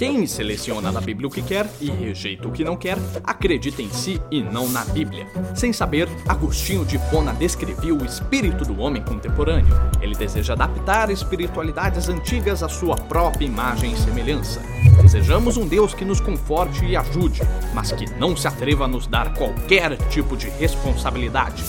Quem 0.00 0.26
seleciona 0.26 0.90
da 0.90 0.98
Bíblia 0.98 1.28
o 1.28 1.30
que 1.30 1.42
quer 1.42 1.70
e 1.78 1.90
rejeita 1.90 2.48
o 2.48 2.50
que 2.50 2.64
não 2.64 2.74
quer, 2.74 2.96
acredita 3.22 3.82
em 3.82 3.90
si 3.90 4.18
e 4.30 4.42
não 4.42 4.66
na 4.66 4.82
Bíblia. 4.82 5.26
Sem 5.54 5.74
saber, 5.74 6.08
Agostinho 6.26 6.86
de 6.86 6.98
Pona 7.10 7.34
descrevia 7.34 7.94
o 7.94 8.02
espírito 8.02 8.64
do 8.64 8.80
homem 8.80 9.02
contemporâneo. 9.02 9.78
Ele 10.00 10.14
deseja 10.14 10.54
adaptar 10.54 11.10
espiritualidades 11.10 12.08
antigas 12.08 12.62
à 12.62 12.68
sua 12.70 12.96
própria 12.96 13.44
imagem 13.44 13.92
e 13.92 13.96
semelhança. 13.98 14.62
Desejamos 15.02 15.58
um 15.58 15.68
Deus 15.68 15.92
que 15.92 16.06
nos 16.06 16.18
conforte 16.18 16.82
e 16.86 16.96
ajude, 16.96 17.42
mas 17.74 17.92
que 17.92 18.08
não 18.18 18.34
se 18.34 18.48
atreva 18.48 18.86
a 18.86 18.88
nos 18.88 19.06
dar 19.06 19.34
qualquer 19.34 19.98
tipo 20.08 20.34
de 20.34 20.48
responsabilidade. 20.48 21.62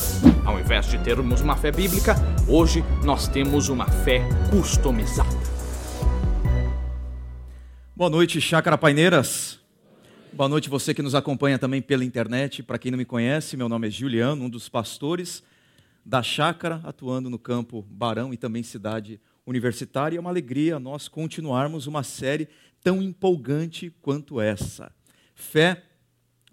Ao 0.45 0.57
invés 0.57 0.86
de 0.86 0.98
termos 1.00 1.41
uma 1.41 1.57
fé 1.57 1.70
bíblica, 1.70 2.16
hoje 2.48 2.82
nós 3.04 3.27
temos 3.27 3.68
uma 3.68 3.88
fé 3.88 4.23
customizada. 4.50 5.40
Boa 8.02 8.09
noite, 8.09 8.41
Chácara 8.41 8.79
Paineiras. 8.79 9.60
Boa 10.33 10.50
noite 10.50 10.71
você 10.71 10.91
que 10.91 11.04
nos 11.04 11.14
acompanha 11.14 11.60
também 11.60 11.83
pela 11.83 12.04
internet. 12.04 12.64
Para 12.64 12.79
quem 12.79 12.89
não 12.89 12.97
me 12.97 13.05
conhece, 13.05 13.55
meu 13.55 13.69
nome 13.69 13.89
é 13.89 13.91
Juliano, 13.91 14.46
um 14.46 14.50
dos 14.50 14.68
pastores 14.68 15.43
da 16.04 16.24
Chácara, 16.24 16.82
atuando 16.83 17.29
no 17.29 17.37
campo 17.37 17.86
Barão 17.91 18.33
e 18.33 18.37
também 18.37 18.64
cidade 18.64 19.21
universitária. 19.46 20.18
É 20.18 20.19
uma 20.19 20.32
alegria 20.32 20.79
nós 20.79 21.07
continuarmos 21.07 21.86
uma 21.86 22.01
série 22.01 22.50
tão 22.83 23.04
empolgante 23.04 23.93
quanto 24.02 24.41
essa. 24.41 24.91
Fé 25.36 25.83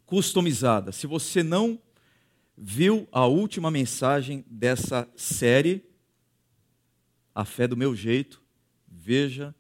customizada. 0.05 0.93
Se 0.93 1.07
você 1.07 1.43
não 1.43 1.81
viu 2.59 3.09
a 3.11 3.25
última 3.25 3.71
mensagem 3.71 4.45
dessa 4.51 5.09
série, 5.17 5.83
A 7.35 7.47
Fé 7.47 7.67
do 7.67 7.75
Meu 7.75 7.97
Jeito, 7.97 8.43
veja 8.87 9.55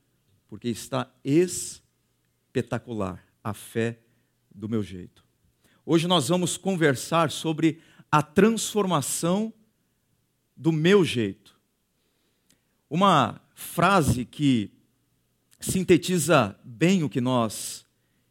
porque 0.48 0.68
está 0.68 1.08
espetacular 1.22 3.24
a 3.44 3.54
fé 3.54 4.00
do 4.52 4.68
meu 4.68 4.82
jeito. 4.82 5.24
Hoje 5.84 6.08
nós 6.08 6.28
vamos 6.28 6.56
conversar 6.56 7.30
sobre 7.30 7.80
a 8.10 8.22
transformação 8.22 9.52
do 10.56 10.72
meu 10.72 11.04
jeito. 11.04 11.56
Uma 12.90 13.40
frase 13.54 14.24
que 14.24 14.72
sintetiza 15.60 16.58
bem 16.64 17.02
o 17.02 17.08
que 17.08 17.20
nós 17.20 17.86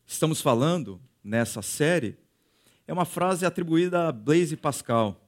estamos 0.06 0.42
falando 0.42 1.00
nessa 1.24 1.62
série 1.62 2.18
é 2.88 2.94
uma 2.94 3.06
frase 3.06 3.46
atribuída 3.46 4.08
a 4.08 4.12
Blaise 4.12 4.58
Pascal. 4.58 5.24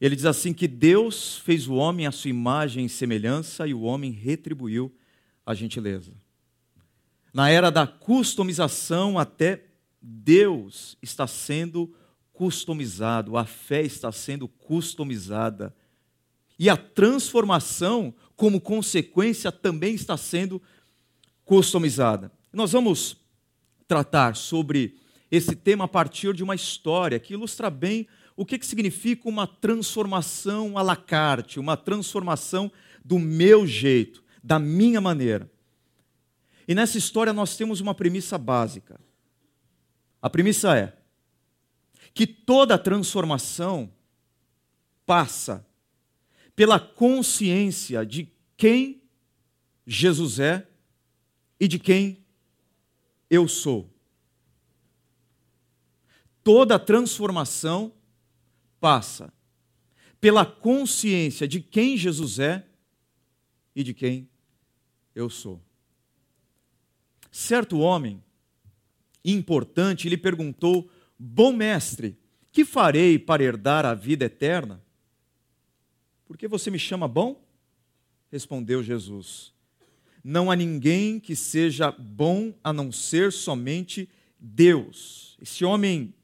Ele 0.00 0.14
diz 0.14 0.26
assim 0.26 0.52
que 0.52 0.68
Deus 0.68 1.38
fez 1.38 1.66
o 1.66 1.74
homem 1.74 2.06
à 2.06 2.12
sua 2.12 2.30
imagem 2.30 2.84
e 2.84 2.90
semelhança 2.90 3.66
e 3.66 3.74
o 3.74 3.80
homem 3.80 4.12
retribuiu 4.12 4.94
a 5.44 5.54
gentileza. 5.54 6.12
Na 7.32 7.50
era 7.50 7.70
da 7.70 7.86
customização, 7.86 9.18
até 9.18 9.64
Deus 10.00 10.96
está 11.02 11.26
sendo 11.26 11.94
customizado, 12.32 13.36
a 13.36 13.44
fé 13.44 13.82
está 13.82 14.10
sendo 14.12 14.46
customizada. 14.46 15.74
E 16.58 16.68
a 16.68 16.76
transformação, 16.76 18.14
como 18.36 18.60
consequência, 18.60 19.50
também 19.50 19.94
está 19.94 20.16
sendo 20.16 20.62
customizada. 21.44 22.30
Nós 22.52 22.72
vamos 22.72 23.16
tratar 23.86 24.36
sobre 24.36 24.96
esse 25.30 25.56
tema 25.56 25.84
a 25.84 25.88
partir 25.88 26.34
de 26.34 26.42
uma 26.44 26.54
história 26.54 27.18
que 27.18 27.34
ilustra 27.34 27.68
bem 27.68 28.06
o 28.36 28.44
que, 28.44 28.64
significa 28.64 29.28
uma 29.28 29.46
transformação 29.46 30.76
à 30.76 30.82
la 30.82 30.96
carte, 30.96 31.60
uma 31.60 31.76
transformação 31.76 32.70
do 33.04 33.18
meu 33.18 33.66
jeito 33.66 34.23
da 34.44 34.58
minha 34.58 35.00
maneira. 35.00 35.50
E 36.68 36.74
nessa 36.74 36.98
história 36.98 37.32
nós 37.32 37.56
temos 37.56 37.80
uma 37.80 37.94
premissa 37.94 38.36
básica. 38.36 39.00
A 40.20 40.28
premissa 40.28 40.76
é 40.76 40.94
que 42.12 42.26
toda 42.26 42.78
transformação 42.78 43.90
passa 45.06 45.66
pela 46.54 46.78
consciência 46.78 48.04
de 48.04 48.30
quem 48.54 49.02
Jesus 49.86 50.38
é 50.38 50.68
e 51.58 51.66
de 51.66 51.78
quem 51.78 52.22
eu 53.30 53.48
sou. 53.48 53.90
Toda 56.42 56.78
transformação 56.78 57.92
passa 58.78 59.32
pela 60.20 60.44
consciência 60.44 61.48
de 61.48 61.60
quem 61.60 61.96
Jesus 61.96 62.38
é 62.38 62.66
e 63.74 63.82
de 63.82 63.94
quem 63.94 64.28
eu 65.14 65.30
sou. 65.30 65.60
Certo 67.30 67.78
homem 67.78 68.22
importante 69.24 70.08
lhe 70.08 70.16
perguntou: 70.16 70.90
Bom 71.18 71.52
mestre, 71.52 72.18
que 72.52 72.64
farei 72.64 73.18
para 73.18 73.42
herdar 73.42 73.84
a 73.84 73.94
vida 73.94 74.26
eterna? 74.26 74.82
Por 76.24 76.36
que 76.36 76.48
você 76.48 76.70
me 76.70 76.78
chama 76.78 77.08
bom? 77.08 77.44
Respondeu 78.30 78.82
Jesus: 78.82 79.52
Não 80.22 80.50
há 80.50 80.56
ninguém 80.56 81.18
que 81.18 81.36
seja 81.36 81.90
bom 81.90 82.54
a 82.62 82.72
não 82.72 82.90
ser 82.90 83.32
somente 83.32 84.08
Deus. 84.38 85.36
Esse 85.40 85.64
homem 85.64 86.14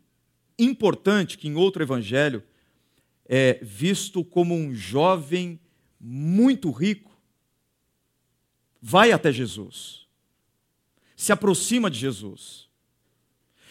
importante, 0.58 1.38
que 1.38 1.48
em 1.48 1.54
outro 1.54 1.82
evangelho 1.82 2.42
é 3.26 3.58
visto 3.62 4.24
como 4.24 4.54
um 4.54 4.74
jovem 4.74 5.58
muito 5.98 6.70
rico, 6.70 7.09
vai 8.80 9.12
até 9.12 9.32
Jesus, 9.32 10.06
se 11.16 11.32
aproxima 11.32 11.90
de 11.90 11.98
Jesus, 11.98 12.68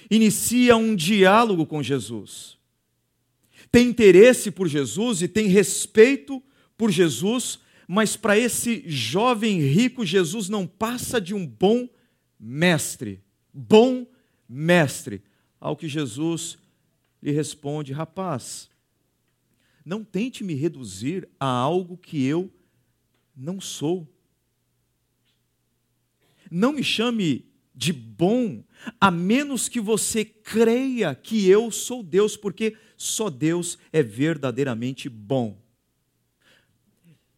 inicia 0.10 0.76
um 0.78 0.96
diálogo 0.96 1.66
com 1.66 1.82
Jesus, 1.82 2.58
tem 3.72 3.88
interesse 3.88 4.52
por 4.52 4.68
Jesus 4.68 5.22
e 5.22 5.28
tem 5.28 5.48
respeito 5.48 6.42
por 6.78 6.92
Jesus, 6.92 7.60
mas 7.88 8.16
para 8.16 8.38
esse 8.38 8.84
jovem 8.88 9.60
rico, 9.60 10.06
Jesus 10.06 10.48
não 10.48 10.66
passa 10.66 11.20
de 11.20 11.34
um 11.34 11.46
bom 11.46 11.90
mestre. 12.40 13.22
Bom 13.54 14.08
mestre. 14.48 15.22
Ao 15.60 15.76
que 15.76 15.88
Jesus 15.88 16.58
lhe 17.22 17.32
responde: 17.32 17.92
Rapaz, 17.92 18.70
não 19.84 20.04
tente 20.04 20.44
me 20.44 20.54
reduzir 20.54 21.28
a 21.40 21.48
algo 21.48 21.98
que 21.98 22.24
eu 22.24 22.52
não 23.36 23.60
sou. 23.60 24.08
Não 26.50 26.74
me 26.74 26.84
chame 26.84 27.50
de 27.80 27.94
bom, 27.94 28.62
a 29.00 29.10
menos 29.10 29.70
que 29.70 29.80
você 29.80 30.26
creia 30.26 31.16
que 31.16 31.48
eu 31.48 31.72
sou 31.72 32.04
Deus, 32.04 32.36
porque 32.36 32.76
só 32.98 33.30
Deus 33.30 33.78
é 33.94 34.04
verdadeiramente 34.04 35.08
bom. 35.08 35.58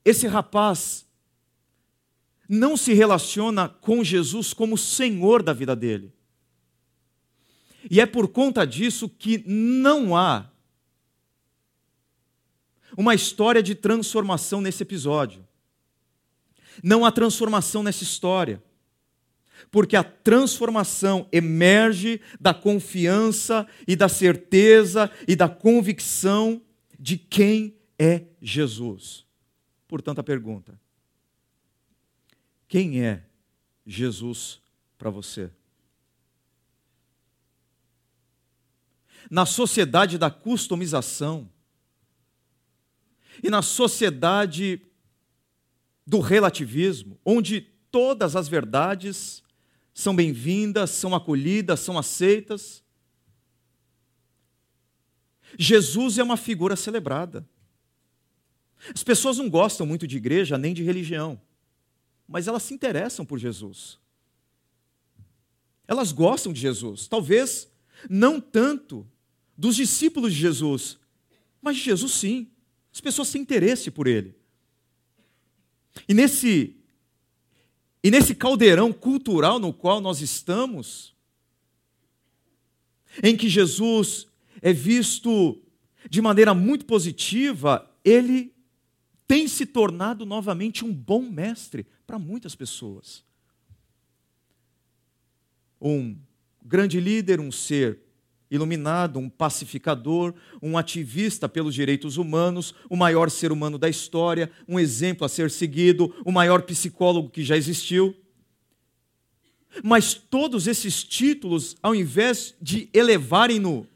Esse 0.04 0.26
rapaz 0.26 1.06
não 2.50 2.76
se 2.76 2.92
relaciona 2.94 3.70
com 3.70 4.04
Jesus 4.04 4.52
como 4.52 4.78
Senhor 4.78 5.44
da 5.44 5.54
vida 5.54 5.76
dele. 5.76 6.12
E 7.90 8.02
é 8.02 8.06
por 8.06 8.28
conta 8.28 8.66
disso 8.66 9.08
que 9.08 9.44
não 9.48 10.18
há 10.18 10.50
uma 12.98 13.16
história 13.16 13.62
de 13.62 13.76
transformação 13.76 14.60
nesse 14.60 14.84
episódio. 14.84 15.48
Não 16.84 17.06
há 17.06 17.12
transformação 17.12 17.84
nessa 17.84 18.04
história 18.04 18.62
porque 19.70 19.96
a 19.96 20.04
transformação 20.04 21.28
emerge 21.32 22.22
da 22.40 22.54
confiança 22.54 23.68
e 23.88 23.96
da 23.96 24.10
certeza 24.10 25.12
e 25.28 25.36
da 25.36 25.48
convicção 25.48 26.62
de 27.00 27.18
quem 27.18 27.76
é 28.00 28.26
Jesus. 28.42 29.26
Portanto, 29.88 30.20
a 30.20 30.24
pergunta: 30.24 30.80
quem 32.68 33.04
é 33.04 33.26
Jesus 33.86 34.62
para 34.98 35.10
você? 35.10 35.52
Na 39.30 39.46
sociedade 39.46 40.18
da 40.18 40.32
customização 40.32 41.50
e 43.44 43.50
na 43.50 43.62
sociedade 43.62 44.82
do 46.06 46.20
relativismo, 46.20 47.20
onde 47.24 47.62
todas 47.91 48.35
as 48.35 48.47
verdades 48.47 49.44
são 49.93 50.16
bem-vindas, 50.16 50.91
são 50.91 51.14
acolhidas, 51.14 51.79
são 51.79 51.97
aceitas. 51.97 52.84
Jesus 55.58 56.17
é 56.17 56.23
uma 56.23 56.38
figura 56.38 56.76
celebrada. 56.76 57.47
As 58.93 59.03
pessoas 59.03 59.38
não 59.38 59.49
gostam 59.49 59.85
muito 59.85 60.08
de 60.08 60.17
igreja 60.17 60.58
nem 60.58 60.73
de 60.73 60.84
religião, 60.84 61.40
mas 62.28 62.47
elas 62.47 62.64
se 62.64 62.73
interessam 62.73 63.26
por 63.26 63.38
Jesus. 63.38 63.99
Elas 65.88 66.11
gostam 66.11 66.53
de 66.53 66.59
Jesus, 66.59 67.08
talvez 67.08 67.70
não 68.09 68.40
tanto 68.40 69.08
dos 69.58 69.76
discípulos 69.76 70.34
de 70.34 70.40
Jesus, 70.40 70.97
mas 71.61 71.76
de 71.76 71.84
Jesus 71.84 72.14
sim. 72.14 72.49
As 72.94 72.99
pessoas 72.99 73.32
têm 73.32 73.41
interesse 73.41 73.91
por 73.91 74.08
ele. 74.08 74.35
E 76.08 76.14
nesse 76.14 76.81
E 78.03 78.09
nesse 78.09 78.34
caldeirão 78.34 78.92
cultural 78.92 79.59
no 79.59 79.74
qual 79.74 80.02
nós 80.02 80.22
estamos, 80.22 81.16
em 83.22 83.36
que 83.36 83.48
Jesus 83.48 84.28
é 84.62 84.74
visto 84.74 85.62
de 86.09 86.22
maneira 86.22 86.53
muito 86.53 86.86
positiva, 86.86 87.90
ele 88.03 88.53
tem 89.28 89.48
se 89.48 89.66
tornado 89.66 90.26
novamente 90.26 90.84
um 90.84 90.94
bom 90.94 91.22
mestre 91.22 91.86
para 92.06 92.18
muitas 92.18 92.56
pessoas. 92.56 93.24
Um 95.80 96.18
grande 96.64 97.00
líder, 97.00 97.40
um 97.40 97.52
ser 97.52 98.00
iluminado, 98.52 99.18
um 99.18 99.30
pacificador, 99.30 100.34
um 100.62 100.78
ativista 100.78 101.48
pelos 101.48 101.74
direitos 101.74 102.18
humanos, 102.18 102.76
o 102.90 102.98
maior 102.98 103.32
ser 103.32 103.52
humano 103.52 103.78
da 103.78 103.88
história, 103.88 104.52
um 104.68 104.78
exemplo 104.78 105.26
a 105.26 105.30
ser 105.30 105.50
seguido, 105.50 106.14
o 106.26 106.32
maior 106.32 106.62
psicólogo 106.64 107.30
que 107.30 107.44
já 107.44 107.56
existiu. 107.56 108.14
Mas 109.82 110.14
todos 110.14 110.68
esses 110.68 111.02
títulos, 111.02 111.78
ao 111.82 111.96
invés 111.96 112.53
de 112.62 112.90
elevarem-no, 112.94 113.88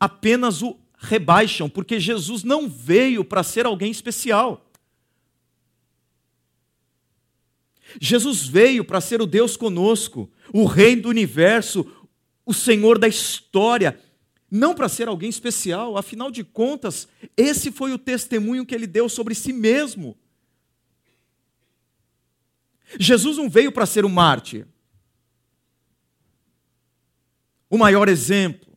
apenas 0.00 0.62
o 0.62 0.78
rebaixam, 0.96 1.68
porque 1.68 2.00
Jesus 2.00 2.42
não 2.42 2.66
veio 2.66 3.22
para 3.22 3.42
ser 3.42 3.66
alguém 3.66 3.90
especial. 3.90 4.64
Jesus 8.00 8.46
veio 8.46 8.84
para 8.84 9.00
ser 9.00 9.22
o 9.22 9.26
Deus 9.26 9.56
conosco, 9.56 10.30
o 10.52 10.64
Rei 10.64 10.96
do 10.96 11.08
universo, 11.08 11.86
o 12.48 12.54
Senhor 12.54 12.98
da 12.98 13.06
história, 13.06 14.00
não 14.50 14.74
para 14.74 14.88
ser 14.88 15.06
alguém 15.06 15.28
especial, 15.28 15.98
afinal 15.98 16.30
de 16.30 16.42
contas, 16.42 17.06
esse 17.36 17.70
foi 17.70 17.92
o 17.92 17.98
testemunho 17.98 18.64
que 18.64 18.74
ele 18.74 18.86
deu 18.86 19.06
sobre 19.06 19.34
si 19.34 19.52
mesmo. 19.52 20.16
Jesus 22.98 23.36
não 23.36 23.50
veio 23.50 23.70
para 23.70 23.84
ser 23.84 24.06
um 24.06 24.08
mártir, 24.08 24.66
o 27.68 27.76
maior 27.76 28.08
exemplo, 28.08 28.74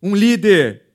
um 0.00 0.14
líder 0.14 0.86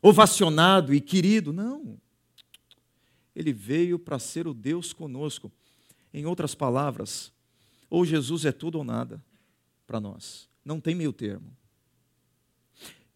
ovacionado 0.00 0.94
e 0.94 1.00
querido, 1.00 1.52
não. 1.52 2.00
Ele 3.36 3.52
veio 3.52 3.98
para 3.98 4.18
ser 4.18 4.46
o 4.46 4.54
Deus 4.54 4.94
conosco. 4.94 5.52
Em 6.10 6.24
outras 6.24 6.54
palavras, 6.54 7.34
ou 7.94 8.04
Jesus 8.04 8.44
é 8.44 8.50
tudo 8.50 8.78
ou 8.78 8.82
nada 8.82 9.24
para 9.86 10.00
nós. 10.00 10.48
Não 10.64 10.80
tem 10.80 10.96
meio 10.96 11.12
termo. 11.12 11.56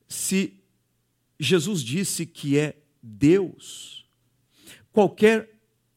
Se 0.06 0.62
Jesus 1.36 1.82
disse 1.82 2.25
que 2.25 2.56
é 2.56 2.80
Deus, 3.02 4.08
qualquer 4.92 5.52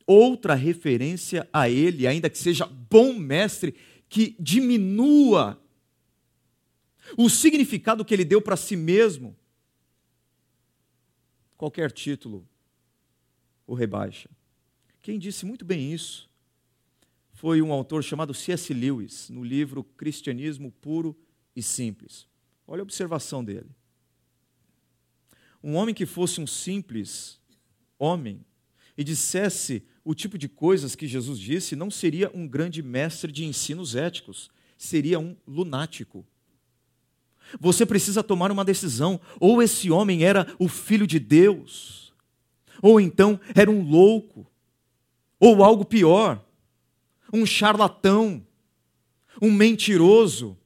outra 0.08 0.56
referência 0.56 1.48
a 1.54 1.70
Ele, 1.70 2.08
ainda 2.08 2.28
que 2.28 2.40
seja 2.40 2.66
bom 2.66 3.14
mestre, 3.14 3.76
que 4.10 4.36
diminua 4.40 5.62
o 7.16 7.30
significado 7.30 8.04
que 8.04 8.16
Ele 8.16 8.26
deu 8.26 8.42
para 8.42 8.58
si 8.58 8.76
mesmo, 8.76 9.38
qualquer 11.56 11.92
título 11.92 12.50
o 13.68 13.76
rebaixa. 13.76 14.28
Quem 15.04 15.20
disse 15.20 15.46
muito 15.46 15.64
bem 15.64 15.94
isso 15.94 16.31
foi 17.42 17.60
um 17.60 17.74
autor 17.74 18.04
chamado 18.04 18.36
C.S. 18.36 18.72
Lewis, 18.72 19.28
no 19.28 19.44
livro 19.44 19.84
Cristianismo 19.84 20.72
Puro 20.80 21.18
e 21.56 21.64
Simples. 21.64 22.28
Olha 22.68 22.82
a 22.82 22.84
observação 22.84 23.44
dele. 23.44 23.72
Um 25.64 25.74
homem 25.74 25.96
que 25.96 26.06
fosse 26.06 26.40
um 26.40 26.46
simples 26.46 27.40
homem 27.98 28.46
e 28.96 29.04
dissesse 29.04 29.84
o 30.06 30.14
tipo 30.14 30.38
de 30.38 30.48
coisas 30.48 30.96
que 30.96 31.08
Jesus 31.08 31.40
disse, 31.40 31.76
não 31.76 31.90
seria 31.90 32.30
um 32.32 32.48
grande 32.48 32.84
mestre 32.84 33.32
de 33.32 33.44
ensinos 33.44 33.96
éticos, 33.96 34.52
seria 34.78 35.20
um 35.20 35.36
lunático. 35.48 36.24
Você 37.60 37.88
precisa 37.88 38.22
tomar 38.22 38.52
uma 38.52 38.64
decisão: 38.64 39.20
ou 39.40 39.64
esse 39.64 39.90
homem 39.90 40.24
era 40.24 40.46
o 40.60 40.68
filho 40.68 41.08
de 41.08 41.18
Deus, 41.18 42.14
ou 42.84 43.02
então 43.02 43.40
era 43.56 43.72
um 43.72 43.82
louco, 43.82 44.46
ou 45.40 45.64
algo 45.64 45.84
pior 45.84 46.46
um 47.32 47.46
charlatão, 47.46 48.46
um 49.42 49.52
mentiroso, 49.52 50.58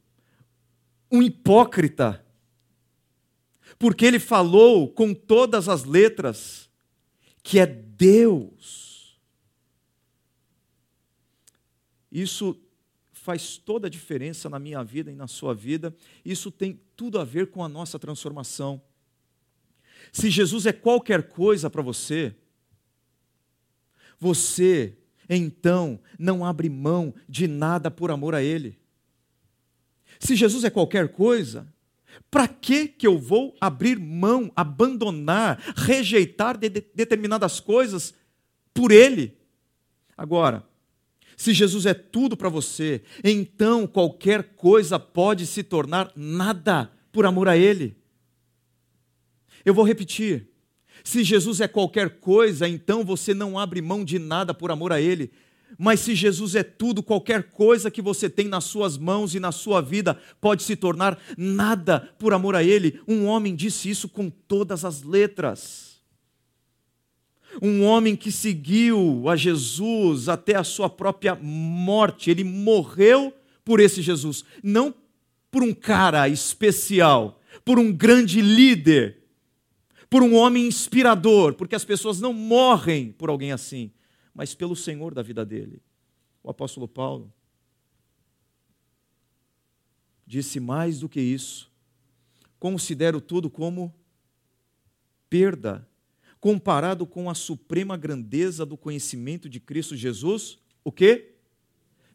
um 1.12 1.22
hipócrita. 1.22 2.26
Porque 3.78 4.06
ele 4.06 4.20
falou 4.20 4.90
com 4.90 5.14
todas 5.14 5.68
as 5.68 5.84
letras 5.84 6.70
que 7.44 7.60
é 7.60 7.66
Deus. 7.66 9.20
Isso 12.12 12.60
faz 13.12 13.58
toda 13.58 13.88
a 13.88 13.90
diferença 13.90 14.50
na 14.50 14.60
minha 14.60 14.84
vida 14.84 15.12
e 15.12 15.16
na 15.16 15.28
sua 15.28 15.54
vida. 15.54 15.96
Isso 16.24 16.52
tem 16.52 16.80
tudo 16.96 17.20
a 17.20 17.24
ver 17.24 17.52
com 17.52 17.64
a 17.64 17.70
nossa 17.70 18.00
transformação. 18.00 18.82
Se 20.12 20.30
Jesus 20.30 20.66
é 20.66 20.72
qualquer 20.72 21.28
coisa 21.28 21.70
para 21.70 21.82
você, 21.82 22.36
você 24.18 24.98
então 25.30 26.00
não 26.18 26.46
abre 26.46 26.70
mão 26.70 27.14
de 27.28 27.48
nada 27.48 27.90
por 27.90 28.12
amor 28.12 28.36
a 28.36 28.44
Ele. 28.44 28.78
Se 30.20 30.36
Jesus 30.36 30.64
é 30.64 30.70
qualquer 30.70 31.10
coisa, 31.10 31.68
para 32.32 32.48
que 32.48 32.88
que 32.88 33.06
eu 33.06 33.18
vou 33.20 33.56
abrir 33.60 34.00
mão, 34.00 34.52
abandonar, 34.56 35.62
rejeitar 35.76 36.58
de 36.58 36.70
determinadas 36.70 37.60
coisas 37.60 38.14
por 38.74 38.92
Ele? 38.92 39.38
Agora, 40.18 40.66
se 41.36 41.54
Jesus 41.54 41.86
é 41.86 41.94
tudo 41.94 42.38
para 42.38 42.50
você, 42.50 43.04
então 43.24 43.86
qualquer 43.86 44.56
coisa 44.56 44.98
pode 44.98 45.46
se 45.46 45.64
tornar 45.64 46.12
nada 46.16 46.92
por 47.12 47.26
amor 47.26 47.50
a 47.50 47.58
Ele. 47.58 47.98
Eu 49.64 49.74
vou 49.74 49.86
repetir. 49.86 50.48
Se 51.06 51.24
Jesus 51.24 51.62
é 51.62 51.68
qualquer 51.68 52.20
coisa, 52.20 52.68
então 52.68 53.06
você 53.06 53.32
não 53.32 53.60
abre 53.60 53.80
mão 53.80 54.04
de 54.04 54.18
nada 54.18 54.56
por 54.56 54.72
amor 54.72 54.92
a 54.92 55.00
Ele. 55.00 55.32
Mas 55.78 56.00
se 56.00 56.16
Jesus 56.16 56.56
é 56.56 56.64
tudo, 56.64 57.04
qualquer 57.04 57.44
coisa 57.44 57.92
que 57.92 58.02
você 58.02 58.28
tem 58.28 58.48
nas 58.48 58.64
suas 58.64 58.98
mãos 58.98 59.36
e 59.36 59.40
na 59.40 59.52
sua 59.52 59.82
vida 59.82 60.20
pode 60.42 60.64
se 60.64 60.76
tornar 60.76 61.20
nada 61.38 62.10
por 62.18 62.34
amor 62.34 62.56
a 62.56 62.64
Ele. 62.64 63.00
Um 63.08 63.28
homem 63.28 63.56
disse 63.56 63.88
isso 63.88 64.10
com 64.10 64.32
todas 64.32 64.84
as 64.84 65.04
letras. 65.04 66.02
Um 67.62 67.84
homem 67.84 68.16
que 68.16 68.32
seguiu 68.32 69.30
a 69.30 69.36
Jesus 69.36 70.28
até 70.28 70.56
a 70.56 70.64
sua 70.64 70.90
própria 70.90 71.36
morte, 71.36 72.32
ele 72.32 72.44
morreu 72.44 73.32
por 73.64 73.80
esse 73.80 74.02
Jesus, 74.02 74.44
não 74.64 74.94
por 75.52 75.62
um 75.62 75.74
cara 75.74 76.28
especial, 76.28 77.40
por 77.64 77.78
um 77.78 77.94
grande 77.94 78.42
líder, 78.42 79.25
por 80.16 80.24
um 80.24 80.34
homem 80.34 80.66
inspirador, 80.66 81.56
porque 81.56 81.76
as 81.76 81.84
pessoas 81.84 82.22
não 82.22 82.32
morrem 82.32 83.12
por 83.12 83.28
alguém 83.28 83.52
assim, 83.52 83.92
mas 84.34 84.56
pelo 84.56 84.74
Senhor 84.74 85.14
da 85.14 85.22
vida 85.22 85.46
dele. 85.46 85.82
O 86.42 86.50
apóstolo 86.50 86.88
Paulo 86.88 87.34
disse 90.26 90.58
mais 90.58 91.02
do 91.02 91.10
que 91.10 91.20
isso. 91.20 91.70
Considero 92.58 93.20
tudo 93.20 93.50
como 93.50 93.94
perda, 95.30 95.86
comparado 96.40 97.06
com 97.06 97.30
a 97.30 97.36
suprema 97.36 97.98
grandeza 97.98 98.66
do 98.66 98.78
conhecimento 98.78 99.50
de 99.50 99.60
Cristo 99.60 99.98
Jesus, 99.98 100.58
o 100.82 100.94
que? 100.94 101.34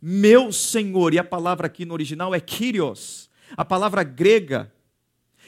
Meu 0.01 0.51
Senhor, 0.53 1.13
e 1.13 1.19
a 1.19 1.25
palavra 1.25 1.67
aqui 1.67 1.85
no 1.85 1.93
original 1.93 2.35
é 2.35 2.41
Kyrios, 2.41 3.29
a 3.55 3.63
palavra 3.63 4.03
grega 4.03 4.73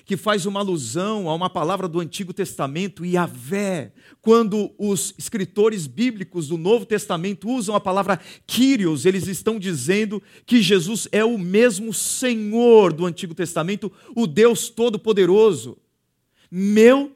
que 0.04 0.16
faz 0.16 0.46
uma 0.46 0.60
alusão 0.60 1.28
a 1.28 1.34
uma 1.34 1.48
palavra 1.48 1.88
do 1.88 2.00
Antigo 2.00 2.32
Testamento, 2.32 3.04
Yahvé. 3.04 3.92
Quando 4.20 4.72
os 4.78 5.14
escritores 5.16 5.86
bíblicos 5.86 6.48
do 6.48 6.58
Novo 6.58 6.84
Testamento 6.84 7.48
usam 7.48 7.74
a 7.74 7.80
palavra 7.80 8.20
Kyrios, 8.46 9.06
eles 9.06 9.26
estão 9.26 9.58
dizendo 9.58 10.22
que 10.44 10.62
Jesus 10.62 11.08
é 11.12 11.24
o 11.24 11.38
mesmo 11.38 11.92
Senhor 11.92 12.92
do 12.92 13.06
Antigo 13.06 13.34
Testamento, 13.34 13.92
o 14.14 14.26
Deus 14.26 14.68
Todo-Poderoso. 14.68 15.78
Meu 16.50 17.12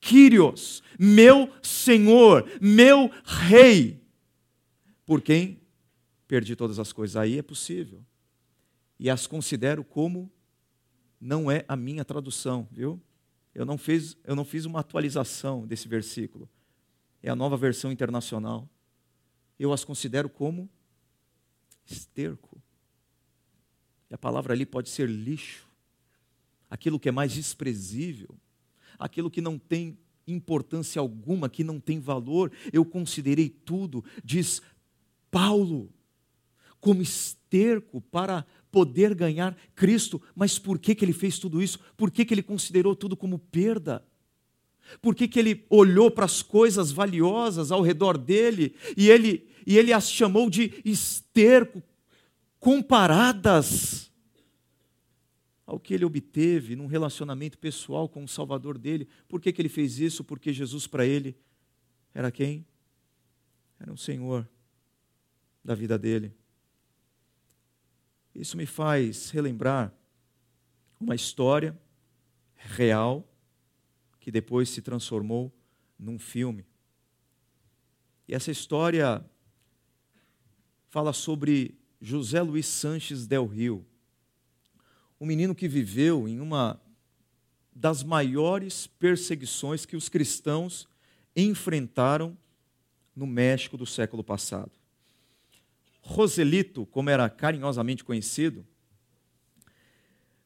Kyrios, 0.00 0.82
meu 0.98 1.50
Senhor, 1.62 2.48
meu 2.60 3.10
Rei. 3.24 4.00
Por 5.04 5.22
quem 5.22 5.60
perdi 6.26 6.54
todas 6.54 6.78
as 6.78 6.92
coisas? 6.92 7.16
Aí 7.16 7.38
é 7.38 7.42
possível. 7.42 8.04
E 8.98 9.08
as 9.08 9.26
considero 9.26 9.82
como 9.84 10.30
não 11.20 11.50
é 11.50 11.64
a 11.66 11.76
minha 11.76 12.04
tradução, 12.04 12.68
viu? 12.70 13.00
Eu 13.54 13.64
não 13.64 13.76
fiz, 13.76 14.16
eu 14.24 14.36
não 14.36 14.44
fiz 14.44 14.64
uma 14.64 14.80
atualização 14.80 15.66
desse 15.66 15.88
versículo. 15.88 16.48
É 17.22 17.30
a 17.30 17.36
nova 17.36 17.56
versão 17.56 17.90
internacional. 17.90 18.68
Eu 19.58 19.72
as 19.72 19.84
considero 19.84 20.28
como 20.28 20.68
esterco. 21.84 22.62
E 24.10 24.14
a 24.14 24.18
palavra 24.18 24.52
ali 24.54 24.64
pode 24.64 24.88
ser 24.88 25.08
lixo. 25.08 25.66
Aquilo 26.70 27.00
que 27.00 27.08
é 27.08 27.12
mais 27.12 27.32
desprezível, 27.32 28.38
aquilo 28.98 29.30
que 29.30 29.40
não 29.40 29.58
tem 29.58 29.98
importância 30.26 31.00
alguma, 31.00 31.48
que 31.48 31.64
não 31.64 31.80
tem 31.80 31.98
valor, 31.98 32.52
eu 32.72 32.84
considerei 32.84 33.48
tudo, 33.48 34.04
diz 34.22 34.60
Paulo, 35.30 35.90
como 36.80 37.02
esterco 37.02 38.00
para 38.00 38.46
poder 38.70 39.14
ganhar 39.14 39.56
Cristo. 39.74 40.20
Mas 40.34 40.58
por 40.58 40.78
que, 40.78 40.94
que 40.94 41.04
ele 41.04 41.12
fez 41.12 41.38
tudo 41.38 41.62
isso? 41.62 41.78
Por 41.96 42.10
que, 42.10 42.24
que 42.24 42.34
ele 42.34 42.42
considerou 42.42 42.94
tudo 42.94 43.16
como 43.16 43.38
perda? 43.38 44.04
Por 45.02 45.14
que, 45.14 45.28
que 45.28 45.38
ele 45.38 45.66
olhou 45.68 46.10
para 46.10 46.24
as 46.24 46.42
coisas 46.42 46.90
valiosas 46.90 47.70
ao 47.70 47.82
redor 47.82 48.16
dele 48.16 48.74
e 48.96 49.10
ele, 49.10 49.46
e 49.66 49.76
ele 49.76 49.92
as 49.92 50.10
chamou 50.10 50.48
de 50.48 50.80
esterco, 50.84 51.82
comparadas 52.58 54.10
ao 55.66 55.78
que 55.78 55.92
ele 55.92 56.04
obteve 56.04 56.74
num 56.74 56.86
relacionamento 56.86 57.58
pessoal 57.58 58.08
com 58.08 58.24
o 58.24 58.28
Salvador 58.28 58.78
dele? 58.78 59.06
Por 59.28 59.40
que, 59.40 59.52
que 59.52 59.60
ele 59.60 59.68
fez 59.68 59.98
isso? 59.98 60.24
Porque 60.24 60.52
Jesus 60.52 60.86
para 60.86 61.04
ele 61.04 61.36
era 62.14 62.30
quem? 62.30 62.66
Era 63.78 63.92
o 63.92 63.98
Senhor 63.98 64.48
da 65.62 65.74
vida 65.74 65.98
dele. 65.98 66.34
Isso 68.38 68.56
me 68.56 68.66
faz 68.66 69.30
relembrar 69.30 69.92
uma 71.00 71.16
história 71.16 71.76
real 72.54 73.28
que 74.20 74.30
depois 74.30 74.68
se 74.68 74.80
transformou 74.80 75.52
num 75.98 76.20
filme. 76.20 76.64
E 78.28 78.34
essa 78.34 78.52
história 78.52 79.24
fala 80.88 81.12
sobre 81.12 81.76
José 82.00 82.40
Luiz 82.40 82.66
Sanches 82.66 83.26
Del 83.26 83.46
Rio, 83.46 83.84
um 85.20 85.26
menino 85.26 85.52
que 85.52 85.66
viveu 85.66 86.28
em 86.28 86.38
uma 86.38 86.80
das 87.74 88.04
maiores 88.04 88.86
perseguições 88.86 89.84
que 89.84 89.96
os 89.96 90.08
cristãos 90.08 90.88
enfrentaram 91.34 92.38
no 93.16 93.26
México 93.26 93.76
do 93.76 93.86
século 93.86 94.22
passado. 94.22 94.77
Roselito, 96.08 96.86
como 96.86 97.10
era 97.10 97.28
carinhosamente 97.28 98.02
conhecido, 98.02 98.66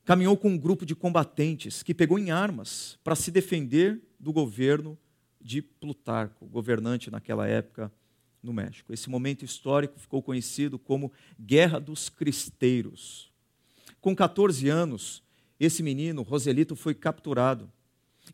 caminhou 0.05 0.37
com 0.37 0.49
um 0.49 0.59
grupo 0.59 0.85
de 0.85 0.97
combatentes 0.97 1.85
que 1.85 1.95
pegou 1.95 2.19
em 2.19 2.33
armas 2.33 2.99
para 3.05 3.15
se 3.15 3.31
defender 3.31 4.03
do 4.19 4.33
governo 4.33 4.99
de 5.41 5.63
Plutarco, 5.63 6.47
governante 6.47 7.13
naquela 7.13 7.47
época 7.47 7.93
no 8.43 8.53
México. 8.53 8.93
Esse 8.93 9.09
momento 9.09 9.45
histórico 9.45 10.01
ficou 10.01 10.21
conhecido 10.21 10.81
como 10.81 11.13
Guerra 11.41 11.79
dos 11.79 12.09
Cristeiros. 12.09 13.31
Com 14.01 14.17
14 14.17 14.69
anos, 14.69 15.23
esse 15.61 15.81
menino, 15.81 16.23
Roselito, 16.23 16.75
foi 16.75 16.93
capturado 16.93 17.71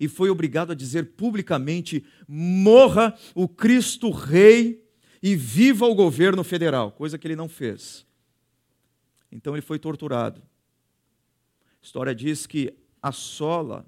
e 0.01 0.09
foi 0.09 0.31
obrigado 0.31 0.73
a 0.73 0.75
dizer 0.75 1.13
publicamente: 1.13 2.07
morra 2.27 3.15
o 3.35 3.47
Cristo 3.47 4.11
Rei 4.11 4.88
e 5.23 5.35
viva 5.35 5.87
o 5.87 5.95
governo 5.95 6.45
federal, 6.45 6.93
coisa 6.93 7.19
que 7.19 7.27
ele 7.27 7.37
não 7.37 7.49
fez. 7.49 8.07
Então 9.31 9.55
ele 9.55 9.63
foi 9.63 9.79
torturado. 9.79 10.41
A 10.41 11.85
história 11.85 12.15
diz 12.15 12.47
que 12.47 12.75
a 13.03 13.13
sola 13.13 13.87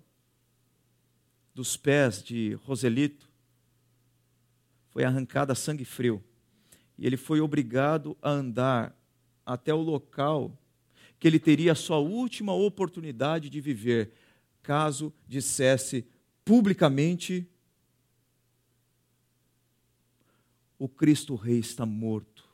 dos 1.54 1.76
pés 1.76 2.22
de 2.22 2.54
Roselito 2.64 3.28
foi 4.90 5.04
arrancada 5.04 5.52
a 5.52 5.56
sangue 5.56 5.84
frio. 5.84 6.22
E 6.98 7.06
ele 7.06 7.16
foi 7.16 7.40
obrigado 7.40 8.16
a 8.20 8.30
andar 8.30 8.96
até 9.44 9.72
o 9.72 9.80
local 9.80 10.56
que 11.18 11.28
ele 11.28 11.38
teria 11.38 11.72
a 11.72 11.76
sua 11.76 11.98
última 11.98 12.54
oportunidade 12.54 13.50
de 13.50 13.60
viver, 13.60 14.12
caso 14.62 15.12
dissesse 15.28 16.06
publicamente 16.44 17.46
o 20.80 20.88
Cristo 20.88 21.34
Rei 21.34 21.58
está 21.58 21.84
morto. 21.84 22.48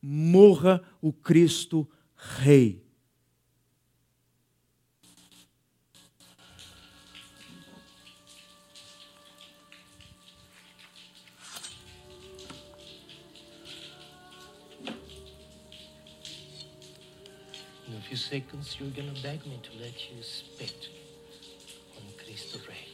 Morra 0.00 0.82
o 1.00 1.10
Cristo 1.10 1.88
Rei. 2.14 2.84
A 17.88 18.14
few 18.14 18.16
seconds, 18.18 18.76
you're 18.78 18.90
gonna 18.90 19.18
beg 19.22 19.46
me 19.46 19.58
to 19.62 19.70
let 19.78 20.10
you 20.10 20.22
spit 20.22 20.90
on 21.96 22.12
Cristo 22.18 22.58
Rey. 22.68 22.91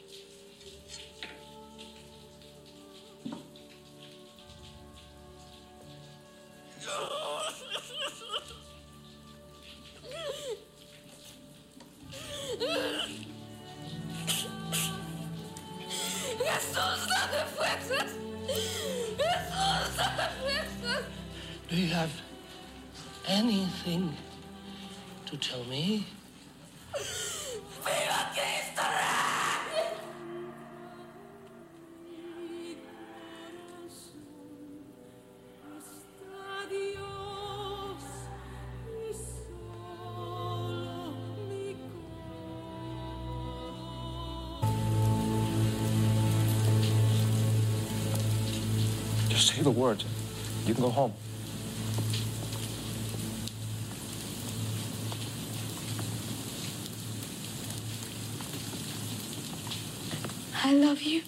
Say 49.58 49.64
the 49.64 49.70
word. 49.70 50.04
You 50.66 50.74
can 50.74 50.84
go 50.84 50.90
home. 50.90 51.12
I 60.64 60.72
love 60.74 61.02
you. 61.02 61.22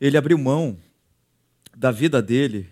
Ele 0.00 0.16
abriu 0.16 0.38
mão 0.38 0.80
da 1.76 1.90
vida 1.90 2.22
dele 2.22 2.70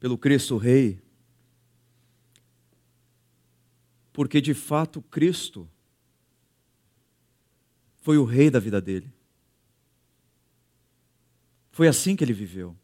pelo 0.00 0.18
Cristo 0.18 0.56
Rei. 0.56 1.00
Porque 4.12 4.40
de 4.40 4.52
fato 4.52 5.00
Cristo 5.00 5.70
foi 8.02 8.18
o 8.18 8.24
rei 8.24 8.50
da 8.50 8.58
vida 8.58 8.80
dele. 8.80 9.10
Foi 11.70 11.88
assim 11.88 12.14
que 12.14 12.22
ele 12.22 12.32
viveu. 12.32 12.76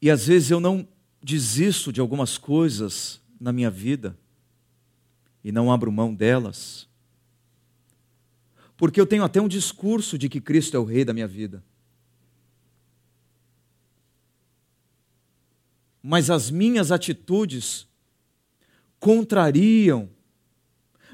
E 0.00 0.10
às 0.10 0.26
vezes 0.26 0.50
eu 0.50 0.60
não 0.60 0.86
desisto 1.22 1.92
de 1.92 2.00
algumas 2.00 2.36
coisas 2.36 3.20
na 3.40 3.52
minha 3.52 3.70
vida 3.70 4.18
e 5.44 5.50
não 5.50 5.72
abro 5.72 5.90
mão 5.90 6.14
delas, 6.14 6.88
porque 8.76 9.00
eu 9.00 9.06
tenho 9.06 9.24
até 9.24 9.40
um 9.40 9.48
discurso 9.48 10.18
de 10.18 10.28
que 10.28 10.40
Cristo 10.40 10.76
é 10.76 10.80
o 10.80 10.84
rei 10.84 11.04
da 11.04 11.12
minha 11.12 11.28
vida. 11.28 11.62
Mas 16.02 16.30
as 16.30 16.50
minhas 16.50 16.90
atitudes 16.90 17.86
contrariam 18.98 20.10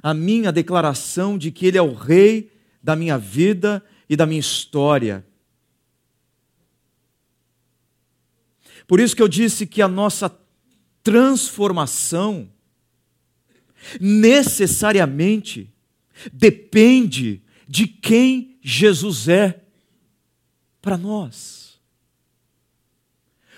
a 0.02 0.14
minha 0.14 0.50
declaração 0.50 1.36
de 1.36 1.50
que 1.50 1.66
Ele 1.66 1.76
é 1.76 1.82
o 1.82 1.92
rei 1.92 2.50
da 2.82 2.96
minha 2.96 3.18
vida 3.18 3.84
e 4.08 4.16
da 4.16 4.24
minha 4.24 4.40
história. 4.40 5.26
Por 8.86 9.00
isso 9.00 9.14
que 9.14 9.22
eu 9.22 9.28
disse 9.28 9.66
que 9.66 9.82
a 9.82 9.88
nossa 9.88 10.34
transformação 11.02 12.50
necessariamente 14.00 15.72
depende 16.32 17.42
de 17.66 17.86
quem 17.86 18.58
Jesus 18.62 19.28
é 19.28 19.60
para 20.80 20.96
nós. 20.96 21.78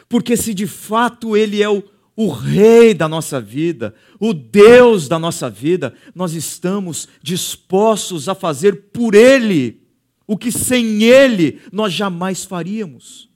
Porque 0.08 0.36
se 0.36 0.52
de 0.52 0.66
fato 0.66 1.36
Ele 1.36 1.62
é 1.62 1.68
o, 1.68 1.82
o 2.16 2.28
Rei 2.28 2.92
da 2.92 3.08
nossa 3.08 3.40
vida, 3.40 3.94
o 4.18 4.34
Deus 4.34 5.06
da 5.06 5.18
nossa 5.18 5.48
vida, 5.48 5.94
nós 6.14 6.34
estamos 6.34 7.08
dispostos 7.22 8.28
a 8.28 8.34
fazer 8.34 8.90
por 8.92 9.14
Ele 9.14 9.80
o 10.26 10.36
que 10.36 10.50
sem 10.50 11.04
Ele 11.04 11.60
nós 11.72 11.92
jamais 11.92 12.44
faríamos. 12.44 13.30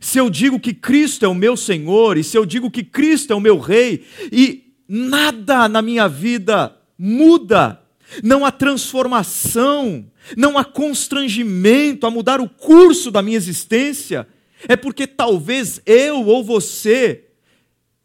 Se 0.00 0.18
eu 0.18 0.28
digo 0.30 0.60
que 0.60 0.74
Cristo 0.74 1.24
é 1.24 1.28
o 1.28 1.34
meu 1.34 1.56
Senhor, 1.56 2.16
e 2.16 2.24
se 2.24 2.36
eu 2.36 2.44
digo 2.44 2.70
que 2.70 2.82
Cristo 2.82 3.32
é 3.32 3.36
o 3.36 3.40
meu 3.40 3.58
Rei, 3.58 4.04
e 4.30 4.65
nada 4.88 5.68
na 5.68 5.82
minha 5.82 6.08
vida 6.08 6.76
muda, 6.98 7.82
não 8.22 8.44
há 8.44 8.50
transformação, 8.50 10.10
não 10.36 10.56
há 10.56 10.64
constrangimento 10.64 12.06
a 12.06 12.10
mudar 12.10 12.40
o 12.40 12.48
curso 12.48 13.10
da 13.10 13.22
minha 13.22 13.36
existência, 13.36 14.26
é 14.68 14.76
porque 14.76 15.06
talvez 15.06 15.80
eu 15.84 16.24
ou 16.24 16.42
você 16.42 17.28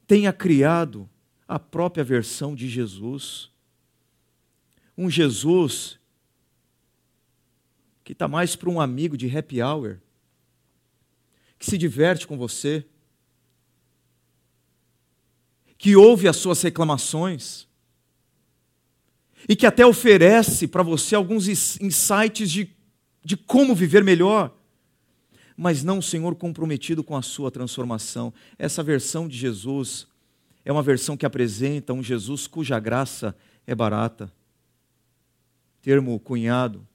tenha 0.05 0.33
criado 0.33 1.09
a 1.47 1.59
própria 1.59 2.03
versão 2.03 2.55
de 2.55 2.67
Jesus. 2.67 3.49
Um 4.97 5.09
Jesus 5.09 5.99
que 8.03 8.13
está 8.13 8.27
mais 8.27 8.55
para 8.55 8.69
um 8.69 8.81
amigo 8.81 9.15
de 9.15 9.35
happy 9.35 9.61
hour, 9.61 9.99
que 11.57 11.65
se 11.65 11.77
diverte 11.77 12.27
com 12.27 12.37
você, 12.37 12.85
que 15.81 15.95
ouve 15.95 16.27
as 16.27 16.37
suas 16.37 16.61
reclamações 16.61 17.67
e 19.49 19.55
que 19.55 19.65
até 19.65 19.83
oferece 19.83 20.67
para 20.67 20.83
você 20.83 21.15
alguns 21.15 21.47
insights 21.47 22.51
de, 22.51 22.69
de 23.25 23.35
como 23.35 23.73
viver 23.73 24.03
melhor, 24.03 24.55
mas 25.57 25.83
não 25.83 25.97
o 25.97 26.03
Senhor 26.03 26.35
comprometido 26.35 27.03
com 27.03 27.17
a 27.17 27.23
sua 27.23 27.49
transformação. 27.49 28.31
Essa 28.59 28.83
versão 28.83 29.27
de 29.27 29.35
Jesus 29.35 30.05
é 30.63 30.71
uma 30.71 30.83
versão 30.83 31.17
que 31.17 31.25
apresenta 31.25 31.93
um 31.93 32.03
Jesus 32.03 32.45
cuja 32.45 32.79
graça 32.79 33.35
é 33.65 33.73
barata. 33.73 34.31
Termo 35.81 36.19
cunhado 36.19 36.87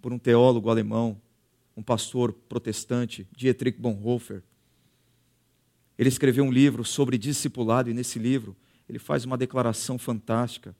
por 0.00 0.14
um 0.14 0.18
teólogo 0.18 0.70
alemão, 0.70 1.20
um 1.76 1.82
pastor 1.82 2.32
protestante, 2.32 3.28
Dietrich 3.36 3.78
Bonhoeffer. 3.78 4.42
Ele 5.98 6.08
escreveu 6.08 6.44
um 6.44 6.52
livro 6.52 6.84
sobre 6.84 7.18
discipulado 7.18 7.90
e 7.90 7.94
nesse 7.94 8.18
livro 8.18 8.56
ele 8.88 8.98
faz 8.98 9.24
uma 9.24 9.36
declaração 9.36 9.98
fantástica. 9.98 10.74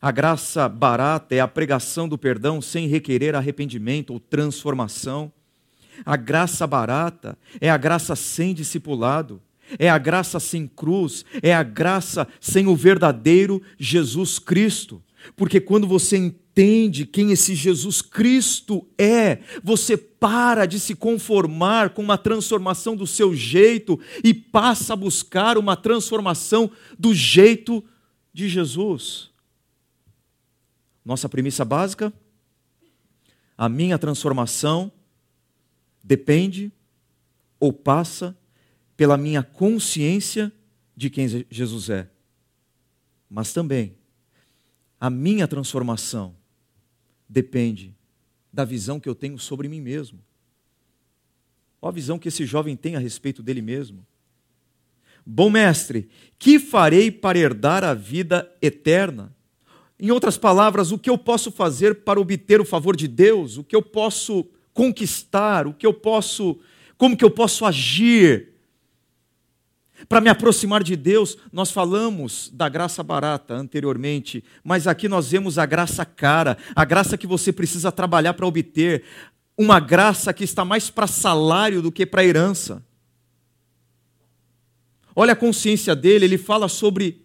A 0.00 0.10
graça 0.10 0.68
barata 0.68 1.34
é 1.34 1.40
a 1.40 1.48
pregação 1.48 2.08
do 2.08 2.16
perdão 2.16 2.62
sem 2.62 2.86
requerer 2.86 3.34
arrependimento 3.34 4.12
ou 4.12 4.20
transformação. 4.20 5.32
A 6.06 6.16
graça 6.16 6.66
barata 6.66 7.36
é 7.60 7.68
a 7.68 7.76
graça 7.76 8.16
sem 8.16 8.54
discipulado, 8.54 9.42
é 9.78 9.90
a 9.90 9.98
graça 9.98 10.40
sem 10.40 10.66
cruz, 10.66 11.24
é 11.42 11.54
a 11.54 11.62
graça 11.62 12.26
sem 12.40 12.66
o 12.66 12.76
verdadeiro 12.76 13.60
Jesus 13.78 14.38
Cristo. 14.38 15.02
Porque 15.36 15.60
quando 15.60 15.86
você 15.86 16.16
entende 16.16 16.49
quem 17.06 17.30
esse 17.32 17.54
Jesus 17.54 18.02
Cristo 18.02 18.86
é, 18.98 19.38
você 19.62 19.96
para 19.96 20.66
de 20.66 20.78
se 20.78 20.94
conformar 20.94 21.90
com 21.90 22.02
uma 22.02 22.18
transformação 22.18 22.94
do 22.94 23.06
seu 23.06 23.34
jeito 23.34 23.98
e 24.22 24.34
passa 24.34 24.92
a 24.92 24.96
buscar 24.96 25.56
uma 25.56 25.76
transformação 25.76 26.70
do 26.98 27.14
jeito 27.14 27.82
de 28.32 28.48
Jesus. 28.48 29.30
Nossa 31.04 31.28
premissa 31.28 31.64
básica: 31.64 32.12
a 33.56 33.68
minha 33.68 33.98
transformação 33.98 34.92
depende 36.02 36.70
ou 37.58 37.72
passa 37.72 38.36
pela 38.96 39.16
minha 39.16 39.42
consciência 39.42 40.52
de 40.94 41.08
quem 41.08 41.46
Jesus 41.48 41.88
é, 41.88 42.10
mas 43.30 43.52
também 43.52 43.94
a 45.00 45.08
minha 45.08 45.48
transformação 45.48 46.39
depende 47.30 47.94
da 48.52 48.64
visão 48.64 48.98
que 48.98 49.08
eu 49.08 49.14
tenho 49.14 49.38
sobre 49.38 49.68
mim 49.68 49.80
mesmo. 49.80 50.18
Qual 51.80 51.88
a 51.88 51.94
visão 51.94 52.18
que 52.18 52.28
esse 52.28 52.44
jovem 52.44 52.76
tem 52.76 52.96
a 52.96 52.98
respeito 52.98 53.42
dele 53.42 53.62
mesmo? 53.62 54.04
Bom 55.24 55.48
mestre, 55.48 56.08
que 56.38 56.58
farei 56.58 57.10
para 57.10 57.38
herdar 57.38 57.84
a 57.84 57.94
vida 57.94 58.52
eterna? 58.60 59.34
Em 59.98 60.10
outras 60.10 60.36
palavras, 60.36 60.90
o 60.90 60.98
que 60.98 61.08
eu 61.08 61.16
posso 61.16 61.52
fazer 61.52 62.02
para 62.02 62.20
obter 62.20 62.60
o 62.60 62.64
favor 62.64 62.96
de 62.96 63.06
Deus? 63.06 63.56
O 63.56 63.64
que 63.64 63.76
eu 63.76 63.82
posso 63.82 64.46
conquistar? 64.74 65.66
O 65.66 65.74
que 65.74 65.86
eu 65.86 65.94
posso, 65.94 66.58
como 66.98 67.16
que 67.16 67.24
eu 67.24 67.30
posso 67.30 67.64
agir 67.64 68.49
para 70.08 70.20
me 70.20 70.28
aproximar 70.28 70.82
de 70.82 70.96
Deus, 70.96 71.36
nós 71.52 71.70
falamos 71.70 72.50
da 72.52 72.68
graça 72.68 73.02
barata 73.02 73.54
anteriormente, 73.54 74.42
mas 74.64 74.86
aqui 74.86 75.08
nós 75.08 75.30
vemos 75.30 75.58
a 75.58 75.66
graça 75.66 76.04
cara, 76.04 76.56
a 76.74 76.84
graça 76.84 77.18
que 77.18 77.26
você 77.26 77.52
precisa 77.52 77.92
trabalhar 77.92 78.34
para 78.34 78.46
obter, 78.46 79.04
uma 79.56 79.78
graça 79.78 80.32
que 80.32 80.44
está 80.44 80.64
mais 80.64 80.88
para 80.88 81.06
salário 81.06 81.82
do 81.82 81.92
que 81.92 82.06
para 82.06 82.24
herança. 82.24 82.84
Olha 85.14 85.32
a 85.32 85.36
consciência 85.36 85.94
dele, 85.94 86.24
ele 86.24 86.38
fala 86.38 86.68
sobre 86.68 87.24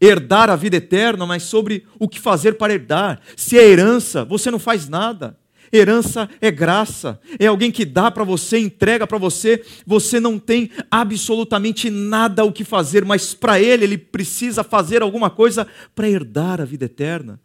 herdar 0.00 0.50
a 0.50 0.56
vida 0.56 0.76
eterna, 0.76 1.24
mas 1.24 1.44
sobre 1.44 1.86
o 1.98 2.08
que 2.08 2.18
fazer 2.18 2.54
para 2.54 2.72
herdar. 2.72 3.20
Se 3.36 3.56
é 3.56 3.68
herança, 3.68 4.24
você 4.24 4.50
não 4.50 4.58
faz 4.58 4.88
nada. 4.88 5.38
Herança 5.72 6.28
é 6.38 6.50
graça, 6.50 7.18
é 7.38 7.46
alguém 7.46 7.70
que 7.70 7.86
dá 7.86 8.10
para 8.10 8.24
você, 8.24 8.58
entrega 8.58 9.06
para 9.06 9.16
você, 9.16 9.64
você 9.86 10.20
não 10.20 10.38
tem 10.38 10.70
absolutamente 10.90 11.88
nada 11.88 12.44
o 12.44 12.52
que 12.52 12.62
fazer, 12.62 13.06
mas 13.06 13.32
para 13.32 13.58
ele, 13.58 13.84
ele 13.84 13.96
precisa 13.96 14.62
fazer 14.62 15.00
alguma 15.00 15.30
coisa 15.30 15.66
para 15.94 16.10
herdar 16.10 16.60
a 16.60 16.66
vida 16.66 16.84
eterna. 16.84 17.40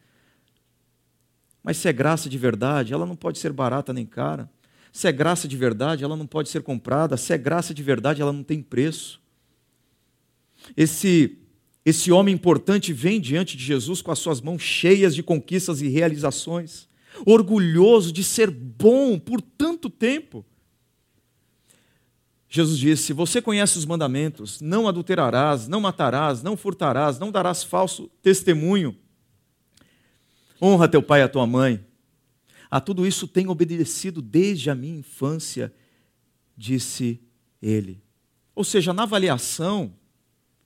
Mas 1.63 1.77
se 1.77 1.87
é 1.87 1.93
graça 1.93 2.29
de 2.29 2.37
verdade, 2.37 2.93
ela 2.93 3.05
não 3.05 3.15
pode 3.15 3.39
ser 3.39 3.53
barata 3.53 3.93
nem 3.93 4.05
cara. 4.05 4.49
Se 4.91 5.07
é 5.07 5.11
graça 5.11 5.47
de 5.47 5.55
verdade, 5.55 6.03
ela 6.03 6.17
não 6.17 6.27
pode 6.27 6.49
ser 6.49 6.61
comprada. 6.63 7.15
Se 7.15 7.31
é 7.31 7.37
graça 7.37 7.73
de 7.73 7.81
verdade, 7.81 8.21
ela 8.21 8.33
não 8.33 8.43
tem 8.43 8.61
preço. 8.61 9.21
Esse 10.75 11.37
esse 11.85 12.11
homem 12.11 12.35
importante 12.35 12.91
vem 12.91 13.21
diante 13.21 13.55
de 13.55 13.63
Jesus 13.63 14.01
com 14.01 14.11
as 14.11 14.19
suas 14.19 14.41
mãos 14.41 14.61
cheias 14.61 15.15
de 15.15 15.23
conquistas 15.23 15.81
e 15.81 15.87
realizações 15.87 16.89
orgulhoso 17.25 18.12
de 18.12 18.23
ser 18.23 18.49
bom 18.49 19.17
por 19.17 19.41
tanto 19.41 19.89
tempo. 19.89 20.45
Jesus 22.49 22.80
disse: 22.80 23.13
Você 23.13 23.41
conhece 23.41 23.77
os 23.77 23.86
mandamentos: 23.86 24.62
não 24.62 24.88
adulterarás, 24.88 25.67
não 25.67 25.82
matarás, 25.82 26.41
não 26.41 26.56
furtarás, 26.56 27.19
não 27.19 27.32
darás 27.32 27.63
falso 27.63 28.10
testemunho. 28.21 28.95
Honra 30.62 30.88
teu 30.88 31.03
pai 31.03 31.21
e 31.21 31.23
a 31.23 31.30
tua 31.30 31.45
mãe. 31.45 31.86
A 32.69 32.82
tudo 32.82 33.06
isso 33.06 33.27
tenho 33.27 33.49
obedecido 33.49 34.21
desde 34.21 34.69
a 34.69 34.75
minha 34.75 34.99
infância, 34.99 35.73
disse 36.56 37.21
ele. 37.62 38.01
Ou 38.53 38.63
seja, 38.63 38.93
na 38.93 39.03
avaliação 39.03 39.93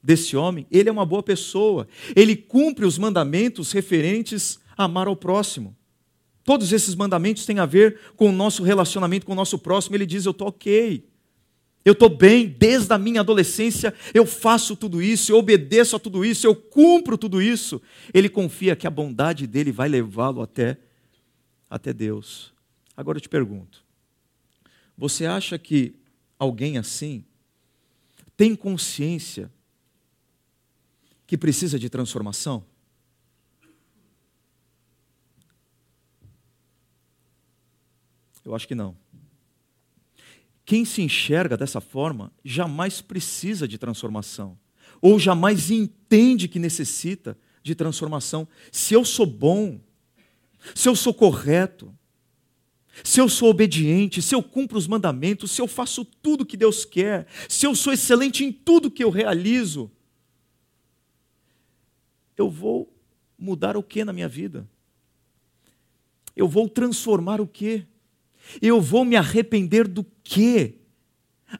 desse 0.02 0.36
homem, 0.36 0.66
ele 0.72 0.90
é 0.90 0.92
uma 0.92 1.06
boa 1.06 1.22
pessoa. 1.22 1.88
Ele 2.16 2.36
cumpre 2.36 2.86
os 2.86 2.98
mandamentos 2.98 3.72
referentes 3.72 4.60
a 4.78 4.86
amar 4.86 5.08
ao 5.08 5.16
próximo. 5.16 5.76
Todos 6.52 6.74
esses 6.74 6.96
mandamentos 6.96 7.46
têm 7.46 7.60
a 7.60 7.66
ver 7.66 7.98
com 8.18 8.28
o 8.28 8.32
nosso 8.34 8.62
relacionamento 8.62 9.26
com 9.26 9.32
o 9.32 9.36
nosso 9.36 9.58
próximo. 9.58 9.96
Ele 9.96 10.06
diz: 10.06 10.26
Eu 10.26 10.32
estou 10.32 10.50
ok. 10.50 11.08
Eu 11.86 11.94
estou 11.94 12.10
bem, 12.10 12.46
desde 12.46 12.92
a 12.92 12.98
minha 12.98 13.22
adolescência 13.22 13.94
eu 14.14 14.26
faço 14.26 14.76
tudo 14.76 15.02
isso, 15.02 15.32
eu 15.32 15.38
obedeço 15.38 15.96
a 15.96 16.00
tudo 16.00 16.26
isso, 16.26 16.46
eu 16.46 16.54
cumpro 16.54 17.18
tudo 17.18 17.42
isso. 17.42 17.82
Ele 18.14 18.28
confia 18.28 18.76
que 18.76 18.86
a 18.86 18.90
bondade 18.90 19.48
dele 19.48 19.72
vai 19.72 19.88
levá-lo 19.88 20.42
até, 20.42 20.78
até 21.70 21.94
Deus. 21.94 22.52
Agora 22.98 23.18
eu 23.18 23.22
te 23.22 23.30
pergunto: 23.30 23.82
você 24.98 25.26
acha 25.26 25.58
que 25.58 25.96
alguém 26.38 26.78
assim 26.78 27.24
tem 28.36 28.58
consciência 28.58 29.50
que 31.26 31.38
precisa 31.38 31.80
de 31.80 31.90
transformação? 31.90 32.66
Eu 38.44 38.56
acho 38.56 38.68
que 38.68 38.76
não. 38.76 38.96
Quem 40.66 40.86
se 40.86 41.02
enxerga 41.02 41.58
dessa 41.58 41.82
forma 41.82 42.32
jamais 42.44 43.02
precisa 43.02 43.68
de 43.68 43.78
transformação, 43.78 44.58
ou 45.02 45.20
jamais 45.20 45.72
entende 45.72 46.48
que 46.48 46.60
necessita 46.60 47.38
de 47.64 47.76
transformação. 47.76 48.48
Se 48.72 48.94
eu 48.94 49.04
sou 49.04 49.26
bom, 49.26 49.80
se 50.76 50.88
eu 50.88 50.96
sou 50.96 51.14
correto, 51.14 51.94
se 53.04 53.20
eu 53.20 53.30
sou 53.30 53.50
obediente, 53.50 54.22
se 54.22 54.36
eu 54.36 54.44
cumpro 54.44 54.78
os 54.78 54.88
mandamentos, 54.88 55.52
se 55.52 55.62
eu 55.62 55.68
faço 55.68 56.06
tudo 56.06 56.46
que 56.46 56.58
Deus 56.58 56.86
quer, 56.86 57.28
se 57.48 57.66
eu 57.66 57.74
sou 57.74 57.94
excelente 57.94 58.44
em 58.44 58.52
tudo 58.52 58.92
que 58.92 59.04
eu 59.04 59.10
realizo, 59.10 59.90
eu 62.38 62.50
vou 62.50 62.94
mudar 63.38 63.76
o 63.78 63.84
que 63.84 64.04
na 64.04 64.14
minha 64.14 64.28
vida? 64.28 64.70
Eu 66.36 66.48
vou 66.48 66.70
transformar 66.70 67.42
o 67.42 67.48
que? 67.48 67.86
Eu 68.62 68.82
vou 68.82 69.06
me 69.06 69.16
arrepender 69.16 69.88
do 69.88 70.06
quê? 70.24 70.76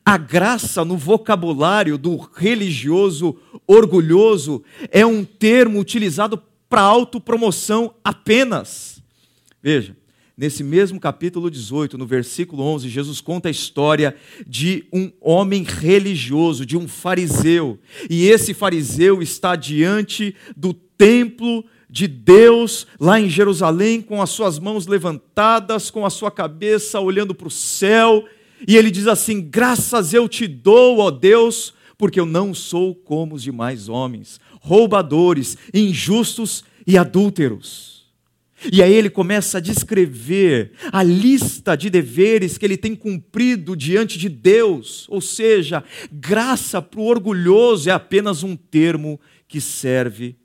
A 0.06 0.18
graça 0.18 0.86
no 0.86 0.96
vocabulário 0.96 1.98
do 1.98 2.16
religioso 2.16 3.38
orgulhoso 3.68 4.64
é 4.90 5.06
um 5.06 5.24
termo 5.26 5.80
utilizado 5.80 6.42
para 6.70 6.82
autopromoção 6.82 7.94
apenas. 8.02 9.04
Veja, 9.62 9.96
nesse 10.38 10.64
mesmo 10.64 11.00
capítulo 11.00 11.52
18, 11.52 11.98
no 11.98 12.06
versículo 12.06 12.64
11, 12.64 12.88
Jesus 12.88 13.20
conta 13.20 13.50
a 13.50 13.52
história 13.52 14.16
de 14.48 14.86
um 14.94 15.12
homem 15.20 15.64
religioso, 15.64 16.66
de 16.66 16.78
um 16.78 16.88
fariseu. 16.88 17.78
E 18.10 18.28
esse 18.28 18.54
fariseu 18.54 19.22
está 19.22 19.58
diante 19.58 20.34
do 20.56 20.74
templo 20.74 21.66
de 21.92 22.08
Deus 22.08 22.88
lá 22.98 23.20
em 23.20 23.30
Jerusalém, 23.30 24.02
com 24.02 24.22
as 24.22 24.30
suas 24.30 24.58
mãos 24.58 24.88
levantadas, 24.88 25.92
com 25.92 26.06
a 26.06 26.10
sua 26.10 26.32
cabeça 26.32 27.02
olhando 27.02 27.36
para 27.36 27.50
o 27.50 27.52
céu, 27.52 28.24
e 28.66 28.78
ele 28.78 28.90
diz 28.90 29.08
assim: 29.08 29.42
Graças 29.42 30.14
eu 30.14 30.30
te 30.30 30.48
dou, 30.48 31.00
ó 31.00 31.12
Deus, 31.12 31.74
porque 31.98 32.18
eu 32.18 32.26
não 32.26 32.54
sou 32.54 32.96
como 32.96 33.36
os 33.36 33.44
demais 33.44 33.90
homens, 33.90 34.40
roubadores, 34.62 35.58
injustos 35.74 36.64
e 36.88 36.98
adúlteros. 36.98 37.92
E 38.72 38.82
aí 38.82 38.94
ele 38.94 39.10
começa 39.10 39.58
a 39.58 39.62
descrever 39.62 40.74
a 40.92 41.02
lista 41.02 41.76
de 41.76 41.90
deveres 41.90 42.60
que 42.60 42.66
ele 42.66 42.78
tem 42.78 42.96
cumprido 42.96 43.76
diante 43.76 44.20
de 44.20 44.30
Deus. 44.30 45.08
Ou 45.10 45.20
seja, 45.20 45.84
graça 46.12 46.80
para 46.80 47.00
o 47.00 47.06
orgulhoso 47.08 47.90
é 47.90 47.92
apenas 47.92 48.44
um 48.44 48.56
termo 48.56 49.20
que 49.48 49.60
serve 49.60 50.38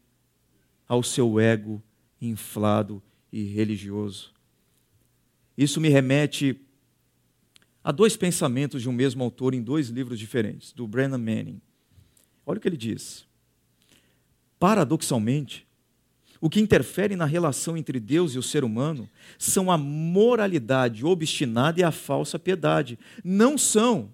ao 0.88 1.02
seu 1.02 1.38
ego 1.40 1.82
inflado 2.20 3.02
e 3.32 3.44
religioso. 3.44 4.32
Isso 5.56 5.80
me 5.80 5.88
remete 5.88 6.60
a 7.82 7.92
dois 7.92 8.16
pensamentos 8.16 8.82
de 8.82 8.88
um 8.88 8.92
mesmo 8.92 9.22
autor 9.22 9.54
em 9.54 9.62
dois 9.62 9.88
livros 9.88 10.18
diferentes, 10.18 10.72
do 10.72 10.86
Brennan 10.86 11.18
Manning. 11.18 11.60
Olha 12.44 12.58
o 12.58 12.60
que 12.60 12.68
ele 12.68 12.76
diz. 12.76 13.26
Paradoxalmente, 14.58 15.66
o 16.40 16.50
que 16.50 16.60
interfere 16.60 17.16
na 17.16 17.24
relação 17.24 17.76
entre 17.76 17.98
Deus 17.98 18.34
e 18.34 18.38
o 18.38 18.42
ser 18.42 18.64
humano 18.64 19.08
são 19.38 19.70
a 19.70 19.78
moralidade 19.78 21.04
obstinada 21.04 21.80
e 21.80 21.84
a 21.84 21.90
falsa 21.90 22.38
piedade. 22.38 22.98
Não 23.24 23.56
são 23.56 24.12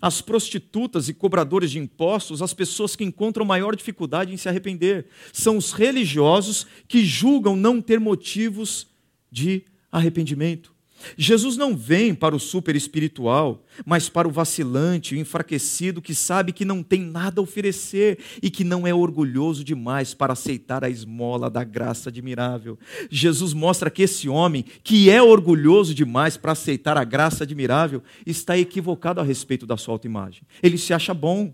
as 0.00 0.20
prostitutas 0.20 1.08
e 1.08 1.14
cobradores 1.14 1.70
de 1.70 1.78
impostos, 1.78 2.42
as 2.42 2.54
pessoas 2.54 2.94
que 2.94 3.04
encontram 3.04 3.44
maior 3.44 3.74
dificuldade 3.74 4.32
em 4.32 4.36
se 4.36 4.48
arrepender. 4.48 5.06
São 5.32 5.56
os 5.56 5.72
religiosos 5.72 6.66
que 6.86 7.04
julgam 7.04 7.56
não 7.56 7.80
ter 7.80 7.98
motivos 7.98 8.86
de 9.30 9.64
arrependimento. 9.90 10.74
Jesus 11.16 11.56
não 11.56 11.76
vem 11.76 12.14
para 12.14 12.34
o 12.34 12.40
super 12.40 12.76
espiritual, 12.76 13.64
mas 13.84 14.08
para 14.08 14.28
o 14.28 14.30
vacilante, 14.30 15.14
o 15.14 15.18
enfraquecido 15.18 16.02
que 16.02 16.14
sabe 16.14 16.52
que 16.52 16.64
não 16.64 16.82
tem 16.82 17.00
nada 17.00 17.40
a 17.40 17.44
oferecer 17.44 18.18
e 18.42 18.50
que 18.50 18.64
não 18.64 18.86
é 18.86 18.94
orgulhoso 18.94 19.64
demais 19.64 20.14
para 20.14 20.32
aceitar 20.32 20.84
a 20.84 20.90
esmola 20.90 21.48
da 21.50 21.64
graça 21.64 22.08
admirável. 22.08 22.78
Jesus 23.10 23.52
mostra 23.52 23.90
que 23.90 24.02
esse 24.02 24.28
homem, 24.28 24.64
que 24.82 25.10
é 25.10 25.22
orgulhoso 25.22 25.94
demais 25.94 26.36
para 26.36 26.52
aceitar 26.52 26.96
a 26.96 27.04
graça 27.04 27.44
admirável, 27.44 28.02
está 28.26 28.58
equivocado 28.58 29.20
a 29.20 29.24
respeito 29.24 29.66
da 29.66 29.76
sua 29.76 29.94
autoimagem. 29.94 30.42
Ele 30.62 30.78
se 30.78 30.92
acha 30.92 31.14
bom. 31.14 31.52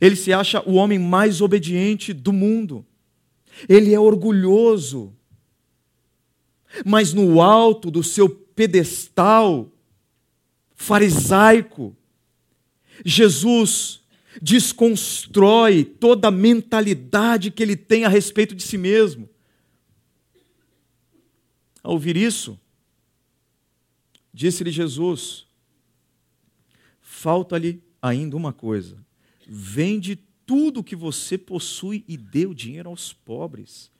Ele 0.00 0.16
se 0.16 0.32
acha 0.32 0.62
o 0.68 0.74
homem 0.74 0.98
mais 0.98 1.40
obediente 1.40 2.12
do 2.12 2.32
mundo. 2.32 2.84
Ele 3.68 3.94
é 3.94 3.98
orgulhoso 3.98 5.17
mas 6.84 7.12
no 7.12 7.40
alto 7.40 7.90
do 7.90 8.02
seu 8.02 8.28
pedestal 8.28 9.70
farisaico, 10.74 11.96
Jesus 13.04 14.00
desconstrói 14.40 15.84
toda 15.84 16.28
a 16.28 16.32
mentalidade 16.32 17.50
que 17.50 17.62
ele 17.62 17.76
tem 17.76 18.04
a 18.04 18.08
respeito 18.08 18.54
de 18.54 18.62
si 18.62 18.78
mesmo. 18.78 19.28
Ao 21.82 21.92
ouvir 21.92 22.16
isso, 22.16 22.58
disse-lhe 24.32 24.70
Jesus: 24.70 25.46
Falta-lhe 27.00 27.82
ainda 28.00 28.36
uma 28.36 28.52
coisa: 28.52 29.04
vende 29.46 30.16
tudo 30.46 30.80
o 30.80 30.84
que 30.84 30.96
você 30.96 31.36
possui 31.36 32.04
e 32.08 32.16
dê 32.16 32.46
o 32.46 32.54
dinheiro 32.54 32.88
aos 32.88 33.12
pobres 33.12 33.90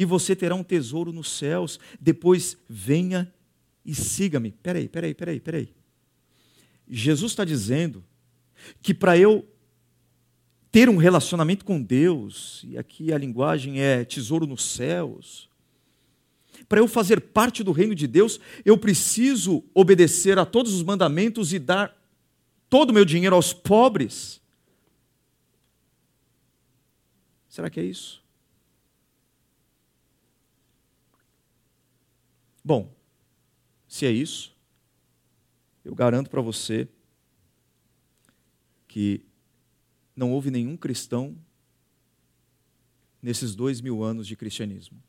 e 0.00 0.04
você 0.06 0.34
terá 0.34 0.54
um 0.54 0.64
tesouro 0.64 1.12
nos 1.12 1.28
céus. 1.28 1.78
Depois 2.00 2.56
venha 2.66 3.30
e 3.84 3.94
siga-me. 3.94 4.50
Peraí, 4.50 4.88
peraí, 4.88 5.12
peraí, 5.12 5.38
peraí. 5.38 5.74
Jesus 6.88 7.32
está 7.32 7.44
dizendo 7.44 8.02
que 8.80 8.94
para 8.94 9.18
eu 9.18 9.46
ter 10.72 10.88
um 10.88 10.96
relacionamento 10.96 11.66
com 11.66 11.82
Deus, 11.82 12.64
e 12.66 12.78
aqui 12.78 13.12
a 13.12 13.18
linguagem 13.18 13.82
é 13.82 14.02
tesouro 14.02 14.46
nos 14.46 14.64
céus, 14.64 15.50
para 16.66 16.80
eu 16.80 16.88
fazer 16.88 17.20
parte 17.20 17.62
do 17.62 17.70
reino 17.70 17.94
de 17.94 18.06
Deus, 18.06 18.40
eu 18.64 18.78
preciso 18.78 19.62
obedecer 19.74 20.38
a 20.38 20.46
todos 20.46 20.72
os 20.72 20.82
mandamentos 20.82 21.52
e 21.52 21.58
dar 21.58 21.94
todo 22.70 22.88
o 22.88 22.94
meu 22.94 23.04
dinheiro 23.04 23.36
aos 23.36 23.52
pobres. 23.52 24.40
Será 27.50 27.68
que 27.68 27.80
é 27.80 27.84
isso? 27.84 28.19
Bom, 32.64 32.94
se 33.88 34.06
é 34.06 34.10
isso, 34.10 34.56
eu 35.84 35.94
garanto 35.94 36.30
para 36.30 36.40
você 36.40 36.88
que 38.86 39.24
não 40.14 40.32
houve 40.32 40.50
nenhum 40.50 40.76
cristão 40.76 41.36
nesses 43.22 43.54
dois 43.54 43.80
mil 43.80 44.02
anos 44.02 44.26
de 44.26 44.36
cristianismo. 44.36 45.02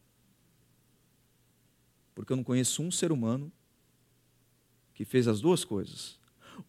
Porque 2.13 2.31
eu 2.31 2.37
não 2.37 2.43
conheço 2.43 2.81
um 2.81 2.91
ser 2.91 3.11
humano 3.11 3.51
que 4.93 5.03
fez 5.03 5.27
as 5.27 5.41
duas 5.41 5.65
coisas: 5.65 6.19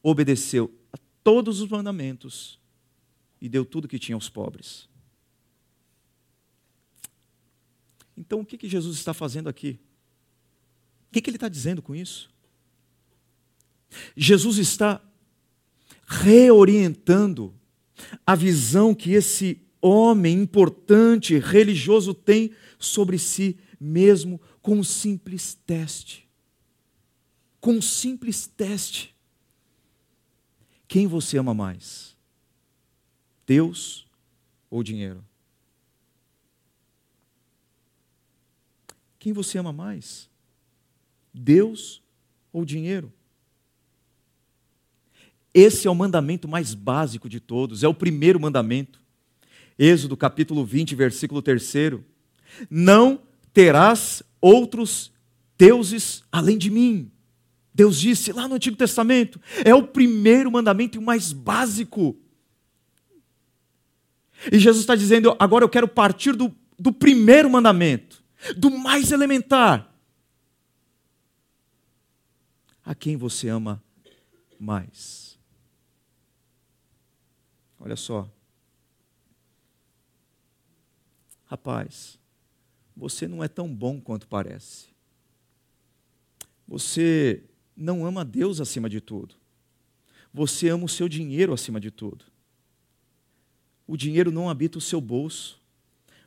obedeceu 0.02 0.72
a 0.92 0.98
todos 1.22 1.60
os 1.60 1.68
mandamentos 1.68 2.58
e 3.40 3.48
deu 3.48 3.64
tudo 3.64 3.88
que 3.88 3.98
tinha 3.98 4.16
aos 4.16 4.28
pobres. 4.28 4.88
Então, 8.16 8.40
o 8.40 8.46
que, 8.46 8.58
que 8.58 8.68
Jesus 8.68 8.96
está 8.96 9.12
fazendo 9.12 9.48
aqui? 9.48 9.80
O 11.12 11.14
que, 11.14 11.20
que 11.20 11.28
ele 11.28 11.36
está 11.36 11.48
dizendo 11.50 11.82
com 11.82 11.94
isso? 11.94 12.32
Jesus 14.16 14.56
está 14.56 14.98
reorientando 16.06 17.54
a 18.26 18.34
visão 18.34 18.94
que 18.94 19.12
esse 19.12 19.60
homem 19.78 20.40
importante, 20.40 21.38
religioso, 21.38 22.14
tem 22.14 22.54
sobre 22.78 23.18
si 23.18 23.58
mesmo 23.78 24.40
com 24.62 24.78
um 24.78 24.82
simples 24.82 25.54
teste. 25.66 26.26
Com 27.60 27.74
um 27.74 27.82
simples 27.82 28.46
teste. 28.46 29.14
Quem 30.88 31.06
você 31.06 31.36
ama 31.36 31.52
mais? 31.52 32.16
Deus 33.44 34.06
ou 34.70 34.82
dinheiro? 34.82 35.22
Quem 39.18 39.34
você 39.34 39.58
ama 39.58 39.74
mais? 39.74 40.31
Deus 41.32 42.02
ou 42.52 42.64
dinheiro? 42.64 43.12
Esse 45.54 45.86
é 45.86 45.90
o 45.90 45.94
mandamento 45.94 46.48
mais 46.48 46.74
básico 46.74 47.28
de 47.28 47.38
todos, 47.38 47.82
é 47.82 47.88
o 47.88 47.94
primeiro 47.94 48.40
mandamento. 48.40 49.00
Êxodo 49.78 50.16
capítulo 50.16 50.64
20, 50.64 50.94
versículo 50.94 51.42
3. 51.42 51.74
Não 52.70 53.20
terás 53.52 54.22
outros 54.40 55.12
deuses 55.58 56.22
além 56.32 56.56
de 56.56 56.70
mim. 56.70 57.10
Deus 57.74 57.98
disse 57.98 58.32
lá 58.32 58.46
no 58.48 58.54
Antigo 58.54 58.76
Testamento, 58.76 59.40
é 59.64 59.74
o 59.74 59.86
primeiro 59.86 60.50
mandamento 60.50 60.96
e 60.96 61.00
o 61.00 61.02
mais 61.02 61.32
básico. 61.32 62.16
E 64.50 64.58
Jesus 64.58 64.82
está 64.82 64.94
dizendo: 64.94 65.36
agora 65.38 65.64
eu 65.64 65.68
quero 65.68 65.88
partir 65.88 66.34
do, 66.34 66.54
do 66.78 66.92
primeiro 66.92 67.48
mandamento, 67.48 68.22
do 68.56 68.70
mais 68.70 69.12
elementar. 69.12 69.91
A 72.84 72.94
quem 72.94 73.16
você 73.16 73.48
ama 73.48 73.82
mais? 74.58 75.38
Olha 77.78 77.96
só. 77.96 78.30
Rapaz, 81.44 82.18
você 82.96 83.28
não 83.28 83.42
é 83.42 83.48
tão 83.48 83.72
bom 83.72 84.00
quanto 84.00 84.26
parece. 84.26 84.88
Você 86.66 87.44
não 87.76 88.06
ama 88.06 88.24
Deus 88.24 88.60
acima 88.60 88.88
de 88.88 89.00
tudo. 89.00 89.34
Você 90.32 90.68
ama 90.68 90.84
o 90.84 90.88
seu 90.88 91.08
dinheiro 91.08 91.52
acima 91.52 91.78
de 91.78 91.90
tudo. 91.90 92.24
O 93.86 93.96
dinheiro 93.96 94.30
não 94.30 94.48
habita 94.48 94.78
o 94.78 94.80
seu 94.80 95.00
bolso. 95.00 95.60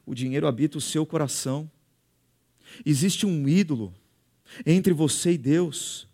O 0.05 0.13
dinheiro 0.13 0.47
habita 0.47 0.77
o 0.77 0.81
seu 0.81 1.05
coração. 1.05 1.69
Existe 2.85 3.25
um 3.25 3.47
ídolo 3.47 3.93
entre 4.65 4.93
você 4.93 5.33
e 5.33 5.37
Deus 5.37 6.07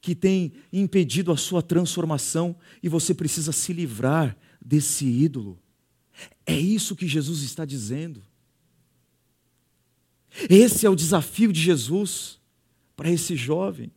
que 0.00 0.14
tem 0.14 0.52
impedido 0.72 1.32
a 1.32 1.36
sua 1.36 1.62
transformação 1.62 2.56
e 2.82 2.88
você 2.88 3.14
precisa 3.14 3.52
se 3.52 3.72
livrar 3.72 4.36
desse 4.64 5.06
ídolo. 5.06 5.58
É 6.44 6.58
isso 6.58 6.96
que 6.96 7.06
Jesus 7.06 7.42
está 7.42 7.64
dizendo. 7.64 8.22
Esse 10.48 10.86
é 10.86 10.90
o 10.90 10.96
desafio 10.96 11.52
de 11.52 11.60
Jesus 11.60 12.38
para 12.94 13.10
esse 13.10 13.34
jovem. 13.36 13.90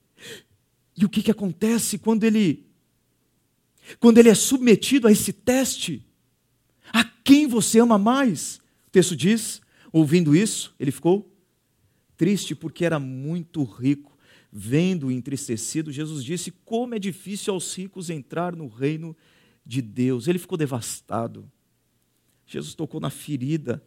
E 0.96 1.06
o 1.06 1.10
que, 1.10 1.22
que 1.22 1.32
acontece 1.32 1.98
quando 1.98 2.24
ele 2.24 2.66
quando 4.00 4.20
ele 4.20 4.30
é 4.30 4.36
submetido 4.36 5.08
a 5.08 5.12
esse 5.12 5.34
teste? 5.34 6.06
A 6.94 7.04
quem 7.04 7.48
você 7.48 7.80
ama 7.80 7.98
mais? 7.98 8.60
O 8.88 8.92
texto 8.92 9.16
diz, 9.16 9.62
ouvindo 9.92 10.36
isso, 10.36 10.76
ele 10.80 10.92
ficou 10.92 11.32
triste 12.16 12.54
porque 12.54 12.86
era 12.86 13.00
muito 13.00 13.64
rico. 13.64 14.09
Vendo 14.52 15.12
entristecido, 15.12 15.92
Jesus 15.92 16.24
disse: 16.24 16.52
Como 16.52 16.96
é 16.96 17.00
difícil 17.00 17.54
aos 17.54 17.76
ricos 17.76 18.10
entrar 18.10 18.56
no 18.56 18.68
reino 18.68 19.16
de 19.66 19.82
Deus. 19.82 20.28
Ele 20.28 20.40
ficou 20.40 20.58
devastado. 20.58 21.50
Jesus 22.46 22.74
tocou 22.74 23.00
na 23.00 23.12
ferida. 23.12 23.84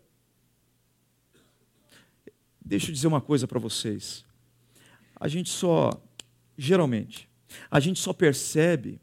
Deixa 2.65 2.89
eu 2.89 2.95
dizer 2.95 3.09
uma 3.09 3.21
coisa 3.21 3.49
para 3.49 3.59
vocês. 3.59 4.25
A 5.17 5.27
gente 5.27 5.51
só 5.51 6.01
geralmente, 6.57 7.29
a 7.71 7.81
gente 7.81 7.99
só 7.99 8.13
percebe 8.13 9.01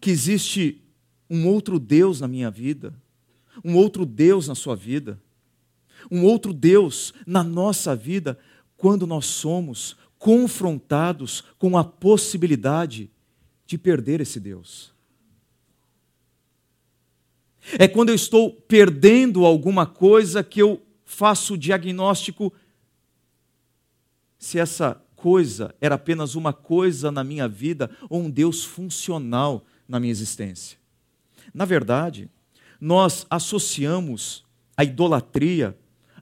que 0.00 0.10
existe 0.10 0.80
um 1.28 1.48
outro 1.48 1.78
Deus 1.78 2.20
na 2.20 2.28
minha 2.28 2.50
vida, 2.50 2.94
um 3.64 3.74
outro 3.74 4.06
Deus 4.06 4.46
na 4.46 4.54
sua 4.54 4.76
vida, 4.76 5.20
um 6.10 6.22
outro 6.22 6.52
Deus 6.52 7.12
na 7.26 7.42
nossa 7.42 7.96
vida, 7.96 8.38
quando 8.78 9.06
nós 9.06 9.26
somos 9.26 9.96
confrontados 10.18 11.44
com 11.58 11.76
a 11.76 11.84
possibilidade 11.84 13.10
de 13.66 13.76
perder 13.76 14.22
esse 14.22 14.40
Deus. 14.40 14.94
É 17.78 17.86
quando 17.86 18.08
eu 18.08 18.14
estou 18.14 18.50
perdendo 18.50 19.44
alguma 19.44 19.84
coisa 19.84 20.42
que 20.42 20.62
eu 20.62 20.80
faço 21.04 21.54
o 21.54 21.58
diagnóstico 21.58 22.52
se 24.38 24.58
essa 24.58 25.02
coisa 25.16 25.74
era 25.80 25.96
apenas 25.96 26.34
uma 26.34 26.52
coisa 26.52 27.10
na 27.10 27.24
minha 27.24 27.48
vida 27.48 27.90
ou 28.08 28.22
um 28.22 28.30
Deus 28.30 28.64
funcional 28.64 29.64
na 29.86 29.98
minha 29.98 30.12
existência. 30.12 30.78
Na 31.52 31.64
verdade, 31.64 32.30
nós 32.80 33.26
associamos 33.28 34.44
a 34.76 34.84
idolatria 34.84 35.76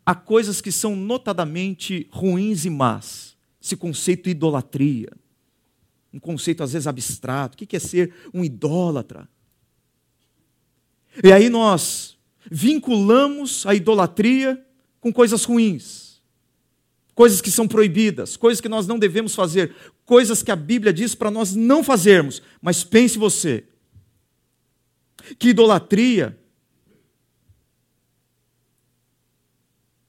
a 0.07 0.14
coisas 0.14 0.61
que 0.61 0.73
são 0.73 0.97
notadamente 0.97 2.09
ruins 2.11 2.64
e 2.64 2.71
más. 2.71 3.37
Esse 3.61 3.77
conceito 3.77 4.31
idolatria. 4.31 5.11
Um 6.14 6.21
conceito 6.21 6.62
às 6.62 6.73
vezes 6.73 6.87
abstrato. 6.87 7.62
O 7.62 7.66
que 7.66 7.77
é 7.77 7.81
ser 7.81 8.14
um 8.33 8.45
idólatra? 8.45 9.29
E 11.23 11.33
aí 11.33 11.51
nós 11.51 12.16
vinculamos 12.49 13.66
a 13.66 13.75
idolatria 13.75 14.64
com 15.01 15.12
coisas 15.12 15.42
ruins 15.45 16.07
coisas 17.16 17.40
que 17.40 17.51
são 17.51 17.66
proibidas, 17.66 18.37
coisas 18.37 18.61
que 18.61 18.69
nós 18.69 18.87
não 18.87 18.99
devemos 18.99 19.35
fazer, 19.35 19.75
coisas 20.05 20.42
que 20.42 20.51
a 20.51 20.57
Bíblia 20.57 20.92
diz 20.92 21.14
para 21.14 21.31
nós 21.31 21.57
não 21.57 21.83
fazermos. 21.83 22.42
Mas 22.61 22.85
pense 22.85 23.16
você, 23.16 23.64
que 25.38 25.49
idolatria 25.49 26.38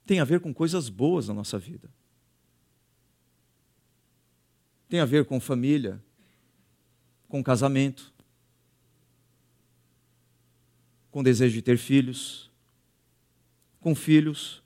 tem 0.08 0.22
a 0.22 0.24
ver 0.24 0.40
com 0.40 0.54
coisas 0.54 0.88
boas 0.88 1.28
na 1.28 1.34
nossa 1.34 1.60
vida. 1.60 1.90
Tem 4.88 5.02
a 5.02 5.06
ver 5.06 5.26
com 5.26 5.38
família, 5.38 6.02
com 7.28 7.44
casamento, 7.44 8.14
com 11.12 11.22
desejo 11.22 11.54
de 11.56 11.62
ter 11.62 11.78
filhos, 11.78 12.50
com 13.82 13.94
filhos, 13.94 14.64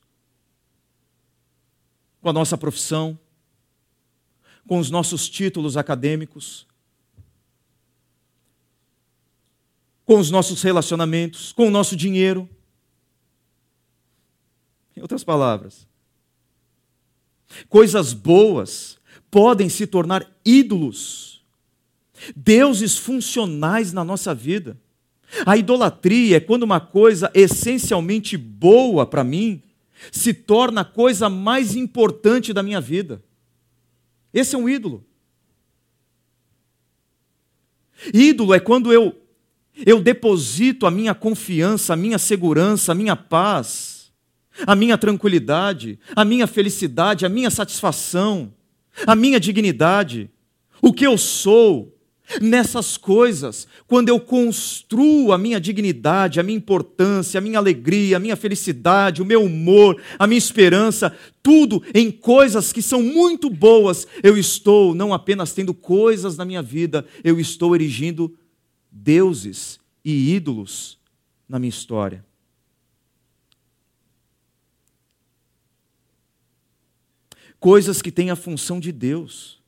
com 2.22 2.30
a 2.30 2.34
nossa 2.34 2.56
profissão, 2.56 3.18
com 4.68 4.78
os 4.78 4.92
nossos 4.92 5.28
títulos 5.28 5.76
acadêmicos, 5.76 6.68
com 10.06 10.20
os 10.20 10.30
nossos 10.30 10.62
relacionamentos, 10.62 11.52
com 11.52 11.68
o 11.68 11.72
nosso 11.72 11.96
dinheiro. 11.96 12.48
Em 15.02 15.04
outras 15.04 15.24
palavras, 15.24 15.88
coisas 17.68 18.14
boas 18.14 19.00
podem 19.32 19.68
se 19.68 19.88
tornar 19.88 20.30
ídolos, 20.46 21.44
deuses 22.36 23.00
funcionais 23.00 23.92
na 23.92 24.04
nossa 24.04 24.36
vida. 24.36 24.80
A 25.44 25.58
idolatria 25.58 26.38
é 26.38 26.40
quando 26.40 26.62
uma 26.62 26.80
coisa 26.80 27.32
essencialmente 27.34 28.38
boa 28.38 29.04
para 29.04 29.24
mim 29.24 29.64
se 30.12 30.36
torna 30.36 30.82
a 30.82 30.86
coisa 30.86 31.28
mais 31.30 31.76
importante 31.76 32.54
da 32.54 32.62
minha 32.62 32.80
vida. 32.80 33.24
Esse 34.32 34.54
é 34.54 34.58
um 34.60 34.70
ídolo. 34.70 35.04
Ídolo 38.14 38.54
é 38.54 38.60
quando 38.60 38.94
eu 38.94 39.20
eu 39.84 40.00
deposito 40.00 40.86
a 40.86 40.92
minha 40.92 41.16
confiança, 41.16 41.94
a 41.94 41.96
minha 41.96 42.20
segurança, 42.20 42.92
a 42.92 42.96
minha 42.96 43.16
paz, 43.16 44.01
a 44.66 44.76
minha 44.76 44.98
tranquilidade, 44.98 46.00
a 46.16 46.26
minha 46.26 46.48
felicidade, 46.48 47.26
a 47.26 47.30
minha 47.30 47.50
satisfação, 47.50 48.54
a 49.06 49.16
minha 49.16 49.40
dignidade, 49.40 50.30
o 50.82 50.92
que 50.92 51.06
eu 51.06 51.18
sou, 51.18 51.92
nessas 52.40 52.96
coisas, 52.96 53.68
quando 53.88 54.10
eu 54.10 54.20
construo 54.20 55.34
a 55.34 55.38
minha 55.38 55.60
dignidade, 55.60 56.40
a 56.40 56.44
minha 56.44 56.58
importância, 56.58 57.38
a 57.38 57.42
minha 57.42 57.58
alegria, 57.58 58.18
a 58.18 58.20
minha 58.20 58.36
felicidade, 58.36 59.22
o 59.22 59.26
meu 59.26 59.44
humor, 59.44 60.02
a 60.18 60.28
minha 60.28 60.38
esperança, 60.38 61.14
tudo 61.42 61.84
em 61.94 62.12
coisas 62.12 62.72
que 62.72 62.82
são 62.82 63.02
muito 63.02 63.50
boas, 63.50 64.08
eu 64.24 64.38
estou 64.38 64.94
não 64.94 65.14
apenas 65.14 65.54
tendo 65.54 65.74
coisas 65.74 66.38
na 66.38 66.46
minha 66.46 66.62
vida, 66.62 67.06
eu 67.24 67.40
estou 67.40 67.76
erigindo 67.76 68.34
deuses 68.92 69.80
e 70.06 70.34
ídolos 70.34 70.98
na 71.50 71.60
minha 71.60 71.70
história. 71.70 72.24
Coisas 77.62 78.02
que 78.02 78.12
têm 78.12 78.30
a 78.30 78.36
função 78.36 78.78
de 78.78 78.92
Deus 78.92 79.62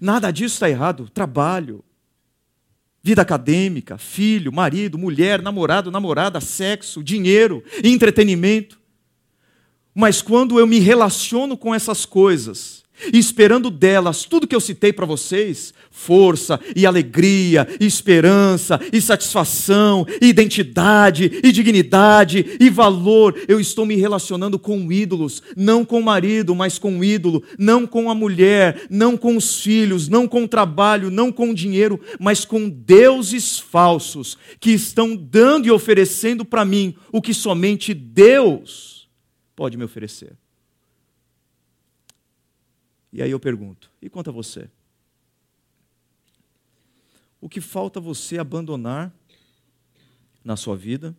Nada 0.00 0.30
disso 0.30 0.54
está 0.54 0.68
errado. 0.68 1.08
Trabalho, 1.08 1.84
vida 3.02 3.22
acadêmica, 3.22 3.96
filho, 3.96 4.52
marido, 4.52 4.98
mulher, 4.98 5.40
namorado, 5.40 5.90
namorada, 5.90 6.40
sexo, 6.40 7.02
dinheiro, 7.02 7.62
entretenimento. 7.82 8.80
Mas 9.94 10.20
quando 10.20 10.58
eu 10.58 10.66
me 10.66 10.78
relaciono 10.78 11.56
com 11.56 11.74
essas 11.74 12.04
coisas 12.04 12.75
esperando 13.12 13.70
delas 13.70 14.24
tudo 14.24 14.46
que 14.46 14.54
eu 14.54 14.60
citei 14.60 14.92
para 14.92 15.06
vocês: 15.06 15.72
força 15.90 16.60
e 16.74 16.86
alegria, 16.86 17.66
e 17.80 17.86
esperança 17.86 18.80
e 18.92 19.00
satisfação, 19.00 20.06
e 20.20 20.26
identidade 20.26 21.40
e 21.42 21.52
dignidade 21.52 22.56
e 22.60 22.70
valor. 22.70 23.34
Eu 23.48 23.60
estou 23.60 23.86
me 23.86 23.96
relacionando 23.96 24.58
com 24.58 24.90
ídolos, 24.90 25.42
não 25.56 25.84
com 25.84 26.00
o 26.00 26.04
marido, 26.04 26.54
mas 26.54 26.78
com 26.78 26.98
o 26.98 27.04
ídolo, 27.04 27.42
não 27.58 27.86
com 27.86 28.10
a 28.10 28.14
mulher, 28.14 28.86
não 28.90 29.16
com 29.16 29.36
os 29.36 29.60
filhos, 29.60 30.08
não 30.08 30.26
com 30.28 30.44
o 30.44 30.48
trabalho, 30.48 31.10
não 31.10 31.32
com 31.32 31.50
o 31.50 31.54
dinheiro, 31.54 32.00
mas 32.18 32.44
com 32.44 32.68
deuses 32.68 33.58
falsos 33.58 34.36
que 34.60 34.70
estão 34.70 35.16
dando 35.16 35.66
e 35.66 35.70
oferecendo 35.70 36.44
para 36.44 36.64
mim 36.64 36.94
o 37.12 37.22
que 37.22 37.34
somente 37.34 37.94
Deus 37.94 39.08
pode 39.54 39.76
me 39.76 39.84
oferecer. 39.84 40.36
E 43.12 43.22
aí 43.22 43.30
eu 43.30 43.40
pergunto: 43.40 43.90
e 44.00 44.08
quanto 44.08 44.30
a 44.30 44.32
você? 44.32 44.68
O 47.40 47.48
que 47.48 47.60
falta 47.60 48.00
você 48.00 48.38
abandonar 48.38 49.14
na 50.44 50.56
sua 50.56 50.76
vida? 50.76 51.16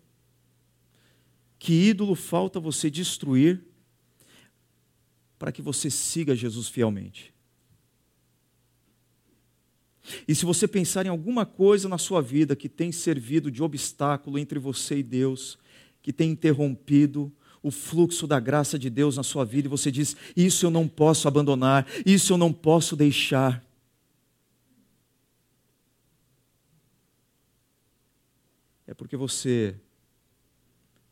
Que 1.60 1.74
ídolo 1.74 2.16
falta 2.16 2.60
você 2.60 2.90
destruir 2.90 3.64
para 5.40 5.52
que 5.52 5.62
você 5.62 5.90
siga 5.90 6.36
Jesus 6.36 6.68
fielmente? 6.68 7.34
E 10.28 10.34
se 10.34 10.46
você 10.46 10.68
pensar 10.68 11.06
em 11.06 11.10
alguma 11.10 11.46
coisa 11.46 11.90
na 11.90 11.98
sua 11.98 12.22
vida 12.22 12.56
que 12.56 12.70
tem 12.70 12.92
servido 12.92 13.52
de 13.52 13.62
obstáculo 13.62 14.40
entre 14.40 14.58
você 14.58 15.00
e 15.00 15.04
Deus, 15.04 15.58
que 16.02 16.14
tem 16.14 16.32
interrompido 16.32 17.32
o 17.62 17.72
fluxo 17.72 18.28
da 18.28 18.40
graça 18.40 18.78
de 18.78 18.90
Deus 18.90 19.18
na 19.18 19.24
sua 19.24 19.44
vida 19.44 19.68
e 19.68 19.70
você 19.70 19.92
diz: 19.92 20.16
Isso 20.36 20.66
eu 20.66 20.72
não 20.72 20.88
posso 20.88 21.28
abandonar, 21.28 21.88
isso 22.06 22.34
eu 22.34 22.38
não 22.38 22.52
posso 22.52 22.96
deixar. 22.96 23.64
É 28.86 28.94
porque 28.94 29.18
você 29.18 29.76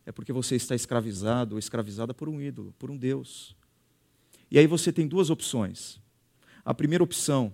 é 0.05 0.11
porque 0.11 0.31
você 0.31 0.55
está 0.55 0.75
escravizado 0.75 1.55
ou 1.55 1.59
escravizada 1.59 2.13
por 2.13 2.29
um 2.29 2.39
ídolo, 2.39 2.73
por 2.77 2.91
um 2.91 2.97
Deus. 2.97 3.55
E 4.51 4.59
aí 4.59 4.67
você 4.67 4.91
tem 4.93 5.07
duas 5.07 5.29
opções. 5.31 5.99
A 6.63 6.73
primeira 6.73 7.03
opção 7.03 7.53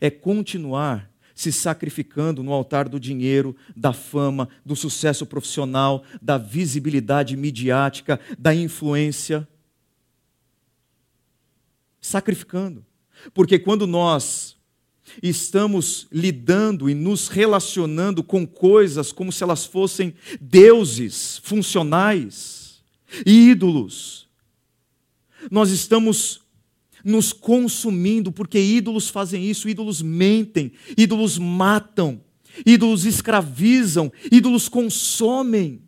é 0.00 0.10
continuar 0.10 1.11
se 1.34 1.52
sacrificando 1.52 2.42
no 2.42 2.52
altar 2.52 2.88
do 2.88 3.00
dinheiro, 3.00 3.56
da 3.76 3.92
fama, 3.92 4.48
do 4.64 4.76
sucesso 4.76 5.26
profissional, 5.26 6.04
da 6.20 6.38
visibilidade 6.38 7.36
midiática, 7.36 8.20
da 8.38 8.54
influência. 8.54 9.46
Sacrificando. 12.00 12.84
Porque 13.32 13.58
quando 13.58 13.86
nós 13.86 14.56
estamos 15.22 16.06
lidando 16.10 16.88
e 16.88 16.94
nos 16.94 17.28
relacionando 17.28 18.22
com 18.22 18.46
coisas 18.46 19.12
como 19.12 19.32
se 19.32 19.42
elas 19.42 19.64
fossem 19.64 20.14
deuses 20.40 21.38
funcionais, 21.38 22.82
ídolos, 23.26 24.28
nós 25.50 25.70
estamos 25.70 26.41
nos 27.04 27.32
consumindo, 27.32 28.30
porque 28.30 28.58
ídolos 28.58 29.08
fazem 29.08 29.44
isso, 29.44 29.68
ídolos 29.68 30.02
mentem, 30.02 30.72
ídolos 30.96 31.38
matam, 31.38 32.20
ídolos 32.64 33.04
escravizam, 33.04 34.12
ídolos 34.30 34.68
consomem. 34.68 35.82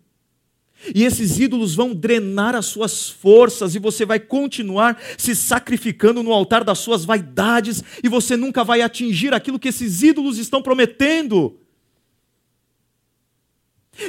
E 0.95 1.05
esses 1.05 1.39
ídolos 1.39 1.75
vão 1.75 1.95
drenar 1.95 2.55
as 2.55 2.67
suas 2.67 3.09
forças, 3.09 3.75
e 3.75 3.79
você 3.79 4.05
vai 4.05 4.21
continuar 4.21 5.01
se 5.17 5.35
sacrificando 5.35 6.23
no 6.23 6.33
altar 6.33 6.65
das 6.65 6.79
suas 6.79 7.05
vaidades, 7.05 7.83
e 8.03 8.09
você 8.09 8.37
nunca 8.37 8.63
vai 8.63 8.83
atingir 8.83 9.33
aquilo 9.33 9.59
que 9.59 9.69
esses 9.69 10.03
ídolos 10.03 10.37
estão 10.37 10.61
prometendo. 10.61 11.59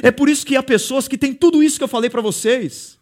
É 0.02 0.10
por 0.10 0.28
isso 0.28 0.44
que 0.44 0.56
há 0.56 0.62
pessoas 0.62 1.08
que 1.08 1.16
têm 1.16 1.32
tudo 1.32 1.62
isso 1.62 1.78
que 1.78 1.84
eu 1.84 1.88
falei 1.88 2.10
para 2.10 2.20
vocês, 2.20 2.98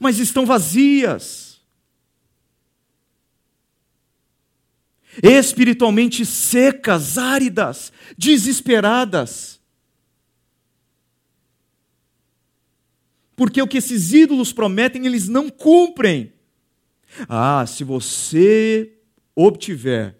mas 0.00 0.18
estão 0.18 0.46
vazias. 0.46 1.60
Espiritualmente 5.22 6.24
secas, 6.24 7.18
áridas, 7.18 7.92
desesperadas. 8.16 9.60
Porque 13.36 13.60
o 13.60 13.66
que 13.66 13.78
esses 13.78 14.12
ídolos 14.12 14.52
prometem, 14.52 15.04
eles 15.04 15.28
não 15.28 15.50
cumprem. 15.50 16.32
Ah, 17.28 17.64
se 17.66 17.84
você 17.84 18.98
obtiver 19.34 20.16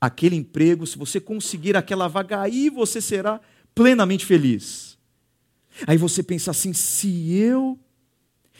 aquele 0.00 0.36
emprego, 0.36 0.86
se 0.86 0.98
você 0.98 1.20
conseguir 1.20 1.76
aquela 1.76 2.08
vaga, 2.08 2.40
aí 2.42 2.68
você 2.68 3.00
será 3.00 3.40
plenamente 3.74 4.26
feliz. 4.26 4.98
Aí 5.86 5.96
você 5.96 6.22
pensa 6.22 6.50
assim: 6.50 6.72
se 6.72 7.32
eu 7.32 7.78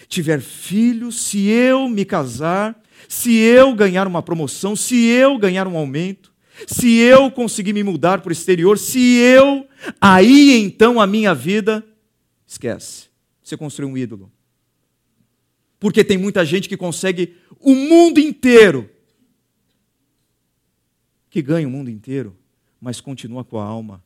tiver 0.06 0.40
filhos, 0.40 1.20
se 1.20 1.48
eu 1.48 1.88
me 1.88 2.04
casar, 2.04 2.80
se 3.08 3.34
eu 3.34 3.74
ganhar 3.74 4.06
uma 4.06 4.22
promoção, 4.22 4.76
se 4.76 5.06
eu 5.06 5.38
ganhar 5.38 5.66
um 5.66 5.76
aumento, 5.76 6.32
se 6.66 6.96
eu 6.96 7.30
conseguir 7.30 7.72
me 7.72 7.82
mudar 7.82 8.20
para 8.20 8.30
o 8.30 8.32
exterior, 8.32 8.78
se 8.78 9.16
eu, 9.16 9.66
aí 10.00 10.58
então 10.61 11.00
a 11.00 11.06
minha 11.06 11.34
vida, 11.34 11.84
esquece. 12.46 13.08
Você 13.42 13.56
construiu 13.56 13.90
um 13.90 13.96
ídolo. 13.96 14.30
Porque 15.78 16.02
tem 16.02 16.18
muita 16.18 16.44
gente 16.44 16.68
que 16.68 16.76
consegue 16.76 17.37
o 17.61 17.74
mundo 17.74 18.18
inteiro, 18.18 18.90
que 21.30 21.40
ganha 21.40 21.68
o 21.68 21.70
mundo 21.70 21.88
inteiro, 21.88 22.37
mas 22.80 23.00
continua 23.00 23.44
com 23.44 23.58
a 23.58 23.64
alma 23.64 24.02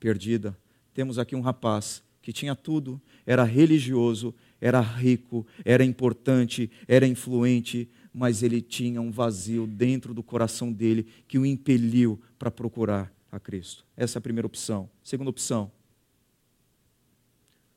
perdida. 0.00 0.56
Temos 0.94 1.18
aqui 1.18 1.36
um 1.36 1.40
rapaz 1.40 2.02
que 2.22 2.32
tinha 2.32 2.56
tudo, 2.56 3.00
era 3.26 3.44
religioso, 3.44 4.34
era 4.60 4.80
rico, 4.80 5.46
era 5.64 5.84
importante, 5.84 6.70
era 6.88 7.06
influente, 7.06 7.88
mas 8.12 8.42
ele 8.42 8.62
tinha 8.62 9.00
um 9.00 9.10
vazio 9.10 9.66
dentro 9.66 10.14
do 10.14 10.22
coração 10.22 10.72
dele 10.72 11.06
que 11.28 11.38
o 11.38 11.44
impeliu 11.44 12.20
para 12.38 12.50
procurar 12.50 13.12
a 13.30 13.38
Cristo. 13.38 13.86
Essa 13.96 14.18
é 14.18 14.20
a 14.20 14.22
primeira 14.22 14.46
opção. 14.46 14.88
Segunda 15.02 15.30
opção, 15.30 15.70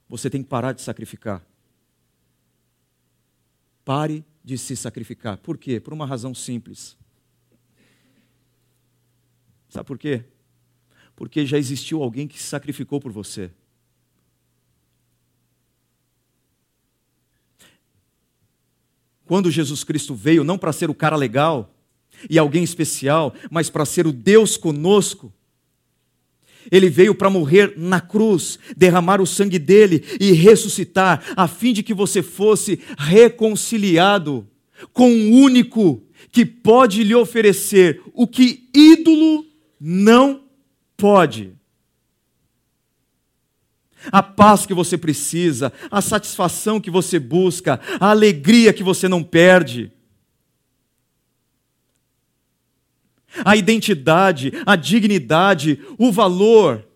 você 0.08 0.30
tem 0.30 0.42
que 0.42 0.50
parar 0.50 0.72
de 0.72 0.82
sacrificar. 0.82 1.46
Pare 3.84 4.26
de 4.44 4.58
se 4.58 4.76
sacrificar. 4.76 5.38
Por 5.38 5.58
quê? 5.58 5.80
Por 5.80 5.94
uma 5.94 6.06
razão 6.06 6.34
simples. 6.34 6.98
Sabe 9.68 9.86
por 9.86 10.00
quê? 10.00 10.24
Porque 11.16 11.46
já 11.46 11.58
existiu 11.58 12.02
alguém 12.02 12.28
que 12.28 12.40
se 12.40 12.48
sacrificou 12.48 13.00
por 13.00 13.12
você. 13.12 13.52
Quando 19.30 19.52
Jesus 19.52 19.84
Cristo 19.84 20.16
veio, 20.16 20.44
não 20.44 20.58
para 20.58 20.74
ser 20.74 20.90
o 20.90 20.96
cara 20.96 21.16
legal 21.16 21.72
e 22.28 22.40
alguém 22.40 22.64
especial, 22.64 23.32
mas 23.52 23.70
para 23.70 23.86
ser 23.86 24.08
o 24.08 24.12
Deus 24.12 24.58
conosco. 24.58 25.32
Ele 26.72 26.90
veio 26.90 27.14
para 27.14 27.30
morrer 27.30 27.76
na 27.78 28.02
cruz, 28.02 28.58
derramar 28.76 29.22
o 29.22 29.28
sangue 29.28 29.60
dele 29.60 30.04
e 30.20 30.32
ressuscitar, 30.32 31.24
a 31.36 31.48
fim 31.48 31.74
de 31.74 31.84
que 31.84 31.94
você 31.94 32.24
fosse 32.24 32.80
reconciliado 32.98 34.48
com 34.94 35.12
o 35.12 35.32
único 35.36 36.02
que 36.32 36.44
pode 36.44 37.04
lhe 37.04 37.14
oferecer 37.14 38.02
o 38.16 38.26
que 38.26 38.68
ídolo 38.74 39.46
não 39.80 40.42
pode 40.98 41.59
a 44.12 44.24
paz 44.24 44.66
que 44.66 44.74
você 44.74 44.98
precisa, 44.98 45.72
a 45.92 46.02
satisfação 46.02 46.80
que 46.80 46.90
você 46.90 47.20
busca, 47.20 47.80
a 48.00 48.10
alegria 48.10 48.74
que 48.74 48.84
você 48.84 49.08
não 49.08 49.24
perde. 49.24 49.92
A 53.46 53.56
identidade, 53.56 54.52
a 54.66 54.76
dignidade, 54.76 55.80
o 55.98 56.12
valor. 56.12 56.88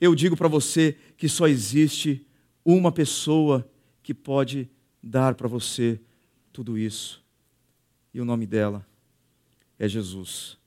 Eu 0.00 0.14
digo 0.14 0.36
para 0.36 0.48
você 0.48 0.96
que 1.16 1.28
só 1.28 1.48
existe 1.48 2.26
uma 2.64 2.92
pessoa 2.92 3.68
que 4.02 4.12
pode 4.12 4.68
dar 5.02 5.34
para 5.34 5.48
você 5.48 6.00
tudo 6.52 6.76
isso. 6.76 7.22
E 8.12 8.20
o 8.20 8.24
nome 8.24 8.46
dela 8.46 8.86
é 9.78 9.88
Jesus. 9.88 10.59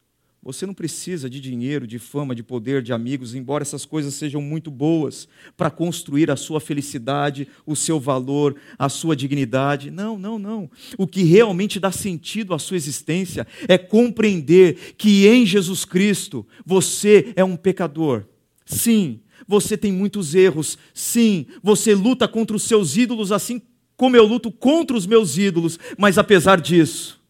Você 0.44 0.66
não 0.66 0.74
precisa 0.74 1.30
de 1.30 1.40
dinheiro, 1.40 1.88
de 1.88 1.98
fama, 1.98 2.36
de 2.36 2.44
poder, 2.44 2.82
de 2.82 2.92
amigos, 2.92 3.34
embora 3.34 3.62
essas 3.62 3.86
coisas 3.86 4.14
sejam 4.14 4.42
muito 4.42 4.70
boas 4.70 5.26
para 5.56 5.72
construir 5.72 6.30
a 6.30 6.36
sua 6.36 6.60
felicidade, 6.60 7.48
o 7.66 7.78
seu 7.78 7.98
valor, 7.98 8.58
a 8.78 8.90
sua 8.90 9.16
dignidade. 9.16 9.90
Não, 9.90 10.20
não, 10.20 10.38
não. 10.38 10.70
O 10.98 11.08
que 11.08 11.24
realmente 11.24 11.80
dá 11.80 11.94
sentido 11.94 12.54
à 12.54 12.60
sua 12.60 12.76
existência 12.76 13.48
é 13.70 13.78
compreender 13.78 14.96
que 14.98 15.26
em 15.28 15.46
Jesus 15.46 15.86
Cristo 15.86 16.46
você 16.66 17.32
é 17.38 17.44
um 17.44 17.56
pecador. 17.56 18.26
Sim, 18.66 19.22
você 19.48 19.78
tem 19.78 19.94
muitos 19.94 20.36
erros. 20.36 20.78
Sim, 20.94 21.46
você 21.64 21.96
luta 21.96 22.28
contra 22.28 22.58
os 22.58 22.64
seus 22.64 22.98
ídolos 22.98 23.32
assim 23.32 23.62
como 23.96 24.18
eu 24.18 24.26
luto 24.26 24.52
contra 24.52 24.98
os 24.98 25.08
meus 25.08 25.38
ídolos, 25.38 25.80
mas 25.98 26.18
apesar 26.18 26.60
disso, 26.60 27.23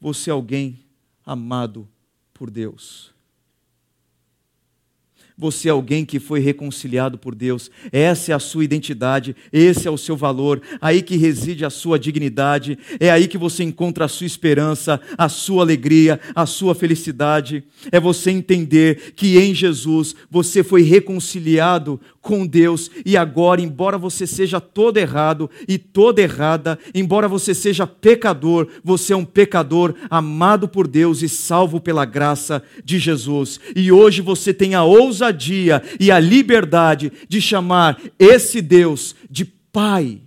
você 0.00 0.30
é 0.30 0.32
alguém 0.32 0.84
amado 1.24 1.88
por 2.32 2.50
Deus. 2.50 3.09
Você 5.40 5.68
é 5.68 5.70
alguém 5.70 6.04
que 6.04 6.20
foi 6.20 6.38
reconciliado 6.38 7.16
por 7.16 7.34
Deus. 7.34 7.70
Essa 7.90 8.32
é 8.32 8.34
a 8.34 8.38
sua 8.38 8.62
identidade, 8.62 9.34
esse 9.50 9.88
é 9.88 9.90
o 9.90 9.96
seu 9.96 10.14
valor. 10.14 10.60
Aí 10.82 11.00
que 11.00 11.16
reside 11.16 11.64
a 11.64 11.70
sua 11.70 11.98
dignidade. 11.98 12.78
É 13.00 13.10
aí 13.10 13.26
que 13.26 13.38
você 13.38 13.64
encontra 13.64 14.04
a 14.04 14.08
sua 14.08 14.26
esperança, 14.26 15.00
a 15.16 15.30
sua 15.30 15.62
alegria, 15.62 16.20
a 16.34 16.44
sua 16.44 16.74
felicidade. 16.74 17.64
É 17.90 17.98
você 17.98 18.30
entender 18.30 19.14
que 19.16 19.38
em 19.38 19.54
Jesus 19.54 20.14
você 20.30 20.62
foi 20.62 20.82
reconciliado 20.82 21.98
com 22.20 22.46
Deus 22.46 22.90
e 23.06 23.16
agora, 23.16 23.62
embora 23.62 23.96
você 23.96 24.26
seja 24.26 24.60
todo 24.60 24.98
errado 24.98 25.48
e 25.66 25.78
toda 25.78 26.20
errada, 26.20 26.78
embora 26.94 27.26
você 27.26 27.54
seja 27.54 27.86
pecador, 27.86 28.68
você 28.84 29.14
é 29.14 29.16
um 29.16 29.24
pecador 29.24 29.94
amado 30.10 30.68
por 30.68 30.86
Deus 30.86 31.22
e 31.22 31.30
salvo 31.30 31.80
pela 31.80 32.04
graça 32.04 32.62
de 32.84 32.98
Jesus. 32.98 33.58
E 33.74 33.90
hoje 33.90 34.20
você 34.20 34.52
tem 34.52 34.74
a 34.74 34.84
ousadia 34.84 35.29
ousadia 35.30 35.82
e 35.98 36.10
a 36.10 36.18
liberdade 36.18 37.12
de 37.28 37.40
chamar 37.40 38.00
esse 38.18 38.60
Deus 38.60 39.14
de 39.30 39.44
Pai. 39.44 40.20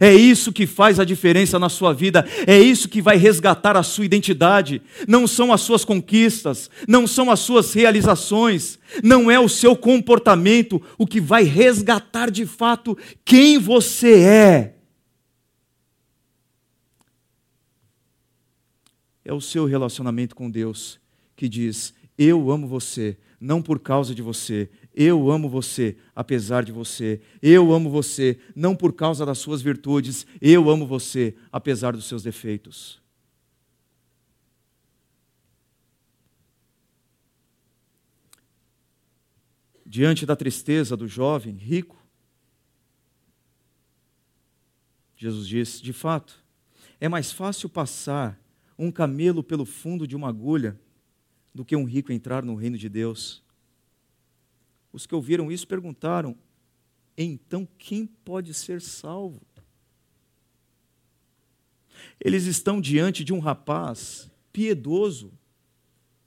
É 0.00 0.12
isso 0.12 0.52
que 0.52 0.66
faz 0.66 1.00
a 1.00 1.04
diferença 1.04 1.58
na 1.58 1.70
sua 1.70 1.94
vida, 1.94 2.26
é 2.46 2.58
isso 2.58 2.90
que 2.90 3.00
vai 3.00 3.16
resgatar 3.16 3.74
a 3.74 3.82
sua 3.82 4.04
identidade. 4.04 4.82
Não 5.06 5.26
são 5.26 5.50
as 5.50 5.62
suas 5.62 5.82
conquistas, 5.82 6.68
não 6.86 7.06
são 7.06 7.30
as 7.30 7.40
suas 7.40 7.72
realizações, 7.72 8.78
não 9.02 9.30
é 9.30 9.40
o 9.40 9.48
seu 9.48 9.74
comportamento 9.74 10.82
o 10.98 11.06
que 11.06 11.20
vai 11.20 11.44
resgatar 11.44 12.30
de 12.30 12.44
fato 12.44 12.98
quem 13.24 13.58
você 13.58 14.20
é. 14.20 14.74
É 19.24 19.32
o 19.32 19.40
seu 19.40 19.64
relacionamento 19.64 20.34
com 20.34 20.50
Deus 20.50 21.00
que 21.34 21.48
diz: 21.48 21.94
Eu 22.18 22.50
amo 22.50 22.66
você, 22.66 23.16
não 23.40 23.62
por 23.62 23.78
causa 23.78 24.14
de 24.14 24.22
você. 24.22 24.68
Eu 24.94 25.30
amo 25.30 25.48
você 25.48 25.96
apesar 26.14 26.64
de 26.64 26.72
você. 26.72 27.20
Eu 27.40 27.72
amo 27.72 27.88
você 27.90 28.38
não 28.54 28.74
por 28.74 28.92
causa 28.92 29.24
das 29.24 29.38
suas 29.38 29.62
virtudes. 29.62 30.26
Eu 30.40 30.68
amo 30.68 30.86
você 30.86 31.36
apesar 31.52 31.92
dos 31.92 32.06
seus 32.06 32.22
defeitos. 32.22 33.00
Diante 39.86 40.26
da 40.26 40.36
tristeza 40.36 40.96
do 40.96 41.08
jovem 41.08 41.54
rico, 41.54 41.96
Jesus 45.16 45.48
disse: 45.48 45.82
de 45.82 45.92
fato, 45.92 46.44
é 47.00 47.08
mais 47.08 47.32
fácil 47.32 47.68
passar 47.68 48.38
um 48.78 48.92
camelo 48.92 49.42
pelo 49.42 49.64
fundo 49.64 50.06
de 50.06 50.14
uma 50.14 50.28
agulha 50.28 50.78
do 51.54 51.64
que 51.64 51.76
um 51.76 51.84
rico 51.84 52.12
entrar 52.12 52.44
no 52.44 52.54
reino 52.54 52.78
de 52.78 52.88
Deus. 52.88 53.42
Os 54.92 55.06
que 55.06 55.14
ouviram 55.14 55.50
isso 55.50 55.66
perguntaram: 55.66 56.36
então 57.16 57.66
quem 57.78 58.06
pode 58.06 58.54
ser 58.54 58.80
salvo? 58.80 59.40
Eles 62.20 62.44
estão 62.44 62.80
diante 62.80 63.24
de 63.24 63.32
um 63.32 63.40
rapaz 63.40 64.30
piedoso, 64.52 65.32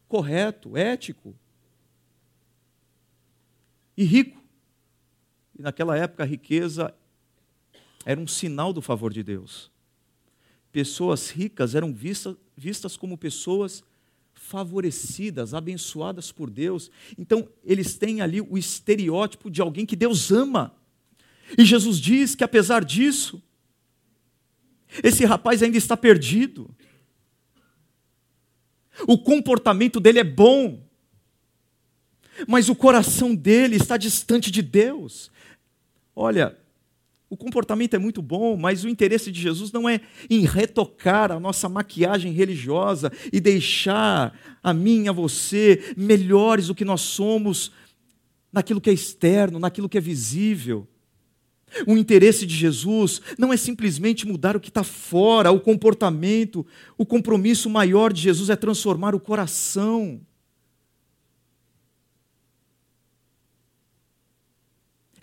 correto, 0.07 0.75
ético 0.75 1.33
e 3.95 4.03
rico. 4.03 4.41
E 5.57 5.61
naquela 5.61 5.97
época 5.97 6.23
a 6.23 6.25
riqueza 6.25 6.93
era 8.05 8.19
um 8.19 8.27
sinal 8.27 8.73
do 8.73 8.81
favor 8.81 9.13
de 9.13 9.23
Deus. 9.23 9.71
Pessoas 10.71 11.29
ricas 11.29 11.75
eram 11.75 11.93
vistas, 11.93 12.35
vistas 12.55 12.97
como 12.97 13.17
pessoas 13.17 13.83
favorecidas, 14.41 15.53
abençoadas 15.53 16.31
por 16.31 16.49
Deus. 16.49 16.91
Então, 17.17 17.47
eles 17.63 17.95
têm 17.95 18.21
ali 18.21 18.41
o 18.41 18.57
estereótipo 18.57 19.49
de 19.49 19.61
alguém 19.61 19.85
que 19.85 19.95
Deus 19.95 20.31
ama. 20.31 20.75
E 21.57 21.63
Jesus 21.63 21.99
diz 21.99 22.35
que, 22.35 22.43
apesar 22.43 22.83
disso, 22.83 23.41
esse 25.03 25.23
rapaz 25.23 25.61
ainda 25.63 25.77
está 25.77 25.95
perdido. 25.95 26.69
O 29.07 29.17
comportamento 29.17 29.99
dele 29.99 30.19
é 30.19 30.23
bom, 30.23 30.85
mas 32.47 32.67
o 32.67 32.75
coração 32.75 33.33
dele 33.33 33.77
está 33.77 33.95
distante 33.95 34.51
de 34.51 34.61
Deus. 34.61 35.31
Olha, 36.15 36.59
o 37.31 37.37
comportamento 37.37 37.93
é 37.93 37.97
muito 37.97 38.21
bom, 38.21 38.57
mas 38.57 38.83
o 38.83 38.89
interesse 38.89 39.31
de 39.31 39.39
Jesus 39.39 39.71
não 39.71 39.87
é 39.87 40.01
em 40.29 40.41
retocar 40.41 41.31
a 41.31 41.39
nossa 41.39 41.69
maquiagem 41.69 42.33
religiosa 42.33 43.09
e 43.31 43.39
deixar 43.39 44.37
a 44.61 44.73
mim 44.73 45.07
a 45.07 45.13
você 45.13 45.93
melhores 45.95 46.67
do 46.67 46.75
que 46.75 46.83
nós 46.83 46.99
somos 46.99 47.71
naquilo 48.51 48.81
que 48.81 48.89
é 48.89 48.93
externo, 48.93 49.59
naquilo 49.59 49.87
que 49.87 49.97
é 49.97 50.01
visível. 50.01 50.85
O 51.87 51.95
interesse 51.95 52.45
de 52.45 52.53
Jesus 52.53 53.21
não 53.37 53.53
é 53.53 53.55
simplesmente 53.55 54.27
mudar 54.27 54.57
o 54.57 54.59
que 54.59 54.67
está 54.67 54.83
fora, 54.83 55.53
o 55.53 55.59
comportamento. 55.61 56.67
O 56.97 57.05
compromisso 57.05 57.69
maior 57.69 58.11
de 58.11 58.23
Jesus 58.23 58.49
é 58.49 58.57
transformar 58.57 59.15
o 59.15 59.21
coração. 59.21 60.19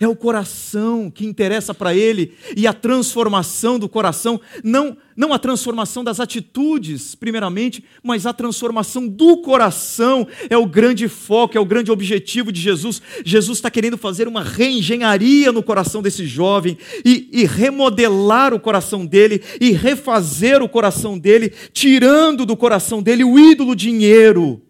É 0.01 0.07
o 0.07 0.15
coração 0.15 1.11
que 1.11 1.25
interessa 1.25 1.73
para 1.73 1.93
ele 1.93 2.33
e 2.55 2.65
a 2.65 2.71
transformação 2.71 3.77
do 3.77 3.89
coração, 3.89 4.39
não, 4.63 4.95
não 5.13 5.33
a 5.33 5.39
transformação 5.39 6.05
das 6.05 6.21
atitudes, 6.21 7.15
primeiramente, 7.15 7.83
mas 8.01 8.25
a 8.25 8.31
transformação 8.31 9.05
do 9.05 9.41
coração 9.41 10.25
é 10.49 10.57
o 10.57 10.65
grande 10.65 11.09
foco, 11.09 11.57
é 11.57 11.59
o 11.59 11.65
grande 11.65 11.91
objetivo 11.91 12.49
de 12.49 12.61
Jesus. 12.61 13.01
Jesus 13.25 13.57
está 13.57 13.69
querendo 13.69 13.97
fazer 13.97 14.25
uma 14.25 14.41
reengenharia 14.41 15.51
no 15.51 15.61
coração 15.61 16.01
desse 16.01 16.25
jovem 16.25 16.77
e, 17.03 17.27
e 17.33 17.45
remodelar 17.45 18.53
o 18.53 18.59
coração 18.59 19.05
dele 19.05 19.43
e 19.59 19.71
refazer 19.71 20.63
o 20.63 20.69
coração 20.69 21.19
dele, 21.19 21.51
tirando 21.73 22.45
do 22.45 22.55
coração 22.55 23.03
dele 23.03 23.25
o 23.25 23.37
ídolo 23.37 23.75
dinheiro 23.75 24.61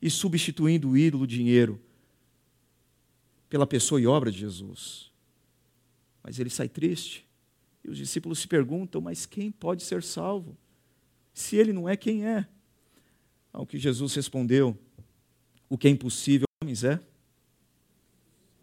e 0.00 0.08
substituindo 0.08 0.90
o 0.90 0.96
ídolo 0.96 1.26
dinheiro 1.26 1.80
pela 3.54 3.68
pessoa 3.68 4.00
e 4.00 4.06
obra 4.08 4.32
de 4.32 4.38
Jesus. 4.38 5.12
Mas 6.24 6.40
ele 6.40 6.50
sai 6.50 6.68
triste. 6.68 7.24
E 7.84 7.88
os 7.88 7.96
discípulos 7.96 8.40
se 8.40 8.48
perguntam: 8.48 9.00
mas 9.00 9.26
quem 9.26 9.48
pode 9.48 9.84
ser 9.84 10.02
salvo? 10.02 10.58
Se 11.32 11.54
ele 11.54 11.72
não 11.72 11.88
é, 11.88 11.96
quem 11.96 12.26
é? 12.26 12.48
Ao 13.52 13.64
que 13.64 13.78
Jesus 13.78 14.12
respondeu: 14.12 14.76
o 15.68 15.78
que 15.78 15.86
é 15.86 15.90
impossível 15.92 16.48
para 16.48 16.66
homens 16.66 16.82
é 16.82 17.00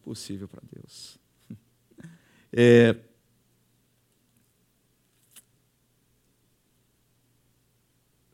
possível 0.04 0.50
para 0.50 0.62
Deus. 0.70 1.18
É, 2.54 2.98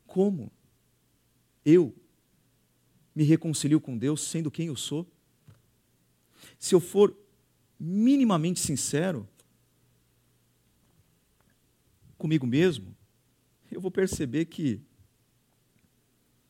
como 0.08 0.52
eu 1.64 1.96
me 3.14 3.24
reconcilio 3.24 3.80
com 3.80 3.96
Deus 3.96 4.22
sendo 4.22 4.50
quem 4.50 4.70
eu 4.70 4.76
sou? 4.76 5.08
Se 6.60 6.74
eu 6.74 6.80
for 6.80 7.16
minimamente 7.80 8.60
sincero 8.60 9.28
comigo 12.18 12.48
mesmo, 12.48 12.96
eu 13.72 13.80
vou 13.80 13.92
perceber 13.92 14.46
que, 14.46 14.82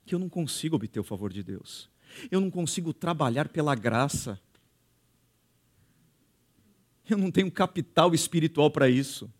que 0.05 0.15
eu 0.15 0.19
não 0.19 0.29
consigo 0.29 0.75
obter 0.75 0.99
o 0.99 1.03
favor 1.03 1.31
de 1.31 1.43
Deus. 1.43 1.89
Eu 2.31 2.39
não 2.39 2.49
consigo 2.49 2.93
trabalhar 2.93 3.49
pela 3.49 3.75
graça. 3.75 4.39
Eu 7.09 7.17
não 7.17 7.31
tenho 7.31 7.51
capital 7.51 8.13
espiritual 8.13 8.71
para 8.71 8.89
isso. 8.89 9.31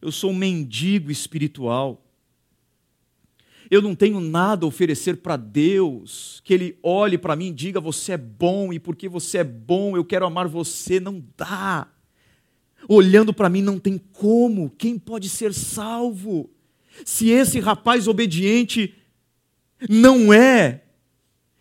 Eu 0.00 0.12
sou 0.12 0.30
um 0.30 0.36
mendigo 0.36 1.10
espiritual 1.10 2.05
eu 3.70 3.82
não 3.82 3.94
tenho 3.94 4.20
nada 4.20 4.64
a 4.64 4.68
oferecer 4.68 5.18
para 5.18 5.36
Deus, 5.36 6.40
que 6.44 6.54
Ele 6.54 6.78
olhe 6.82 7.18
para 7.18 7.36
mim 7.36 7.48
e 7.48 7.52
diga: 7.52 7.80
Você 7.80 8.12
é 8.12 8.16
bom, 8.16 8.72
e 8.72 8.78
porque 8.78 9.08
você 9.08 9.38
é 9.38 9.44
bom, 9.44 9.96
eu 9.96 10.04
quero 10.04 10.26
amar 10.26 10.48
você. 10.48 11.00
Não 11.00 11.22
dá. 11.36 11.88
Olhando 12.88 13.32
para 13.32 13.48
mim, 13.48 13.62
não 13.62 13.78
tem 13.78 13.98
como. 13.98 14.70
Quem 14.70 14.98
pode 14.98 15.28
ser 15.28 15.52
salvo? 15.52 16.50
Se 17.04 17.28
esse 17.28 17.60
rapaz 17.60 18.08
obediente 18.08 18.94
não 19.88 20.32
é, 20.32 20.82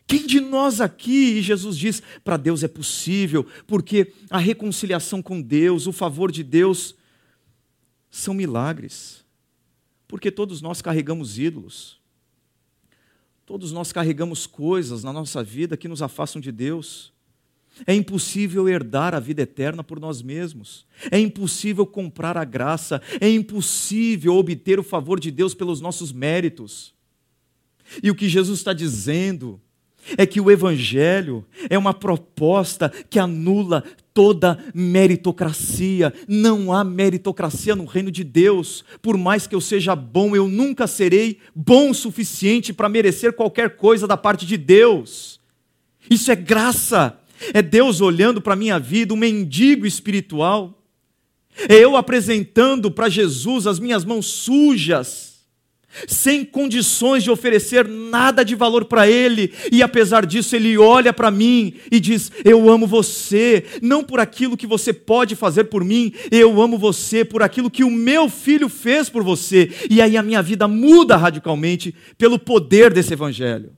quem 0.07 0.25
de 0.25 0.39
nós 0.39 0.79
aqui, 0.79 1.37
e 1.37 1.41
Jesus 1.41 1.77
diz, 1.77 2.01
para 2.23 2.37
Deus 2.37 2.63
é 2.63 2.67
possível, 2.67 3.45
porque 3.65 4.13
a 4.29 4.37
reconciliação 4.37 5.21
com 5.21 5.41
Deus, 5.41 5.87
o 5.87 5.91
favor 5.91 6.31
de 6.31 6.43
Deus, 6.43 6.95
são 8.09 8.33
milagres. 8.33 9.24
Porque 10.15 10.31
todos 10.31 10.61
nós 10.61 10.81
carregamos 10.81 11.37
ídolos. 11.37 11.99
Todos 13.45 13.73
nós 13.73 13.91
carregamos 13.91 14.47
coisas 14.47 15.03
na 15.03 15.11
nossa 15.11 15.43
vida 15.43 15.75
que 15.75 15.89
nos 15.89 16.01
afastam 16.01 16.41
de 16.41 16.53
Deus. 16.53 17.11
É 17.85 17.93
impossível 17.93 18.69
herdar 18.69 19.13
a 19.13 19.19
vida 19.19 19.41
eterna 19.41 19.83
por 19.83 19.99
nós 19.99 20.21
mesmos. 20.21 20.85
É 21.11 21.19
impossível 21.19 21.85
comprar 21.85 22.37
a 22.37 22.45
graça. 22.45 23.01
É 23.19 23.29
impossível 23.29 24.37
obter 24.37 24.79
o 24.79 24.83
favor 24.83 25.19
de 25.19 25.29
Deus 25.31 25.53
pelos 25.53 25.81
nossos 25.81 26.13
méritos. 26.13 26.93
E 28.01 28.09
o 28.09 28.15
que 28.15 28.29
Jesus 28.29 28.59
está 28.59 28.71
dizendo 28.71 29.59
é 30.17 30.25
que 30.25 30.39
o 30.39 30.51
Evangelho 30.51 31.45
é 31.69 31.77
uma 31.77 31.93
proposta 31.93 32.91
que 33.09 33.19
anula 33.19 33.83
toda 34.13 34.57
meritocracia. 34.73 36.13
Não 36.27 36.71
há 36.71 36.83
meritocracia 36.83 37.75
no 37.75 37.85
reino 37.85 38.09
de 38.09 38.23
Deus. 38.23 38.85
Por 39.01 39.17
mais 39.17 39.45
que 39.45 39.55
eu 39.55 39.61
seja 39.61 39.95
bom, 39.95 40.35
eu 40.35 40.47
nunca 40.47 40.87
serei 40.87 41.39
bom 41.53 41.89
o 41.89 41.95
suficiente 41.95 42.73
para 42.73 42.89
merecer 42.89 43.33
qualquer 43.33 43.75
coisa 43.75 44.07
da 44.07 44.15
parte 44.15 44.45
de 44.45 44.57
Deus. 44.57 45.39
Isso 46.09 46.31
é 46.31 46.35
graça. 46.35 47.19
É 47.53 47.61
Deus 47.61 47.99
olhando 47.99 48.41
para 48.41 48.53
a 48.53 48.57
minha 48.57 48.79
vida, 48.79 49.13
um 49.13 49.17
mendigo 49.17 49.85
espiritual. 49.85 50.81
É 51.69 51.75
eu 51.75 51.95
apresentando 51.95 52.91
para 52.91 53.09
Jesus 53.09 53.65
as 53.67 53.79
minhas 53.79 54.03
mãos 54.05 54.25
sujas, 54.25 55.34
sem 56.07 56.43
condições 56.43 57.23
de 57.23 57.31
oferecer 57.31 57.87
nada 57.87 58.43
de 58.43 58.55
valor 58.55 58.85
para 58.85 59.07
Ele, 59.07 59.53
e 59.71 59.81
apesar 59.81 60.25
disso, 60.25 60.55
Ele 60.55 60.77
olha 60.77 61.13
para 61.13 61.31
mim 61.31 61.73
e 61.91 61.99
diz: 61.99 62.31
Eu 62.43 62.69
amo 62.69 62.87
você, 62.87 63.65
não 63.81 64.03
por 64.03 64.19
aquilo 64.19 64.57
que 64.57 64.67
você 64.67 64.93
pode 64.93 65.35
fazer 65.35 65.65
por 65.65 65.83
mim, 65.83 66.13
eu 66.31 66.61
amo 66.61 66.77
você 66.77 67.23
por 67.23 67.41
aquilo 67.41 67.71
que 67.71 67.83
o 67.83 67.91
meu 67.91 68.29
filho 68.29 68.69
fez 68.69 69.09
por 69.09 69.23
você. 69.23 69.69
E 69.89 70.01
aí 70.01 70.17
a 70.17 70.23
minha 70.23 70.41
vida 70.41 70.67
muda 70.67 71.15
radicalmente 71.15 71.95
pelo 72.17 72.37
poder 72.37 72.93
desse 72.93 73.13
Evangelho. 73.13 73.75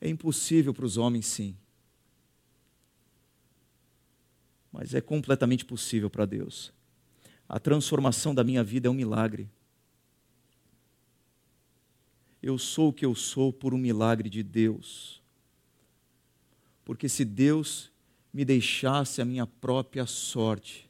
É 0.00 0.08
impossível 0.08 0.72
para 0.72 0.86
os 0.86 0.96
homens, 0.96 1.26
sim. 1.26 1.54
Mas 4.72 4.94
é 4.94 5.00
completamente 5.00 5.64
possível 5.64 6.08
para 6.08 6.26
Deus. 6.26 6.72
A 7.48 7.58
transformação 7.58 8.34
da 8.34 8.44
minha 8.44 8.62
vida 8.62 8.88
é 8.88 8.90
um 8.90 8.94
milagre. 8.94 9.50
Eu 12.42 12.56
sou 12.56 12.88
o 12.88 12.92
que 12.92 13.04
eu 13.04 13.14
sou 13.14 13.52
por 13.52 13.74
um 13.74 13.78
milagre 13.78 14.30
de 14.30 14.42
Deus. 14.42 15.20
Porque 16.84 17.08
se 17.08 17.24
Deus 17.24 17.90
me 18.32 18.44
deixasse 18.44 19.20
a 19.20 19.24
minha 19.24 19.46
própria 19.46 20.06
sorte, 20.06 20.88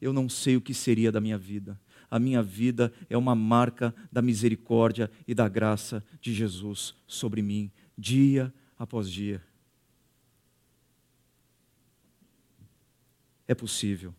eu 0.00 0.12
não 0.12 0.28
sei 0.28 0.56
o 0.56 0.60
que 0.60 0.72
seria 0.72 1.12
da 1.12 1.20
minha 1.20 1.36
vida. 1.38 1.78
A 2.10 2.18
minha 2.18 2.42
vida 2.42 2.92
é 3.08 3.16
uma 3.16 3.34
marca 3.34 3.94
da 4.10 4.20
misericórdia 4.20 5.10
e 5.28 5.34
da 5.34 5.48
graça 5.48 6.04
de 6.20 6.34
Jesus 6.34 6.94
sobre 7.06 7.42
mim 7.42 7.70
dia 7.96 8.52
após 8.78 9.08
dia. 9.08 9.49
É 13.50 13.54
possível. 13.56 14.14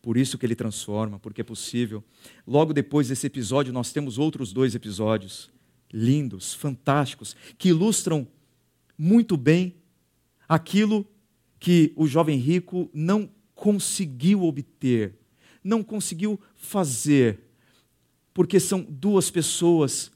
Por 0.00 0.16
isso 0.16 0.38
que 0.38 0.46
ele 0.46 0.54
transforma, 0.54 1.18
porque 1.18 1.42
é 1.42 1.44
possível. 1.44 2.02
Logo 2.46 2.72
depois 2.72 3.08
desse 3.08 3.26
episódio, 3.26 3.70
nós 3.70 3.92
temos 3.92 4.16
outros 4.16 4.50
dois 4.50 4.74
episódios 4.74 5.50
lindos, 5.92 6.54
fantásticos, 6.54 7.36
que 7.58 7.68
ilustram 7.68 8.26
muito 8.96 9.36
bem 9.36 9.74
aquilo 10.48 11.06
que 11.60 11.92
o 11.94 12.06
jovem 12.06 12.38
rico 12.38 12.88
não 12.94 13.30
conseguiu 13.54 14.44
obter, 14.44 15.18
não 15.62 15.84
conseguiu 15.84 16.40
fazer, 16.54 17.40
porque 18.32 18.58
são 18.58 18.80
duas 18.88 19.30
pessoas 19.30 20.10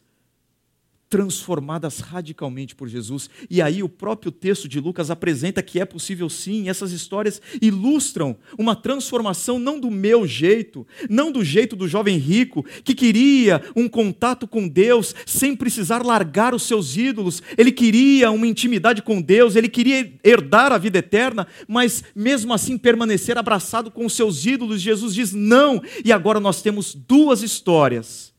transformadas 1.12 1.98
radicalmente 1.98 2.74
por 2.74 2.88
Jesus. 2.88 3.28
E 3.50 3.60
aí 3.60 3.82
o 3.82 3.88
próprio 3.88 4.32
texto 4.32 4.66
de 4.66 4.80
Lucas 4.80 5.10
apresenta 5.10 5.62
que 5.62 5.78
é 5.78 5.84
possível 5.84 6.30
sim, 6.30 6.70
essas 6.70 6.90
histórias 6.90 7.38
ilustram 7.60 8.34
uma 8.58 8.74
transformação 8.74 9.58
não 9.58 9.78
do 9.78 9.90
meu 9.90 10.26
jeito, 10.26 10.86
não 11.10 11.30
do 11.30 11.44
jeito 11.44 11.76
do 11.76 11.86
jovem 11.86 12.16
rico 12.16 12.64
que 12.82 12.94
queria 12.94 13.60
um 13.76 13.90
contato 13.90 14.48
com 14.48 14.66
Deus 14.66 15.14
sem 15.26 15.54
precisar 15.54 16.02
largar 16.02 16.54
os 16.54 16.62
seus 16.62 16.96
ídolos. 16.96 17.42
Ele 17.58 17.72
queria 17.72 18.30
uma 18.30 18.46
intimidade 18.46 19.02
com 19.02 19.20
Deus, 19.20 19.54
ele 19.54 19.68
queria 19.68 20.14
herdar 20.24 20.72
a 20.72 20.78
vida 20.78 21.00
eterna, 21.00 21.46
mas 21.68 22.02
mesmo 22.16 22.54
assim 22.54 22.78
permanecer 22.78 23.36
abraçado 23.36 23.90
com 23.90 24.06
os 24.06 24.14
seus 24.14 24.46
ídolos. 24.46 24.80
Jesus 24.80 25.14
diz 25.14 25.34
não. 25.34 25.82
E 26.02 26.10
agora 26.10 26.40
nós 26.40 26.62
temos 26.62 26.94
duas 26.94 27.42
histórias 27.42 28.31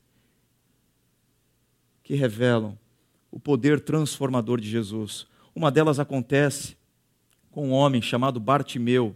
que 2.13 2.15
revelam 2.15 2.77
o 3.31 3.39
poder 3.39 3.79
transformador 3.79 4.61
de 4.61 4.69
Jesus. 4.69 5.25
Uma 5.55 5.71
delas 5.71 5.99
acontece 5.99 6.77
com 7.49 7.69
um 7.69 7.71
homem 7.71 8.03
chamado 8.03 8.39
Bartimeu, 8.39 9.15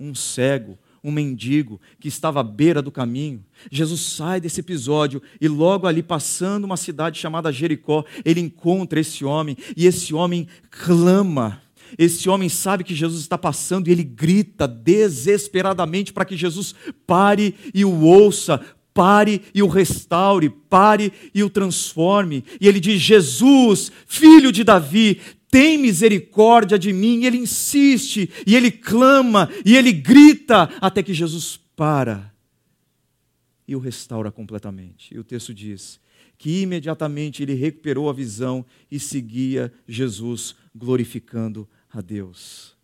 um 0.00 0.12
cego, 0.16 0.76
um 1.02 1.12
mendigo 1.12 1.80
que 2.00 2.08
estava 2.08 2.40
à 2.40 2.42
beira 2.42 2.82
do 2.82 2.90
caminho. 2.90 3.44
Jesus 3.70 4.00
sai 4.00 4.40
desse 4.40 4.58
episódio 4.58 5.22
e 5.40 5.46
logo 5.46 5.86
ali 5.86 6.02
passando 6.02 6.64
uma 6.64 6.76
cidade 6.76 7.20
chamada 7.20 7.52
Jericó, 7.52 8.04
ele 8.24 8.40
encontra 8.40 8.98
esse 8.98 9.24
homem 9.24 9.56
e 9.76 9.86
esse 9.86 10.12
homem 10.12 10.48
clama. 10.72 11.62
Esse 11.96 12.28
homem 12.28 12.48
sabe 12.48 12.82
que 12.82 12.96
Jesus 12.96 13.20
está 13.20 13.38
passando 13.38 13.86
e 13.86 13.92
ele 13.92 14.02
grita 14.02 14.66
desesperadamente 14.66 16.12
para 16.12 16.24
que 16.24 16.36
Jesus 16.36 16.74
pare 17.06 17.54
e 17.72 17.84
o 17.84 18.02
ouça, 18.02 18.60
pare 18.98 19.42
e 19.54 19.62
o 19.62 19.68
restaure, 19.68 20.50
pare 20.50 21.12
e 21.32 21.44
o 21.44 21.48
transforme. 21.48 22.44
E 22.60 22.66
ele 22.66 22.80
diz: 22.80 23.00
Jesus, 23.00 23.92
filho 24.08 24.50
de 24.50 24.64
Davi, 24.64 25.20
tem 25.48 25.78
misericórdia 25.78 26.76
de 26.76 26.92
mim. 26.92 27.20
E 27.20 27.26
ele 27.26 27.38
insiste, 27.38 28.28
e 28.44 28.56
ele 28.56 28.72
clama, 28.72 29.48
e 29.64 29.76
ele 29.76 29.92
grita, 29.92 30.68
até 30.80 31.00
que 31.00 31.14
Jesus 31.14 31.60
para 31.76 32.34
e 33.68 33.76
o 33.76 33.78
restaura 33.78 34.32
completamente. 34.32 35.14
E 35.14 35.18
o 35.20 35.22
texto 35.22 35.54
diz 35.54 36.00
que 36.36 36.62
imediatamente 36.62 37.40
ele 37.40 37.54
recuperou 37.54 38.10
a 38.10 38.12
visão 38.12 38.66
e 38.90 38.98
seguia 38.98 39.72
Jesus, 39.86 40.56
glorificando 40.74 41.68
a 41.88 42.00
Deus. 42.00 42.76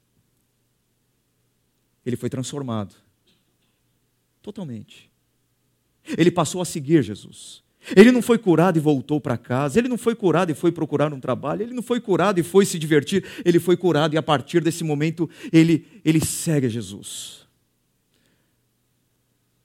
Ele 2.07 2.17
foi 2.17 2.31
transformado 2.31 2.95
totalmente. 4.41 5.14
Ele 6.17 6.31
passou 6.31 6.61
a 6.61 6.65
seguir 6.65 7.03
Jesus. 7.03 7.63
Ele 7.95 8.11
não 8.11 8.23
foi 8.23 8.39
curado 8.39 8.79
e 8.79 8.81
voltou 8.81 9.21
para 9.21 9.37
casa, 9.37 9.79
ele 9.79 9.89
não 9.89 9.99
foi 9.99 10.15
curado 10.15 10.51
e 10.51 10.55
foi 10.55 10.73
procurar 10.73 11.13
um 11.13 11.21
trabalho, 11.21 11.63
ele 11.63 11.75
não 11.75 11.83
foi 11.83 12.01
curado 12.01 12.41
e 12.41 12.43
foi 12.43 12.65
se 12.65 12.79
divertir, 12.79 13.25
ele 13.45 13.61
foi 13.61 13.77
curado 13.77 14.15
e 14.15 14.17
a 14.17 14.23
partir 14.23 14.63
desse 14.63 14.83
momento 14.83 15.29
ele, 15.53 15.87
ele 16.03 16.25
segue 16.25 16.69
Jesus. 16.69 17.47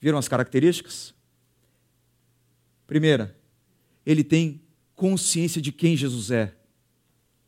Viram 0.02 0.18
as 0.18 0.28
características? 0.28 1.14
Primeira, 2.86 3.38
ele 4.06 4.24
tem 4.24 4.62
consciência 4.96 5.62
de 5.62 5.72
quem 5.72 5.96
Jesus 5.96 6.30
é. 6.30 6.54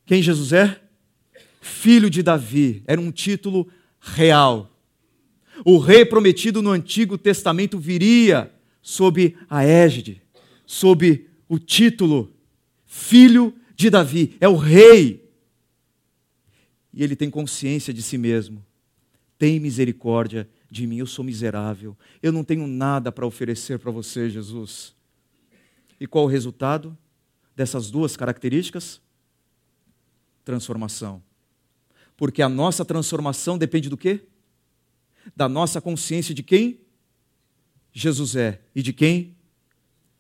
Quem 0.06 0.22
Jesus 0.22 0.54
é? 0.54 0.80
Filho 1.60 2.10
de 2.10 2.24
Davi, 2.24 2.82
era 2.88 3.00
um 3.00 3.12
título 3.12 3.70
real. 4.00 4.70
O 5.66 5.78
rei 5.78 6.06
prometido 6.06 6.62
no 6.62 6.72
Antigo 6.72 7.18
Testamento 7.18 7.78
viria 7.78 8.52
sob 8.82 9.38
a 9.50 9.64
égide, 9.64 10.22
sob 10.66 11.28
o 11.48 11.60
título 11.60 12.34
Filho 12.86 13.54
de 13.76 13.90
Davi, 13.90 14.36
é 14.40 14.48
o 14.48 14.56
rei. 14.56 15.30
E 16.94 17.04
ele 17.04 17.16
tem 17.16 17.30
consciência 17.30 17.94
de 17.94 18.02
si 18.02 18.18
mesmo. 18.18 18.66
Tem 19.38 19.60
misericórdia 19.60 20.50
de 20.70 20.86
mim, 20.86 20.98
eu 20.98 21.06
sou 21.06 21.24
miserável. 21.24 21.98
Eu 22.22 22.32
não 22.32 22.44
tenho 22.44 22.68
nada 22.68 23.12
para 23.12 23.26
oferecer 23.26 23.80
para 23.80 23.92
você, 23.92 24.30
Jesus. 24.30 24.94
E 26.00 26.08
qual 26.08 26.26
o 26.26 26.28
resultado 26.28 26.98
dessas 27.56 27.92
duas 27.92 28.16
características? 28.16 29.02
Transformação. 30.44 31.22
Porque 32.18 32.42
a 32.42 32.50
nossa 32.50 32.86
transformação 32.86 33.58
depende 33.58 33.90
do 33.90 33.98
quê? 33.98 34.22
Da 35.36 35.50
nossa 35.50 35.82
consciência 35.82 36.34
de 36.34 36.44
quem 36.44 36.80
Jesus 37.92 38.36
é 38.36 38.62
e 38.76 38.82
de 38.82 38.94
quem 38.94 39.36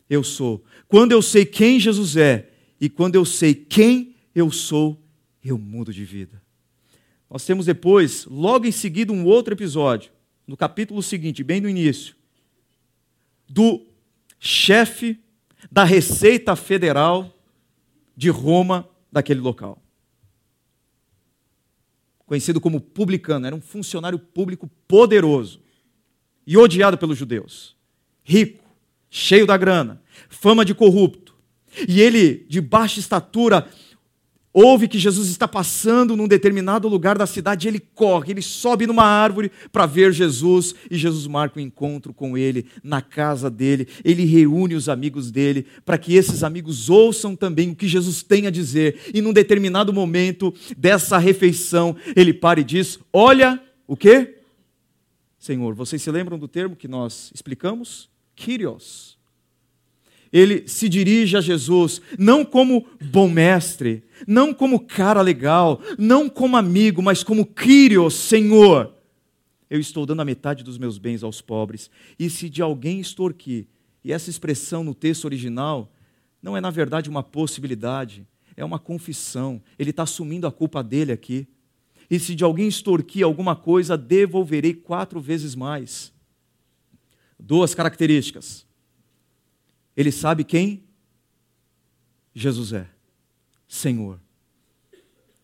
eu 0.10 0.24
sou. 0.24 0.64
Quando 0.88 1.12
eu 1.12 1.22
sei 1.22 1.46
quem 1.46 1.80
Jesus 1.80 2.18
é 2.18 2.50
e 2.80 2.90
quando 2.90 3.16
eu 3.16 3.24
sei 3.24 3.54
quem 3.54 4.16
eu 4.36 4.52
sou, 4.52 5.02
eu 5.44 5.58
mudo 5.58 5.94
de 5.94 6.04
vida. 6.04 6.42
Nós 7.30 7.46
temos 7.46 7.66
depois, 7.66 8.26
logo 8.26 8.66
em 8.66 8.72
seguida, 8.72 9.14
um 9.14 9.26
outro 9.26 9.54
episódio, 9.54 10.12
no 10.46 10.58
capítulo 10.58 11.02
seguinte, 11.02 11.44
bem 11.44 11.62
no 11.62 11.70
início, 11.70 12.16
do 13.48 13.86
chefe 14.38 15.18
da 15.72 15.84
Receita 15.84 16.56
Federal 16.56 17.34
de 18.18 18.30
Roma, 18.30 18.90
daquele 19.10 19.40
local. 19.40 19.82
Conhecido 22.26 22.60
como 22.60 22.82
publicano, 22.82 23.46
era 23.46 23.56
um 23.56 23.62
funcionário 23.62 24.20
público 24.20 24.70
poderoso 24.88 25.62
e 26.46 26.58
odiado 26.58 26.98
pelos 26.98 27.18
judeus. 27.18 27.76
Rico, 28.24 28.64
cheio 29.10 29.46
da 29.46 29.58
grana, 29.58 30.02
fama 30.30 30.64
de 30.64 30.74
corrupto. 30.74 31.36
E 31.88 32.02
ele, 32.02 32.46
de 32.50 32.60
baixa 32.60 33.00
estatura, 33.00 33.68
ouve 34.54 34.88
que 34.88 35.00
Jesus 35.00 35.30
está 35.30 35.48
passando 35.48 36.16
num 36.16 36.28
determinado 36.28 36.88
lugar 36.88 37.18
da 37.18 37.26
cidade, 37.26 37.68
ele 37.68 37.80
corre, 37.80 38.32
ele 38.32 38.42
sobe 38.42 38.86
numa 38.86 39.06
árvore 39.06 39.52
para 39.72 39.86
ver 39.86 40.12
Jesus, 40.12 40.76
e 40.90 40.98
Jesus 40.98 41.26
marca 41.28 41.60
um 41.60 41.64
encontro 41.64 42.14
com 42.14 42.38
ele 42.38 42.66
na 42.84 43.02
casa 43.02 43.50
dele. 43.50 43.88
Ele 44.04 44.26
reúne 44.26 44.76
os 44.76 44.90
amigos 44.90 45.32
dele 45.32 45.66
para 45.86 45.98
que 45.98 46.16
esses 46.16 46.44
amigos 46.44 46.90
ouçam 46.90 47.36
também 47.36 47.70
o 47.70 47.76
que 47.76 47.88
Jesus 47.88 48.22
tem 48.24 48.48
a 48.48 48.52
dizer. 48.52 49.00
E 49.14 49.22
num 49.22 49.34
determinado 49.34 49.94
momento 49.94 50.54
dessa 50.78 51.18
refeição, 51.18 51.96
ele 52.16 52.34
para 52.34 52.60
e 52.60 52.64
diz: 52.64 53.00
"Olha, 53.14 53.62
o 53.88 53.96
quê? 53.96 54.41
Senhor, 55.42 55.74
vocês 55.74 56.00
se 56.00 56.12
lembram 56.12 56.38
do 56.38 56.48
termo 56.48 56.76
que 56.76 56.88
nós 56.88 57.32
explicamos? 57.34 58.08
Kyrios. 58.36 59.18
Ele 60.32 60.68
se 60.68 60.88
dirige 60.88 61.36
a 61.36 61.42
Jesus 61.42 62.00
não 62.16 62.46
como 62.46 62.86
bom 63.06 63.28
mestre, 63.28 64.04
não 64.28 64.54
como 64.54 64.86
cara 64.86 65.20
legal, 65.20 65.82
não 65.98 66.30
como 66.30 66.56
amigo, 66.58 67.02
mas 67.02 67.24
como 67.24 67.44
Kyrios, 67.44 68.14
Senhor. 68.14 68.94
Eu 69.68 69.80
estou 69.80 70.06
dando 70.06 70.22
a 70.22 70.26
metade 70.26 70.64
dos 70.64 70.78
meus 70.78 71.00
bens 71.00 71.24
aos 71.24 71.42
pobres. 71.42 71.90
E 72.20 72.30
se 72.30 72.48
de 72.48 72.62
alguém 72.62 73.00
extorquir, 73.00 73.66
e 74.04 74.14
essa 74.14 74.30
expressão 74.30 74.84
no 74.84 74.94
texto 74.94 75.26
original 75.26 75.92
não 76.40 76.56
é 76.56 76.62
na 76.62 76.70
verdade 76.70 77.10
uma 77.10 77.24
possibilidade, 77.24 78.28
é 78.56 78.64
uma 78.64 78.78
confissão. 78.78 79.60
Ele 79.80 79.90
está 79.90 80.04
assumindo 80.04 80.46
a 80.46 80.52
culpa 80.52 80.84
dele 80.84 81.12
aqui. 81.12 81.48
E 82.12 82.20
se 82.20 82.36
de 82.36 82.44
alguém 82.44 82.68
extorquir 82.68 83.24
alguma 83.24 83.56
coisa, 83.56 83.98
devolverei 83.98 84.74
quatro 84.74 85.22
vezes 85.22 85.56
mais. 85.56 86.14
Duas 87.40 87.74
características. 87.74 88.68
Ele 89.96 90.12
sabe 90.12 90.44
quem 90.44 90.84
Jesus 92.36 92.74
é, 92.74 92.90
Senhor. 93.66 94.20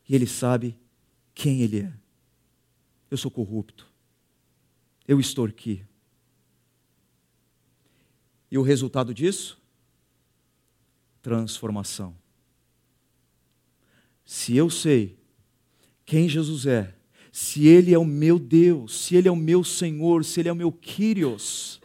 E 0.09 0.13
ele 0.13 0.27
sabe 0.27 0.77
quem 1.33 1.61
ele 1.61 1.79
é. 1.79 1.93
Eu 3.09 3.15
sou 3.15 3.31
corrupto. 3.31 3.89
Eu 5.07 5.21
extorqui. 5.21 5.85
E 8.51 8.57
o 8.57 8.61
resultado 8.61 9.13
disso? 9.13 9.57
Transformação. 11.21 12.13
Se 14.25 14.53
eu 14.53 14.69
sei 14.69 15.17
quem 16.07 16.29
Jesus 16.29 16.65
é, 16.65 16.95
se 17.33 17.67
Ele 17.67 17.93
é 17.93 17.99
o 17.99 18.05
meu 18.05 18.39
Deus, 18.39 18.97
se 19.01 19.15
Ele 19.15 19.27
é 19.27 19.31
o 19.31 19.35
meu 19.35 19.61
Senhor, 19.63 20.23
se 20.23 20.39
Ele 20.39 20.49
é 20.49 20.51
o 20.53 20.55
meu 20.55 20.71
Kyrios, 20.71 21.81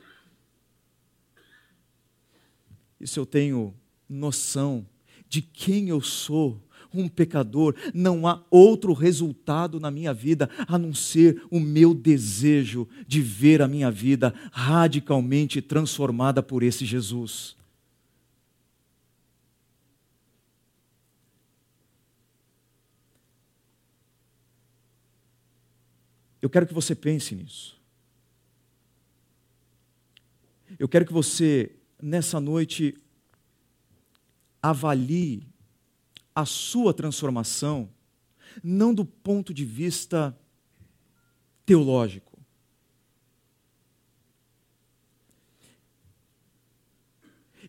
e 3.01 3.07
se 3.07 3.19
eu 3.19 3.27
tenho 3.27 3.75
noção 4.09 4.87
de 5.29 5.43
quem 5.43 5.89
eu 5.89 6.01
sou, 6.01 6.63
um 6.95 7.09
pecador, 7.09 7.75
não 7.95 8.27
há 8.27 8.45
outro 8.51 8.93
resultado 8.93 9.81
na 9.81 9.91
minha 9.91 10.13
vida 10.13 10.49
a 10.69 10.79
não 10.79 10.93
ser 10.93 11.43
o 11.51 11.59
meu 11.59 11.95
desejo 11.95 12.87
de 13.09 13.23
ver 13.23 13.63
a 13.63 13.67
minha 13.67 13.91
vida 13.91 14.35
radicalmente 14.53 15.63
transformada 15.63 16.43
por 16.43 16.63
esse 16.63 16.85
Jesus. 16.85 17.57
Eu 26.43 26.51
quero 26.51 26.67
que 26.67 26.75
você 26.75 26.93
pense 26.93 27.37
nisso. 27.37 27.81
Eu 30.77 30.89
quero 30.89 31.07
que 31.07 31.13
você, 31.13 31.77
nessa 32.03 32.41
noite, 32.41 32.97
avalie 34.61 35.47
a 36.35 36.45
sua 36.45 36.93
transformação, 36.93 37.89
não 38.63 38.93
do 38.93 39.05
ponto 39.05 39.55
de 39.55 39.65
vista 39.65 40.37
teológico. 41.65 42.33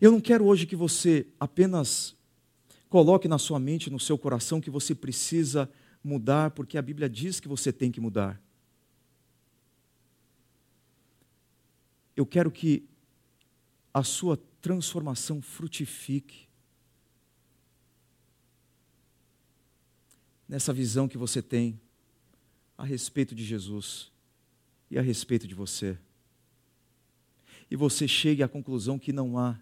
Eu 0.02 0.12
não 0.12 0.20
quero 0.20 0.46
hoje 0.46 0.66
que 0.66 0.76
você 0.76 1.28
apenas 1.40 2.16
coloque 2.90 3.28
na 3.28 3.38
sua 3.38 3.60
mente, 3.60 3.90
no 3.90 4.00
seu 4.00 4.18
coração, 4.18 4.60
que 4.60 4.70
você 4.70 4.96
precisa 4.96 5.70
mudar, 6.04 6.52
porque 6.52 6.78
a 6.78 6.82
Bíblia 6.82 7.08
diz 7.08 7.40
que 7.40 7.48
você 7.48 7.72
tem 7.72 7.92
que 7.92 8.02
mudar. 8.02 8.42
Eu 12.16 12.26
quero 12.26 12.52
que 12.52 12.88
a 13.94 14.04
sua 14.04 14.38
transformação 14.62 15.42
frutifique 15.42 16.48
nessa 20.48 20.74
visão 20.74 21.08
que 21.08 21.18
você 21.18 21.42
tem 21.42 21.80
a 22.78 22.84
respeito 22.84 23.34
de 23.34 23.44
Jesus 23.44 24.12
e 24.90 24.98
a 24.98 25.02
respeito 25.02 25.48
de 25.48 25.56
você. 25.56 25.98
E 27.70 27.76
você 27.76 28.08
chegue 28.08 28.44
à 28.44 28.48
conclusão 28.48 29.00
que 29.00 29.12
não 29.12 29.38
há 29.38 29.60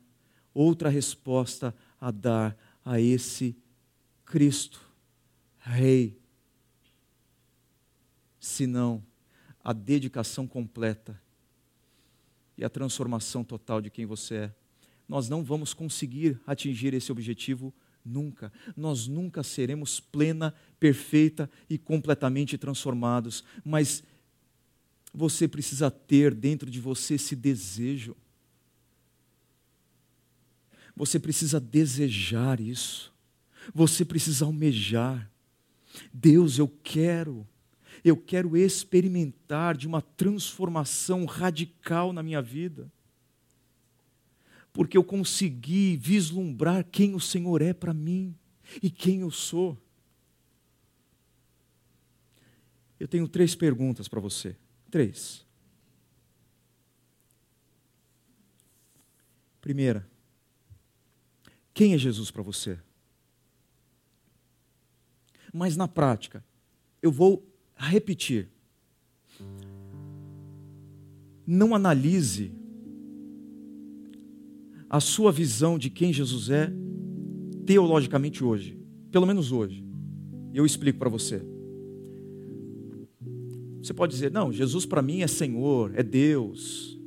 outra 0.53 0.89
resposta 0.89 1.73
a 1.99 2.11
dar 2.11 2.57
a 2.83 2.99
esse 2.99 3.55
Cristo, 4.25 4.81
Rei, 5.59 6.19
senão 8.39 9.05
a 9.63 9.71
dedicação 9.71 10.47
completa 10.47 11.21
e 12.61 12.63
a 12.63 12.69
transformação 12.69 13.43
total 13.43 13.81
de 13.81 13.89
quem 13.89 14.05
você 14.05 14.35
é. 14.35 14.53
Nós 15.09 15.27
não 15.27 15.43
vamos 15.43 15.73
conseguir 15.73 16.39
atingir 16.45 16.93
esse 16.93 17.11
objetivo 17.11 17.73
nunca. 18.05 18.53
Nós 18.77 19.07
nunca 19.07 19.41
seremos 19.41 19.99
plena, 19.99 20.53
perfeita 20.79 21.49
e 21.67 21.77
completamente 21.79 22.59
transformados, 22.59 23.43
mas 23.65 24.03
você 25.11 25.47
precisa 25.47 25.89
ter 25.89 26.35
dentro 26.35 26.69
de 26.69 26.79
você 26.79 27.15
esse 27.15 27.35
desejo. 27.35 28.15
Você 30.95 31.19
precisa 31.19 31.59
desejar 31.59 32.59
isso. 32.59 33.11
Você 33.73 34.05
precisa 34.05 34.45
almejar. 34.45 35.29
Deus, 36.13 36.59
eu 36.59 36.67
quero 36.83 37.45
eu 38.03 38.17
quero 38.17 38.57
experimentar 38.57 39.77
de 39.77 39.87
uma 39.87 40.01
transformação 40.01 41.25
radical 41.25 42.11
na 42.11 42.23
minha 42.23 42.41
vida. 42.41 42.91
Porque 44.73 44.97
eu 44.97 45.03
consegui 45.03 45.97
vislumbrar 45.97 46.85
quem 46.89 47.13
o 47.13 47.19
Senhor 47.19 47.61
é 47.61 47.73
para 47.73 47.93
mim 47.93 48.35
e 48.81 48.89
quem 48.89 49.21
eu 49.21 49.29
sou. 49.29 49.77
Eu 52.99 53.07
tenho 53.07 53.27
três 53.27 53.55
perguntas 53.55 54.07
para 54.07 54.19
você. 54.19 54.55
Três. 54.89 55.45
Primeira, 59.59 60.09
quem 61.73 61.93
é 61.93 61.97
Jesus 61.97 62.31
para 62.31 62.41
você? 62.41 62.79
Mas 65.53 65.75
na 65.75 65.87
prática, 65.87 66.43
eu 67.01 67.11
vou 67.11 67.50
a 67.81 67.87
repetir. 67.87 68.47
Não 71.47 71.73
analise 71.73 72.53
a 74.87 74.99
sua 74.99 75.31
visão 75.31 75.79
de 75.79 75.89
quem 75.89 76.13
Jesus 76.13 76.51
é 76.51 76.71
teologicamente 77.65 78.43
hoje, 78.43 78.79
pelo 79.09 79.25
menos 79.25 79.51
hoje. 79.51 79.83
Eu 80.53 80.63
explico 80.63 80.99
para 80.99 81.09
você. 81.09 81.41
Você 83.81 83.95
pode 83.95 84.13
dizer: 84.13 84.29
não, 84.31 84.53
Jesus 84.53 84.85
para 84.85 85.01
mim 85.01 85.21
é 85.21 85.27
Senhor, 85.27 85.91
é 85.95 86.03
Deus, 86.03 86.99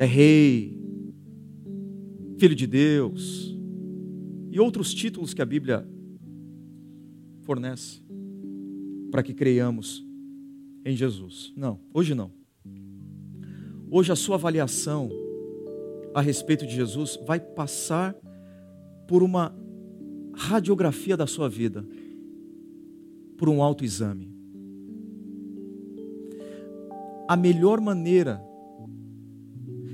é 0.00 0.04
Rei, 0.04 0.76
Filho 2.38 2.56
de 2.56 2.66
Deus, 2.66 3.56
e 4.50 4.58
outros 4.58 4.92
títulos 4.92 5.32
que 5.32 5.40
a 5.40 5.46
Bíblia 5.46 5.88
fornece 7.42 8.05
para 9.10 9.22
que 9.22 9.34
creiamos 9.34 10.04
em 10.84 10.96
Jesus. 10.96 11.52
Não, 11.56 11.80
hoje 11.92 12.14
não. 12.14 12.30
Hoje 13.90 14.12
a 14.12 14.16
sua 14.16 14.36
avaliação 14.36 15.10
a 16.14 16.20
respeito 16.20 16.66
de 16.66 16.74
Jesus 16.74 17.18
vai 17.26 17.38
passar 17.38 18.16
por 19.06 19.22
uma 19.22 19.54
radiografia 20.34 21.16
da 21.16 21.26
sua 21.26 21.48
vida, 21.48 21.86
por 23.36 23.48
um 23.48 23.62
autoexame. 23.62 24.34
A 27.28 27.36
melhor 27.36 27.80
maneira 27.80 28.40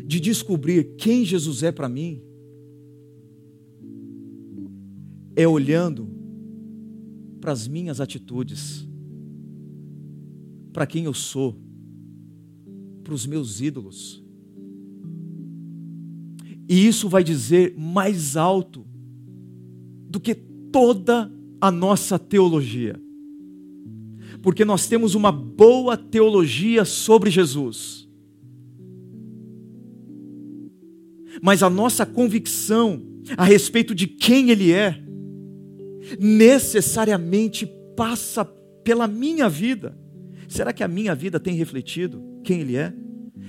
de 0.06 0.20
descobrir 0.20 0.96
quem 0.96 1.24
Jesus 1.24 1.62
é 1.62 1.72
para 1.72 1.88
mim 1.88 2.22
é 5.34 5.48
olhando 5.48 6.08
para 7.40 7.52
as 7.52 7.66
minhas 7.66 8.00
atitudes 8.00 8.86
para 10.72 10.86
quem 10.86 11.04
eu 11.04 11.14
sou, 11.14 11.56
para 13.04 13.14
os 13.14 13.26
meus 13.26 13.60
ídolos. 13.60 14.22
E 16.68 16.86
isso 16.86 17.08
vai 17.08 17.22
dizer 17.22 17.74
mais 17.76 18.36
alto 18.36 18.86
do 20.08 20.20
que 20.20 20.34
toda 20.34 21.30
a 21.60 21.70
nossa 21.70 22.18
teologia. 22.18 23.00
Porque 24.42 24.64
nós 24.64 24.86
temos 24.86 25.14
uma 25.14 25.30
boa 25.30 25.96
teologia 25.96 26.84
sobre 26.84 27.30
Jesus. 27.30 28.08
Mas 31.42 31.62
a 31.62 31.70
nossa 31.70 32.04
convicção 32.06 33.12
a 33.36 33.44
respeito 33.44 33.94
de 33.94 34.06
quem 34.06 34.50
Ele 34.50 34.72
é, 34.72 35.00
necessariamente 36.18 37.66
passa 37.96 38.44
pela 38.44 39.06
minha 39.06 39.48
vida. 39.48 39.96
Será 40.52 40.70
que 40.70 40.84
a 40.84 40.88
minha 40.88 41.14
vida 41.14 41.40
tem 41.40 41.54
refletido 41.54 42.22
quem 42.44 42.60
Ele 42.60 42.76
é? 42.76 42.92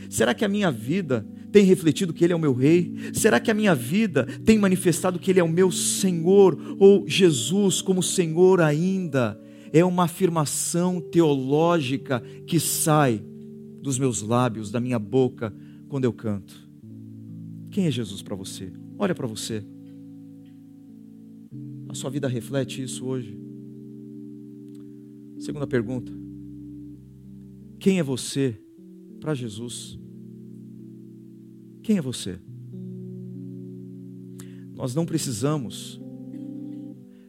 Será 0.09 0.33
que 0.33 0.45
a 0.45 0.47
minha 0.47 0.71
vida 0.71 1.27
tem 1.51 1.65
refletido 1.65 2.13
que 2.13 2.23
Ele 2.23 2.31
é 2.31 2.35
o 2.35 2.39
meu 2.39 2.53
Rei? 2.53 2.95
Será 3.11 3.41
que 3.41 3.51
a 3.51 3.53
minha 3.53 3.75
vida 3.75 4.25
tem 4.45 4.57
manifestado 4.57 5.19
que 5.19 5.29
Ele 5.29 5.41
é 5.41 5.43
o 5.43 5.49
meu 5.49 5.69
Senhor? 5.69 6.57
Ou 6.79 7.05
Jesus 7.05 7.81
como 7.81 8.01
Senhor 8.01 8.61
ainda 8.61 9.37
é 9.73 9.83
uma 9.83 10.05
afirmação 10.05 11.01
teológica 11.01 12.21
que 12.47 12.57
sai 12.57 13.21
dos 13.81 13.99
meus 13.99 14.21
lábios, 14.21 14.71
da 14.71 14.79
minha 14.79 14.97
boca, 14.97 15.53
quando 15.89 16.05
eu 16.05 16.13
canto? 16.13 16.55
Quem 17.69 17.85
é 17.85 17.91
Jesus 17.91 18.21
para 18.21 18.33
você? 18.33 18.71
Olha 18.97 19.13
para 19.13 19.27
você. 19.27 19.61
A 21.89 21.93
sua 21.93 22.09
vida 22.09 22.29
reflete 22.29 22.81
isso 22.81 23.05
hoje? 23.05 23.37
Segunda 25.37 25.67
pergunta: 25.67 26.22
Quem 27.83 27.99
é 27.99 28.03
você 28.03 28.57
para 29.19 29.35
Jesus? 29.35 29.99
Quem 31.81 31.97
é 31.97 32.01
você? 32.01 32.39
Nós 34.73 34.95
não 34.95 35.05
precisamos 35.05 35.99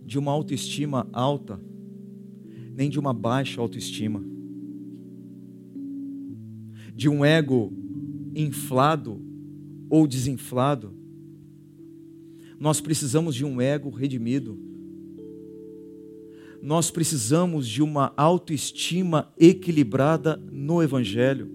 de 0.07 0.17
uma 0.17 0.31
autoestima 0.31 1.09
alta, 1.13 1.61
nem 2.73 2.89
de 2.89 3.01
uma 3.01 3.13
baixa 3.13 3.61
autoestima, 3.61 4.25
de 6.95 7.09
um 7.09 7.25
ego 7.25 7.73
inflado 8.33 9.21
ou 9.91 10.07
desinflado. 10.07 10.95
Nós 12.61 12.81
precisamos 12.81 13.35
de 13.35 13.45
um 13.45 13.61
ego 13.61 13.91
redimido. 13.91 14.57
Nós 16.65 16.91
precisamos 16.91 17.69
de 17.69 17.83
uma 17.83 18.15
autoestima 18.17 19.31
equilibrada 19.39 20.41
no 20.51 20.83
Evangelho. 20.83 21.51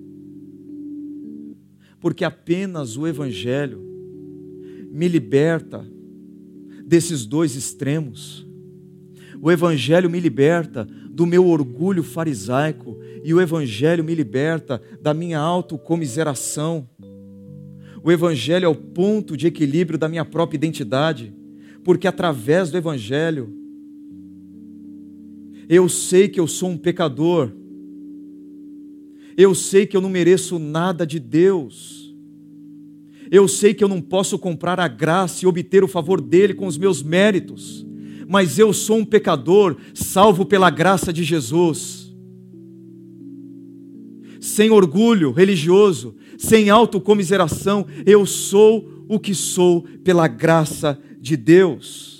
Porque 1.99 2.23
apenas 2.23 2.95
o 2.95 3.07
Evangelho 3.07 3.81
me 4.91 5.07
liberta 5.07 5.83
desses 6.85 7.25
dois 7.25 7.55
extremos. 7.55 8.45
O 9.41 9.51
Evangelho 9.51 10.11
me 10.11 10.19
liberta 10.19 10.87
do 11.09 11.25
meu 11.25 11.47
orgulho 11.47 12.03
farisaico 12.03 12.95
e 13.23 13.33
o 13.33 13.41
Evangelho 13.41 14.03
me 14.03 14.13
liberta 14.13 14.79
da 15.01 15.11
minha 15.11 15.39
autocomiseração. 15.39 16.87
O 18.03 18.11
Evangelho 18.11 18.65
é 18.65 18.69
o 18.69 18.75
ponto 18.75 19.35
de 19.35 19.47
equilíbrio 19.47 19.97
da 19.97 20.07
minha 20.07 20.23
própria 20.23 20.57
identidade, 20.57 21.33
porque 21.83 22.07
através 22.07 22.69
do 22.69 22.77
Evangelho 22.77 23.58
eu 25.69 25.87
sei 25.87 26.27
que 26.27 26.39
eu 26.39 26.47
sou 26.47 26.71
um 26.71 26.77
pecador, 26.77 27.51
eu 29.37 29.53
sei 29.53 29.85
que 29.85 29.95
eu 29.95 30.01
não 30.01 30.09
mereço 30.09 30.57
nada 30.57 31.05
de 31.05 31.19
Deus, 31.19 32.11
eu 33.29 33.47
sei 33.47 33.75
que 33.75 33.83
eu 33.83 33.87
não 33.87 34.01
posso 34.01 34.39
comprar 34.39 34.79
a 34.79 34.87
graça 34.87 35.45
e 35.45 35.47
obter 35.47 35.83
o 35.83 35.87
favor 35.87 36.19
dele 36.19 36.55
com 36.55 36.65
os 36.65 36.75
meus 36.75 37.03
méritos, 37.03 37.85
mas 38.27 38.57
eu 38.57 38.73
sou 38.73 38.97
um 38.97 39.05
pecador 39.05 39.77
salvo 39.93 40.43
pela 40.43 40.71
graça 40.71 41.13
de 41.13 41.23
Jesus. 41.23 42.11
Sem 44.41 44.71
orgulho 44.71 45.31
religioso, 45.31 46.15
sem 46.35 46.71
autocomiseração, 46.71 47.85
eu 48.07 48.25
sou 48.25 49.05
o 49.07 49.19
que 49.19 49.35
sou 49.35 49.83
pela 50.03 50.27
graça 50.27 50.99
de 51.19 51.37
Deus. 51.37 52.18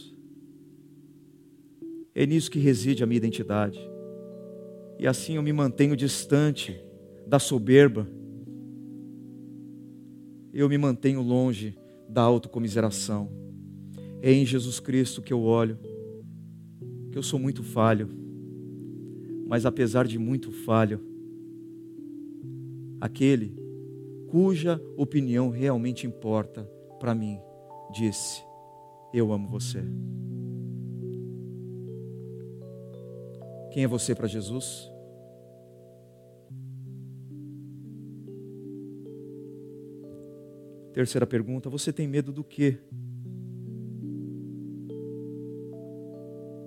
É 2.20 2.26
nisso 2.26 2.51
que 2.51 2.59
reside 2.59 3.01
a 3.01 3.07
minha 3.07 3.15
identidade. 3.15 3.80
E 4.99 5.07
assim 5.07 5.38
eu 5.38 5.41
me 5.41 5.53
mantenho 5.53 5.95
distante 5.95 6.78
da 7.26 7.39
soberba. 7.39 8.05
Eu 10.51 10.67
me 10.67 10.78
mantenho 10.78 11.22
longe 11.22 11.78
da 12.09 12.22
autocomiseração. 12.22 13.32
É 14.22 14.34
em 14.34 14.45
Jesus 14.45 14.82
Cristo 14.82 15.22
que 15.22 15.32
eu 15.32 15.39
olho, 15.43 15.80
que 17.09 17.17
eu 17.17 17.24
sou 17.24 17.39
muito 17.39 17.63
falho, 17.63 18.09
mas 19.47 19.65
apesar 19.65 20.05
de 20.05 20.20
muito 20.20 20.51
falho, 20.51 20.99
aquele 22.99 23.55
cuja 24.28 24.78
opinião 24.97 25.49
realmente 25.49 26.05
importa 26.05 26.70
para 26.99 27.15
mim, 27.15 27.39
disse: 27.93 28.43
Eu 29.13 29.32
amo 29.32 29.47
você. 29.47 29.82
Quem 33.72 33.84
é 33.84 33.88
você 33.88 34.15
para 34.15 34.28
Jesus? 34.28 34.91
Terceira 40.93 41.28
pergunta: 41.28 41.70
Você 41.70 41.93
tem 41.93 42.07
medo 42.07 42.32
do 42.32 42.43
quê? 42.43 42.78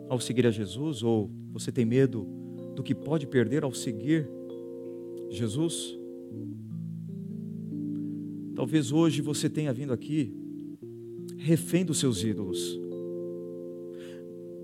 Ao 0.09 0.20
seguir 0.20 0.46
a 0.46 0.50
Jesus? 0.50 1.03
Ou 1.03 1.30
você 1.53 1.72
tem 1.72 1.84
medo 1.84 2.26
do 2.74 2.82
que 2.82 2.94
pode 2.94 3.26
perder 3.26 3.64
ao 3.64 3.72
seguir 3.72 4.28
Jesus? 5.28 5.98
Talvez 8.55 8.92
hoje 8.92 9.20
você 9.20 9.50
tenha 9.50 9.72
vindo 9.72 9.92
aqui 9.92 10.32
refém 11.38 11.84
dos 11.84 11.98
seus 11.98 12.22
ídolos. 12.22 12.82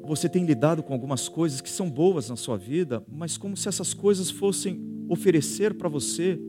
Você 0.09 0.27
tem 0.27 0.47
lidado 0.47 0.83
com 0.83 0.95
algumas 0.95 1.29
coisas 1.29 1.61
que 1.61 1.69
são 1.69 1.91
boas 1.91 2.31
na 2.31 2.37
sua 2.37 2.57
vida, 2.57 3.05
mas 3.07 3.37
como 3.37 3.55
se 3.55 3.69
essas 3.69 3.93
coisas 3.93 4.31
fossem 4.31 4.81
oferecer 5.07 5.75
para 5.75 5.87
você 5.87 6.41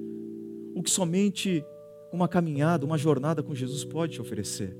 o 0.74 0.82
que 0.82 0.90
somente 0.90 1.62
uma 2.14 2.26
caminhada, 2.26 2.86
uma 2.86 2.98
jornada 2.98 3.44
com 3.44 3.54
Jesus 3.54 3.84
pode 3.84 4.14
te 4.14 4.22
oferecer. 4.22 4.78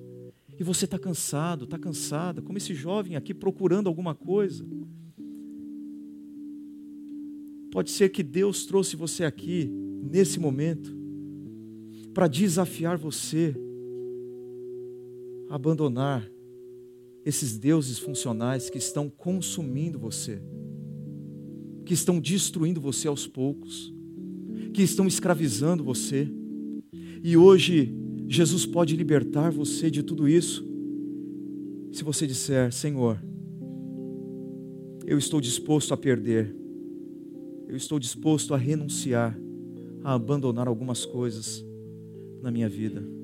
E 0.58 0.64
você 0.64 0.86
está 0.86 0.98
cansado, 0.98 1.66
está 1.66 1.78
cansada, 1.78 2.42
como 2.42 2.58
esse 2.58 2.74
jovem 2.74 3.18
aqui 3.18 3.34
procurando 3.34 3.88
alguma 3.88 4.16
coisa. 4.16 4.66
Pode 7.74 7.92
ser 7.92 8.08
que 8.10 8.24
Deus 8.24 8.66
trouxe 8.66 8.96
você 8.96 9.26
aqui 9.26 9.70
nesse 10.02 10.40
momento 10.40 10.98
para 12.14 12.30
desafiar 12.30 12.98
você 12.98 13.54
a 15.50 15.56
abandonar 15.56 16.30
esses 17.26 17.58
deuses 17.58 18.00
funcionais 18.00 18.70
que 18.70 18.78
estão 18.78 19.10
consumindo 19.10 20.00
você, 20.00 20.42
que 21.86 21.94
estão 21.94 22.20
destruindo 22.20 22.80
você 22.80 23.08
aos 23.08 23.28
poucos, 23.28 23.94
que 24.74 24.82
estão 24.82 25.08
escravizando 25.08 25.84
você. 25.84 26.32
E 27.24 27.36
hoje 27.36 27.94
Jesus 28.28 28.66
pode 28.66 28.96
libertar 28.96 29.52
você 29.52 29.90
de 29.90 30.04
tudo 30.04 30.28
isso. 30.28 30.66
Se 31.92 32.04
você 32.04 32.28
disser, 32.28 32.72
Senhor, 32.72 33.22
eu 35.06 35.18
estou 35.18 35.42
disposto 35.42 35.94
a 35.94 35.98
perder, 35.98 36.56
eu 37.68 37.76
estou 37.76 38.00
disposto 38.00 38.54
a 38.54 38.58
renunciar, 38.58 39.38
a 40.04 40.14
abandonar 40.14 40.68
algumas 40.68 41.06
coisas 41.06 41.66
na 42.42 42.52
minha 42.52 42.70
vida. 42.70 43.19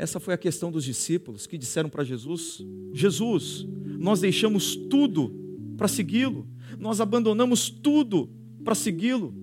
Essa 0.00 0.18
foi 0.18 0.32
a 0.32 0.38
questão 0.38 0.72
dos 0.72 0.82
discípulos 0.82 1.46
que 1.46 1.58
disseram 1.58 1.90
para 1.90 2.02
Jesus: 2.02 2.64
Jesus, 2.90 3.66
nós 3.98 4.18
deixamos 4.18 4.74
tudo 4.74 5.30
para 5.76 5.86
segui-lo, 5.88 6.48
nós 6.78 7.02
abandonamos 7.02 7.68
tudo 7.68 8.30
para 8.64 8.74
segui-lo, 8.74 9.34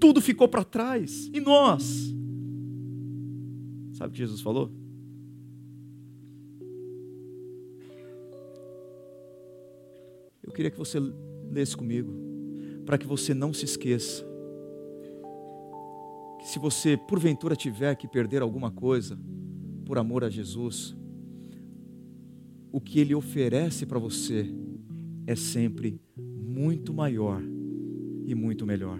tudo 0.00 0.22
ficou 0.22 0.48
para 0.48 0.64
trás, 0.64 1.28
e 1.34 1.38
nós? 1.38 2.14
Sabe 3.92 4.08
o 4.08 4.12
que 4.12 4.18
Jesus 4.20 4.40
falou? 4.40 4.72
Eu 10.42 10.50
queria 10.50 10.70
que 10.70 10.78
você 10.78 10.98
lesse 11.50 11.76
comigo, 11.76 12.10
para 12.86 12.96
que 12.96 13.06
você 13.06 13.34
não 13.34 13.52
se 13.52 13.66
esqueça 13.66 14.25
se 16.46 16.60
você 16.60 16.96
porventura 16.96 17.56
tiver 17.56 17.96
que 17.96 18.06
perder 18.06 18.40
alguma 18.40 18.70
coisa 18.70 19.18
por 19.84 19.98
amor 19.98 20.22
a 20.22 20.30
Jesus, 20.30 20.96
o 22.70 22.80
que 22.80 23.00
Ele 23.00 23.16
oferece 23.16 23.84
para 23.84 23.98
você 23.98 24.46
é 25.26 25.34
sempre 25.34 26.00
muito 26.16 26.94
maior 26.94 27.42
e 28.24 28.32
muito 28.32 28.64
melhor. 28.64 28.96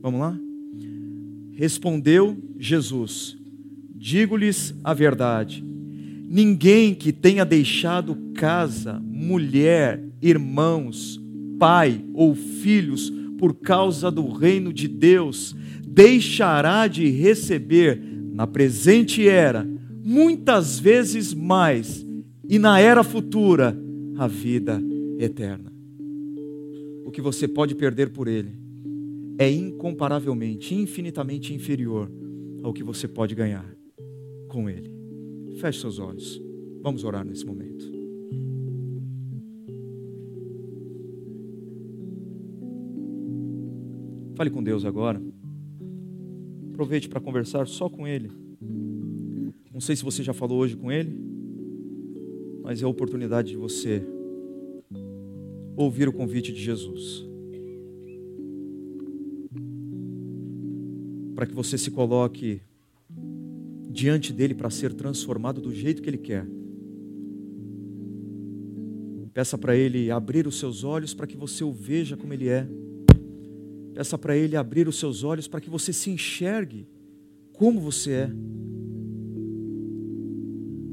Vamos 0.00 0.18
lá? 0.18 0.38
Respondeu 1.52 2.34
Jesus: 2.58 3.36
Digo-lhes 3.94 4.74
a 4.82 4.94
verdade. 4.94 5.62
Ninguém 5.62 6.94
que 6.94 7.12
tenha 7.12 7.44
deixado 7.44 8.16
casa, 8.34 8.98
mulher, 8.98 10.02
irmãos, 10.22 11.20
pai 11.58 12.02
ou 12.14 12.34
filhos 12.34 13.12
por 13.38 13.54
causa 13.54 14.10
do 14.10 14.28
reino 14.32 14.72
de 14.72 14.88
Deus, 14.88 15.54
deixará 15.96 16.86
de 16.86 17.08
receber 17.08 17.98
na 18.30 18.46
presente 18.46 19.26
era 19.26 19.66
muitas 20.04 20.78
vezes 20.78 21.32
mais 21.32 22.06
e 22.46 22.58
na 22.58 22.78
era 22.78 23.02
futura 23.02 23.74
a 24.18 24.26
vida 24.26 24.78
eterna. 25.18 25.72
O 27.06 27.10
que 27.10 27.22
você 27.22 27.48
pode 27.48 27.74
perder 27.74 28.10
por 28.10 28.28
ele 28.28 28.60
é 29.38 29.50
incomparavelmente, 29.50 30.74
infinitamente 30.74 31.54
inferior 31.54 32.12
ao 32.62 32.74
que 32.74 32.84
você 32.84 33.08
pode 33.08 33.34
ganhar 33.34 33.66
com 34.48 34.68
ele. 34.68 34.92
Feche 35.58 35.80
seus 35.80 35.98
olhos. 35.98 36.38
Vamos 36.82 37.04
orar 37.04 37.24
nesse 37.24 37.46
momento. 37.46 37.90
Fale 44.36 44.50
com 44.50 44.62
Deus 44.62 44.84
agora. 44.84 45.18
Aproveite 46.76 47.08
para 47.08 47.22
conversar 47.22 47.66
só 47.66 47.88
com 47.88 48.06
Ele. 48.06 48.30
Não 49.72 49.80
sei 49.80 49.96
se 49.96 50.04
você 50.04 50.22
já 50.22 50.34
falou 50.34 50.58
hoje 50.58 50.76
com 50.76 50.92
Ele, 50.92 51.18
mas 52.62 52.82
é 52.82 52.84
a 52.84 52.88
oportunidade 52.88 53.48
de 53.48 53.56
você 53.56 54.06
ouvir 55.74 56.06
o 56.06 56.12
convite 56.12 56.52
de 56.52 56.62
Jesus. 56.62 57.26
Para 61.34 61.46
que 61.46 61.54
você 61.54 61.78
se 61.78 61.90
coloque 61.90 62.60
diante 63.88 64.30
dele 64.30 64.54
para 64.54 64.68
ser 64.68 64.92
transformado 64.92 65.62
do 65.62 65.72
jeito 65.72 66.02
que 66.02 66.10
ele 66.10 66.18
quer. 66.18 66.46
Peça 69.32 69.56
para 69.56 69.74
ele 69.74 70.10
abrir 70.10 70.46
os 70.46 70.58
seus 70.58 70.84
olhos 70.84 71.14
para 71.14 71.26
que 71.26 71.38
você 71.38 71.64
o 71.64 71.72
veja 71.72 72.18
como 72.18 72.34
ele 72.34 72.48
é. 72.48 72.68
Peça 73.96 74.18
para 74.18 74.36
ele 74.36 74.56
abrir 74.56 74.86
os 74.86 74.98
seus 74.98 75.24
olhos 75.24 75.48
para 75.48 75.58
que 75.58 75.70
você 75.70 75.90
se 75.90 76.10
enxergue 76.10 76.86
como 77.54 77.80
você 77.80 78.10
é. 78.12 78.30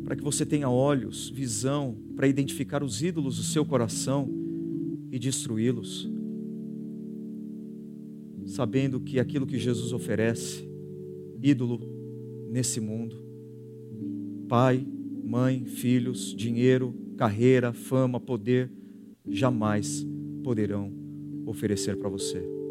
Para 0.06 0.16
que 0.16 0.24
você 0.24 0.46
tenha 0.46 0.70
olhos, 0.70 1.30
visão 1.30 1.98
para 2.16 2.30
identificar 2.30 2.82
os 2.82 3.04
ídolos 3.04 3.36
do 3.36 3.44
seu 3.44 3.66
coração 3.66 4.30
e 5.12 5.20
destruí-los. 5.20 6.10
Sabendo 8.46 9.02
que 9.02 9.20
aquilo 9.20 9.46
que 9.46 9.60
Jesus 9.60 9.92
oferece, 9.92 10.66
ídolo 11.42 11.82
nesse 12.50 12.80
mundo, 12.80 13.22
pai, 14.48 14.88
mãe, 15.26 15.66
filhos, 15.66 16.34
dinheiro, 16.34 16.96
carreira, 17.18 17.74
fama, 17.74 18.18
poder, 18.18 18.72
jamais 19.28 20.08
poderão 20.42 20.90
oferecer 21.46 21.98
para 21.98 22.08
você. 22.08 22.63